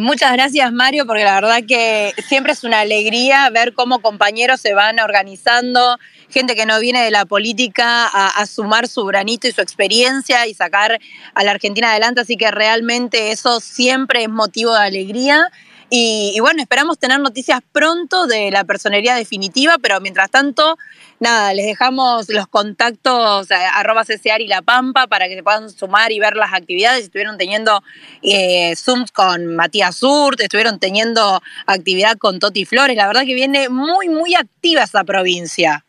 Muchas 0.00 0.32
gracias 0.32 0.72
Mario, 0.72 1.06
porque 1.06 1.24
la 1.24 1.34
verdad 1.34 1.60
que 1.66 2.14
siempre 2.26 2.52
es 2.54 2.64
una 2.64 2.80
alegría 2.80 3.48
ver 3.50 3.74
cómo 3.74 4.00
compañeros 4.00 4.60
se 4.60 4.72
van 4.72 4.98
organizando, 4.98 5.98
gente 6.30 6.56
que 6.56 6.64
no 6.64 6.80
viene 6.80 7.02
de 7.04 7.10
la 7.10 7.26
política 7.26 8.06
a, 8.06 8.28
a, 8.28 8.46
sumar 8.46 8.88
su 8.88 9.04
granito 9.04 9.46
y 9.46 9.52
su 9.52 9.60
experiencia 9.60 10.46
y 10.46 10.54
sacar 10.54 10.98
a 11.34 11.44
la 11.44 11.50
Argentina 11.50 11.90
adelante, 11.90 12.22
así 12.22 12.36
que 12.36 12.50
realmente 12.50 13.32
eso 13.32 13.60
siempre 13.60 14.22
es 14.22 14.30
motivo 14.30 14.72
de 14.72 14.80
alegría. 14.80 15.50
Y, 15.88 16.36
bueno, 16.40 16.60
esperamos 16.62 16.98
tener 16.98 17.20
noticias 17.20 17.60
pronto 17.72 18.26
de 18.26 18.50
la 18.50 18.64
personería 18.64 19.14
definitiva, 19.14 19.76
pero 19.80 20.00
mientras 20.00 20.30
tanto, 20.30 20.76
nada, 21.20 21.54
les 21.54 21.66
dejamos 21.66 22.28
los 22.28 22.48
contactos 22.48 23.50
a, 23.52 23.78
arroba 23.78 24.04
CCR 24.04 24.40
y 24.40 24.48
La 24.48 24.62
Pampa 24.62 25.06
para 25.06 25.28
que 25.28 25.36
se 25.36 25.44
puedan 25.44 25.70
sumar 25.70 26.10
y 26.10 26.18
ver 26.18 26.34
las 26.34 26.52
actividades. 26.52 27.04
Estuvieron 27.04 27.38
teniendo 27.38 27.84
eh, 28.22 28.74
Zooms 28.74 29.12
con 29.12 29.54
Matías 29.54 29.96
Surt, 29.96 30.40
estuvieron 30.40 30.80
teniendo 30.80 31.40
actividad 31.66 32.18
con 32.18 32.40
Toti 32.40 32.64
Flores. 32.64 32.96
La 32.96 33.06
verdad 33.06 33.24
que 33.24 33.34
viene 33.34 33.68
muy, 33.68 34.08
muy 34.08 34.34
activa 34.34 34.82
esa 34.82 35.04
provincia. 35.04 35.84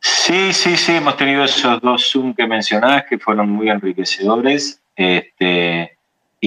Sí, 0.00 0.52
sí, 0.52 0.76
sí, 0.76 0.92
hemos 0.92 1.16
tenido 1.16 1.42
esos 1.44 1.80
dos 1.80 2.08
Zoom 2.08 2.34
que 2.34 2.46
mencionabas 2.46 3.06
que 3.08 3.18
fueron 3.18 3.50
muy 3.50 3.68
enriquecedores. 3.68 4.80
Este, 4.94 5.95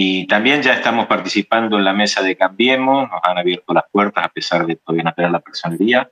y 0.02 0.26
también 0.28 0.62
ya 0.62 0.76
estamos 0.76 1.08
participando 1.08 1.78
en 1.78 1.84
la 1.84 1.92
mesa 1.92 2.22
de 2.22 2.38
Cambiemos, 2.38 3.10
nos 3.10 3.20
han 3.22 3.38
abierto 3.38 3.74
las 3.74 3.84
puertas 3.92 4.24
a 4.24 4.30
pesar 4.30 4.66
de 4.66 4.78
todavía 4.78 5.04
no 5.04 5.14
tener 5.14 5.30
la 5.30 5.42
personería. 5.42 6.10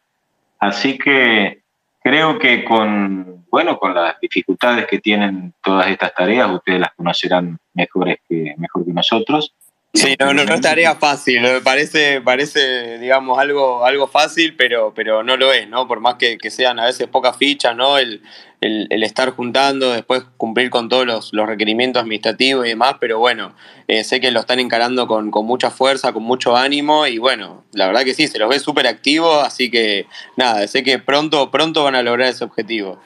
Así 0.59 0.97
que 0.97 1.61
creo 2.03 2.37
que 2.37 2.65
con, 2.65 3.45
bueno, 3.49 3.79
con 3.79 3.93
las 3.93 4.19
dificultades 4.19 4.87
que 4.87 4.99
tienen 4.99 5.53
todas 5.63 5.87
estas 5.87 6.13
tareas, 6.13 6.51
ustedes 6.51 6.81
las 6.81 6.93
conocerán 6.95 7.59
mejores 7.75 8.17
que, 8.27 8.55
mejor 8.57 8.83
que 8.85 8.91
nosotros. 8.91 9.55
Sí, 9.97 10.15
no, 10.19 10.33
no, 10.33 10.45
no 10.45 10.53
es 10.53 10.61
tarea 10.61 10.95
fácil, 10.95 11.41
parece, 11.63 12.21
parece 12.21 12.99
digamos, 12.99 13.39
algo, 13.39 13.83
algo 13.83 14.07
fácil, 14.07 14.55
pero, 14.55 14.93
pero 14.93 15.23
no 15.23 15.37
lo 15.37 15.51
es, 15.51 15.67
¿no? 15.67 15.87
Por 15.87 15.99
más 15.99 16.15
que, 16.15 16.37
sean 16.51 16.79
a 16.79 16.85
veces 16.85 17.07
pocas 17.07 17.35
fichas, 17.35 17.75
¿no? 17.75 17.97
El, 17.97 18.21
el, 18.61 18.87
el, 18.91 19.03
estar 19.03 19.31
juntando, 19.31 19.91
después 19.91 20.23
cumplir 20.37 20.69
con 20.69 20.87
todos 20.87 21.05
los, 21.05 21.33
los 21.33 21.47
requerimientos 21.47 22.01
administrativos 22.01 22.65
y 22.65 22.69
demás, 22.69 22.95
pero 22.99 23.17
bueno, 23.17 23.55
eh, 23.87 24.03
sé 24.03 24.19
que 24.19 24.31
lo 24.31 24.39
están 24.39 24.59
encarando 24.59 25.07
con, 25.07 25.31
con, 25.31 25.45
mucha 25.45 25.71
fuerza, 25.71 26.13
con 26.13 26.23
mucho 26.23 26.55
ánimo 26.55 27.07
y 27.07 27.17
bueno, 27.17 27.63
la 27.73 27.87
verdad 27.87 28.03
que 28.03 28.13
sí, 28.13 28.27
se 28.27 28.37
los 28.37 28.49
ve 28.49 28.59
súper 28.59 28.87
activos, 28.87 29.43
así 29.43 29.71
que 29.71 30.05
nada, 30.35 30.67
sé 30.67 30.83
que 30.83 30.99
pronto, 30.99 31.49
pronto 31.49 31.83
van 31.83 31.95
a 31.95 32.03
lograr 32.03 32.29
ese 32.29 32.43
objetivo. 32.43 32.99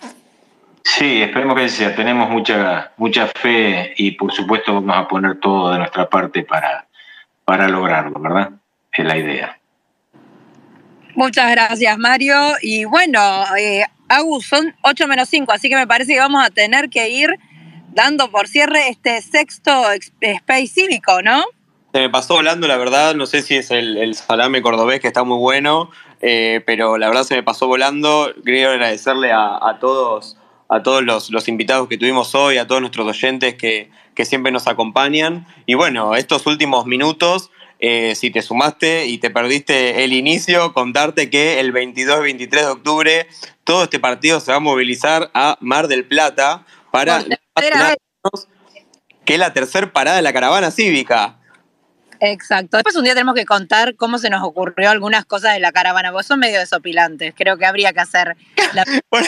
Sí, 0.83 1.21
esperemos 1.21 1.55
que 1.55 1.69
sea. 1.69 1.95
Tenemos 1.95 2.29
mucha, 2.29 2.91
mucha 2.97 3.27
fe 3.27 3.93
y 3.97 4.11
por 4.11 4.31
supuesto 4.31 4.73
vamos 4.73 4.97
a 4.97 5.07
poner 5.07 5.39
todo 5.39 5.71
de 5.71 5.79
nuestra 5.79 6.09
parte 6.09 6.43
para, 6.43 6.87
para 7.45 7.67
lograrlo, 7.67 8.19
¿verdad? 8.19 8.51
Es 8.91 9.05
la 9.05 9.17
idea. 9.17 9.57
Muchas 11.15 11.51
gracias, 11.51 11.97
Mario. 11.97 12.35
Y 12.61 12.85
bueno, 12.85 13.19
eh, 13.57 13.83
Agus, 14.07 14.45
son 14.45 14.73
8 14.81 15.07
menos 15.07 15.29
5, 15.29 15.51
así 15.51 15.69
que 15.69 15.75
me 15.75 15.87
parece 15.87 16.13
que 16.13 16.19
vamos 16.19 16.45
a 16.45 16.49
tener 16.49 16.89
que 16.89 17.09
ir 17.09 17.37
dando 17.93 18.31
por 18.31 18.47
cierre 18.47 18.89
este 18.89 19.21
sexto 19.21 19.83
Space 19.91 20.67
Cívico, 20.67 21.21
¿no? 21.21 21.43
Se 21.93 21.99
me 21.99 22.09
pasó 22.09 22.35
volando, 22.35 22.67
la 22.67 22.77
verdad, 22.77 23.15
no 23.15 23.25
sé 23.25 23.41
si 23.41 23.57
es 23.57 23.69
el, 23.69 23.97
el 23.97 24.15
salame 24.15 24.61
cordobés 24.61 25.01
que 25.01 25.07
está 25.07 25.23
muy 25.25 25.37
bueno, 25.37 25.91
eh, 26.21 26.63
pero 26.65 26.97
la 26.97 27.07
verdad 27.07 27.23
se 27.23 27.35
me 27.35 27.43
pasó 27.43 27.67
volando. 27.67 28.33
Quería 28.45 28.71
agradecerle 28.71 29.33
a, 29.33 29.57
a 29.61 29.77
todos 29.79 30.37
a 30.71 30.81
todos 30.83 31.03
los, 31.03 31.29
los, 31.31 31.49
invitados 31.49 31.89
que 31.89 31.97
tuvimos 31.97 32.33
hoy, 32.33 32.57
a 32.57 32.65
todos 32.65 32.79
nuestros 32.79 33.05
oyentes 33.05 33.55
que, 33.55 33.91
que 34.15 34.23
siempre 34.23 34.53
nos 34.53 34.67
acompañan. 34.67 35.45
Y 35.65 35.73
bueno, 35.73 36.15
estos 36.15 36.47
últimos 36.47 36.85
minutos, 36.85 37.51
eh, 37.79 38.15
si 38.15 38.31
te 38.31 38.41
sumaste 38.41 39.05
y 39.07 39.17
te 39.17 39.29
perdiste 39.29 40.05
el 40.05 40.13
inicio, 40.13 40.71
contarte 40.71 41.29
que 41.29 41.59
el 41.59 41.73
22 41.73 42.19
y 42.19 42.23
23 42.23 42.61
de 42.61 42.71
octubre 42.71 43.27
todo 43.65 43.83
este 43.83 43.99
partido 43.99 44.39
se 44.39 44.51
va 44.51 44.57
a 44.57 44.61
movilizar 44.61 45.29
a 45.33 45.57
Mar 45.59 45.89
del 45.89 46.05
Plata 46.05 46.65
para 46.89 47.21
que 49.25 49.33
es 49.33 49.39
la 49.39 49.51
tercera 49.51 49.91
parada 49.91 50.15
de 50.15 50.23
la 50.23 50.31
caravana 50.31 50.71
cívica. 50.71 51.40
Exacto. 52.23 52.77
Después 52.77 52.95
un 52.95 53.03
día 53.03 53.15
tenemos 53.15 53.33
que 53.33 53.45
contar 53.45 53.95
cómo 53.95 54.19
se 54.19 54.29
nos 54.29 54.43
ocurrió 54.43 54.91
algunas 54.91 55.25
cosas 55.25 55.55
de 55.55 55.59
la 55.59 55.71
caravana, 55.71 56.11
porque 56.11 56.27
son 56.27 56.39
medio 56.39 56.59
desopilantes. 56.59 57.33
Creo 57.35 57.57
que 57.57 57.65
habría 57.65 57.93
que 57.93 57.99
hacer. 57.99 58.37
La... 58.75 58.85
bueno, 59.09 59.27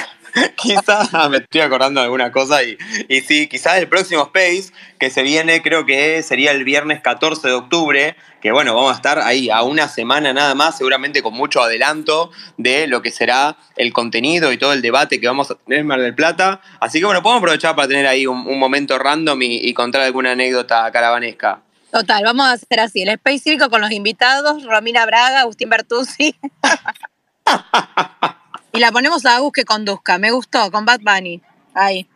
quizás 0.56 1.10
me 1.32 1.38
estoy 1.38 1.62
acordando 1.62 2.02
de 2.02 2.06
alguna 2.06 2.32
cosa 2.32 2.62
y, 2.62 2.78
y 3.10 3.22
sí, 3.22 3.48
quizás 3.48 3.80
el 3.80 3.88
próximo 3.88 4.22
Space 4.32 4.72
que 5.00 5.10
se 5.10 5.24
viene, 5.24 5.64
creo 5.64 5.88
que 5.88 6.22
sería 6.22 6.52
el 6.52 6.64
viernes 6.64 7.02
14 7.02 7.48
de 7.48 7.54
octubre, 7.56 8.16
que 8.44 8.52
bueno, 8.52 8.76
vamos 8.76 8.92
a 8.92 8.96
estar 8.96 9.18
ahí 9.18 9.50
a 9.50 9.64
una 9.64 9.88
semana 9.88 10.32
nada 10.32 10.54
más, 10.54 10.78
seguramente 10.78 11.24
con 11.24 11.34
mucho 11.34 11.64
adelanto 11.64 12.30
de 12.58 12.86
lo 12.86 13.02
que 13.02 13.10
será 13.10 13.58
el 13.76 13.92
contenido 13.92 14.52
y 14.52 14.60
todo 14.60 14.72
el 14.72 14.84
debate 14.84 15.20
que 15.20 15.26
vamos 15.26 15.50
a 15.50 15.56
tener 15.56 15.80
en 15.80 15.88
Mar 15.88 16.00
del 16.00 16.14
Plata. 16.14 16.62
Así 16.80 17.00
que 17.00 17.06
bueno, 17.06 17.24
podemos 17.24 17.42
aprovechar 17.42 17.76
para 17.76 17.88
tener 17.88 18.06
ahí 18.06 18.28
un, 18.28 18.60
momento 18.60 19.00
random 19.00 19.42
y 19.42 19.74
contar 19.74 20.04
alguna 20.04 20.34
anécdota 20.34 20.92
caravanesca. 20.92 21.63
Total, 21.94 22.24
vamos 22.24 22.48
a 22.48 22.54
hacer 22.54 22.80
así, 22.80 23.04
el 23.04 23.10
Space 23.10 23.38
Cívico 23.38 23.70
con 23.70 23.80
los 23.80 23.92
invitados, 23.92 24.64
Romina 24.64 25.06
Braga, 25.06 25.42
Agustín 25.42 25.70
Bertuzzi. 25.70 26.36
y 28.74 28.80
la 28.80 28.92
ponemos 28.92 29.24
a 29.28 29.36
Agus 29.36 29.52
que 29.52 29.64
conduzca, 29.64 30.18
me 30.18 30.32
gustó, 30.32 30.72
con 30.72 30.86
Bad 30.86 31.02
Bunny. 31.02 31.40
Ahí. 31.76 32.10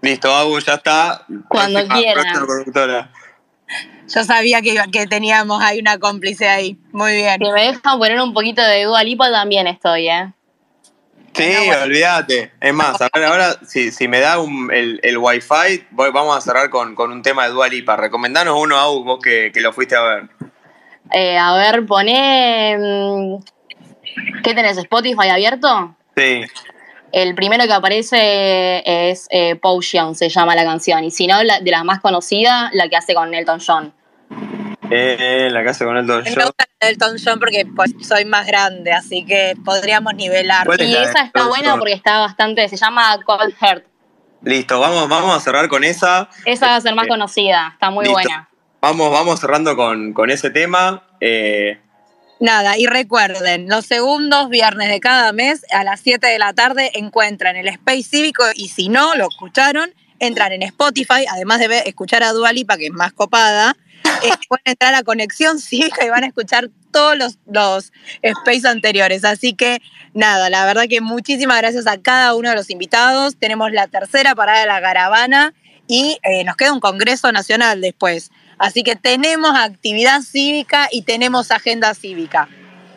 Listo, 0.00 0.34
Agus, 0.34 0.64
ya 0.64 0.76
está. 0.76 1.26
Cuando 1.46 1.86
quiera. 1.88 3.12
Yo 4.08 4.24
sabía 4.24 4.62
que, 4.62 4.80
que 4.90 5.06
teníamos 5.06 5.62
ahí 5.62 5.78
una 5.78 5.98
cómplice 5.98 6.48
ahí. 6.48 6.78
Muy 6.92 7.16
bien. 7.16 7.36
Si 7.38 7.52
me 7.52 7.66
dejan 7.66 7.98
poner 7.98 8.18
un 8.22 8.32
poquito 8.32 8.62
de 8.62 8.84
Dua 8.84 9.04
Lipa 9.04 9.30
también 9.30 9.66
estoy, 9.66 10.08
¿eh? 10.08 10.32
Sí, 11.38 11.70
olvídate. 11.82 12.52
Es 12.60 12.74
más, 12.74 13.00
a 13.00 13.08
ver, 13.14 13.24
ahora 13.24 13.56
si, 13.66 13.90
si 13.92 14.08
me 14.08 14.20
da 14.20 14.38
un- 14.40 14.70
el, 14.72 15.00
el 15.02 15.18
wifi, 15.18 15.86
voy- 15.90 16.10
vamos 16.10 16.36
a 16.36 16.40
cerrar 16.40 16.68
con, 16.70 16.94
con 16.94 17.10
un 17.12 17.22
tema 17.22 17.44
de 17.44 17.50
Dua 17.52 17.68
Lipa. 17.68 17.96
Recomendanos 17.96 18.56
uno, 18.60 18.76
Au, 18.76 19.04
vos 19.04 19.18
que, 19.22 19.50
que 19.52 19.60
lo 19.60 19.72
fuiste 19.72 19.96
a 19.96 20.02
ver. 20.02 20.22
Eh, 21.12 21.38
a 21.38 21.54
ver, 21.56 21.86
poné. 21.86 22.76
mm, 22.78 24.42
¿Qué 24.42 24.54
tenés? 24.54 24.76
¿Spotify 24.78 25.28
abierto? 25.28 25.94
Sí. 26.16 26.42
El 27.12 27.34
primero 27.34 27.64
que 27.64 27.72
aparece 27.72 28.82
es 29.10 29.26
eh, 29.30 29.56
Potion, 29.56 30.14
se 30.14 30.28
llama 30.28 30.54
la 30.54 30.64
canción. 30.64 31.04
Y 31.04 31.10
si 31.10 31.26
no, 31.26 31.42
la, 31.42 31.60
de 31.60 31.70
la 31.70 31.82
más 31.84 32.00
conocida, 32.00 32.70
la 32.74 32.88
que 32.88 32.96
hace 32.96 33.14
con 33.14 33.32
Elton 33.32 33.60
John. 33.66 33.94
Eh, 34.90 35.48
la 35.50 35.64
casa 35.64 35.84
con 35.84 35.96
el 35.96 36.06
Don 36.06 36.22
Me 36.24 36.30
gusta 36.30 36.44
la 36.58 36.86
de 36.86 36.88
Elton 36.92 37.16
John 37.24 37.38
porque 37.38 37.66
pues, 37.74 37.92
soy 38.06 38.24
más 38.24 38.46
grande, 38.46 38.92
así 38.92 39.24
que 39.24 39.54
podríamos 39.64 40.14
nivelar. 40.14 40.66
¿Cuál 40.66 40.80
es 40.80 40.88
Y 40.88 40.92
esa 40.94 41.02
está 41.04 41.22
Elton 41.26 41.48
buena 41.48 41.70
John? 41.70 41.78
porque 41.80 41.92
está 41.94 42.18
bastante. 42.20 42.68
Se 42.68 42.76
llama 42.76 43.18
Cold 43.24 43.54
Heart. 43.60 43.84
Listo, 44.42 44.78
vamos, 44.78 45.08
vamos 45.08 45.36
a 45.36 45.40
cerrar 45.40 45.68
con 45.68 45.82
esa. 45.84 46.28
Esa 46.44 46.68
va 46.68 46.76
a 46.76 46.80
ser 46.80 46.94
más 46.94 47.06
Eh, 47.06 47.08
conocida. 47.08 47.70
Está 47.72 47.90
muy 47.90 48.04
listo. 48.04 48.12
buena. 48.20 48.48
Vamos, 48.80 49.10
vamos 49.10 49.40
cerrando 49.40 49.74
con, 49.76 50.12
con 50.12 50.30
ese 50.30 50.50
tema. 50.50 51.04
Eh, 51.20 51.80
Nada, 52.40 52.78
y 52.78 52.86
recuerden, 52.86 53.68
los 53.68 53.84
segundos 53.86 54.48
viernes 54.48 54.88
de 54.90 55.00
cada 55.00 55.32
mes 55.32 55.66
a 55.72 55.82
las 55.82 55.98
7 56.00 56.24
de 56.24 56.38
la 56.38 56.52
tarde 56.52 56.92
encuentran 56.94 57.56
el 57.56 57.66
Space 57.66 58.04
Cívico 58.04 58.44
y 58.54 58.68
si 58.68 58.88
no 58.88 59.16
lo 59.16 59.26
escucharon, 59.28 59.90
entran 60.20 60.52
en 60.52 60.62
Spotify, 60.62 61.26
además 61.28 61.58
de 61.58 61.78
escuchar 61.86 62.22
a 62.22 62.30
Dua 62.32 62.52
Lipa, 62.52 62.76
que 62.76 62.86
es 62.86 62.92
más 62.92 63.12
copada, 63.12 63.76
eh, 64.22 64.30
pueden 64.48 64.62
entrar 64.64 64.94
a 64.94 65.02
Conexión 65.02 65.58
Cívica 65.58 66.04
y 66.04 66.08
van 66.08 66.24
a 66.24 66.26
escuchar 66.28 66.70
todos 66.90 67.16
los, 67.16 67.38
los 67.46 67.92
Space 68.22 68.66
anteriores. 68.66 69.24
Así 69.24 69.54
que 69.54 69.80
nada, 70.14 70.50
la 70.50 70.64
verdad 70.64 70.84
que 70.88 71.00
muchísimas 71.00 71.58
gracias 71.58 71.86
a 71.86 71.98
cada 71.98 72.34
uno 72.34 72.50
de 72.50 72.56
los 72.56 72.70
invitados. 72.70 73.36
Tenemos 73.36 73.72
la 73.72 73.86
tercera 73.86 74.34
parada 74.34 74.60
de 74.60 74.66
la 74.66 74.80
caravana 74.80 75.54
y 75.86 76.18
eh, 76.22 76.44
nos 76.44 76.56
queda 76.56 76.72
un 76.72 76.80
Congreso 76.80 77.30
Nacional 77.32 77.80
después. 77.80 78.30
Así 78.58 78.82
que 78.82 78.96
tenemos 78.96 79.52
actividad 79.56 80.20
cívica 80.22 80.88
y 80.90 81.02
tenemos 81.02 81.50
agenda 81.50 81.94
cívica. 81.94 82.48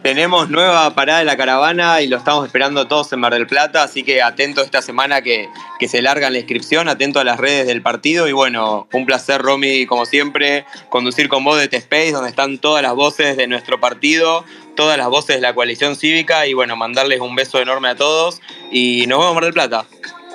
Tenemos 0.04 0.50
nueva 0.50 0.94
parada 0.96 1.20
de 1.20 1.26
la 1.26 1.38
caravana 1.38 2.02
y 2.02 2.08
lo 2.08 2.18
estamos 2.18 2.46
esperando 2.46 2.88
todos 2.88 3.12
en 3.14 3.20
Mar 3.20 3.34
del 3.34 3.48
Plata, 3.48 3.84
así 3.84 4.04
que 4.04 4.22
atento 4.22 4.62
esta 4.62 4.82
semana 4.82 5.22
que, 5.22 5.48
que 5.80 5.88
se 5.88 6.02
larga 6.02 6.30
la 6.30 6.40
inscripción, 6.40 6.90
atento 6.90 7.20
a 7.20 7.24
las 7.24 7.40
redes 7.40 7.68
del 7.68 7.82
partido 7.82 8.28
y 8.28 8.32
bueno, 8.32 8.88
un 8.92 9.06
placer 9.06 9.42
Romy, 9.42 9.86
como 9.86 10.06
siempre, 10.06 10.66
conducir 10.90 11.30
con 11.30 11.44
vos 11.44 11.60
de 11.60 11.68
T-Space, 11.68 12.12
donde 12.12 12.30
están 12.30 12.58
todas 12.58 12.82
las 12.82 12.96
voces 12.96 13.38
de 13.38 13.48
nuestro 13.48 13.80
partido, 13.80 14.44
todas 14.76 14.98
las 14.98 15.08
voces 15.08 15.36
de 15.36 15.42
la 15.42 15.54
coalición 15.54 15.96
cívica 15.96 16.48
y 16.48 16.54
bueno, 16.54 16.76
mandarles 16.76 17.20
un 17.20 17.36
beso 17.36 17.60
enorme 17.60 17.90
a 17.90 17.96
todos 17.96 18.42
y 18.72 19.06
nos 19.08 19.20
vemos 19.20 19.30
en 19.30 19.36
Mar 19.36 19.44
del 19.44 19.54
Plata. 19.54 19.86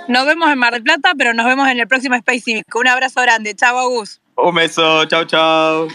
Nos 0.08 0.24
vemos 0.24 0.48
en 0.50 0.58
Mar 0.58 0.72
del 0.72 0.84
Plata, 0.84 1.12
pero 1.18 1.34
nos 1.34 1.46
vemos 1.46 1.68
en 1.68 1.80
el 1.80 1.88
próximo 1.88 2.14
Space 2.14 2.40
Cívico. 2.40 2.78
Un 2.78 2.86
abrazo 2.86 3.20
grande. 3.22 3.56
Chao, 3.56 3.76
Agus. 3.76 4.20
Un 4.36 4.54
beso, 4.54 5.04
chau 5.06 5.24
chau. 5.24 5.88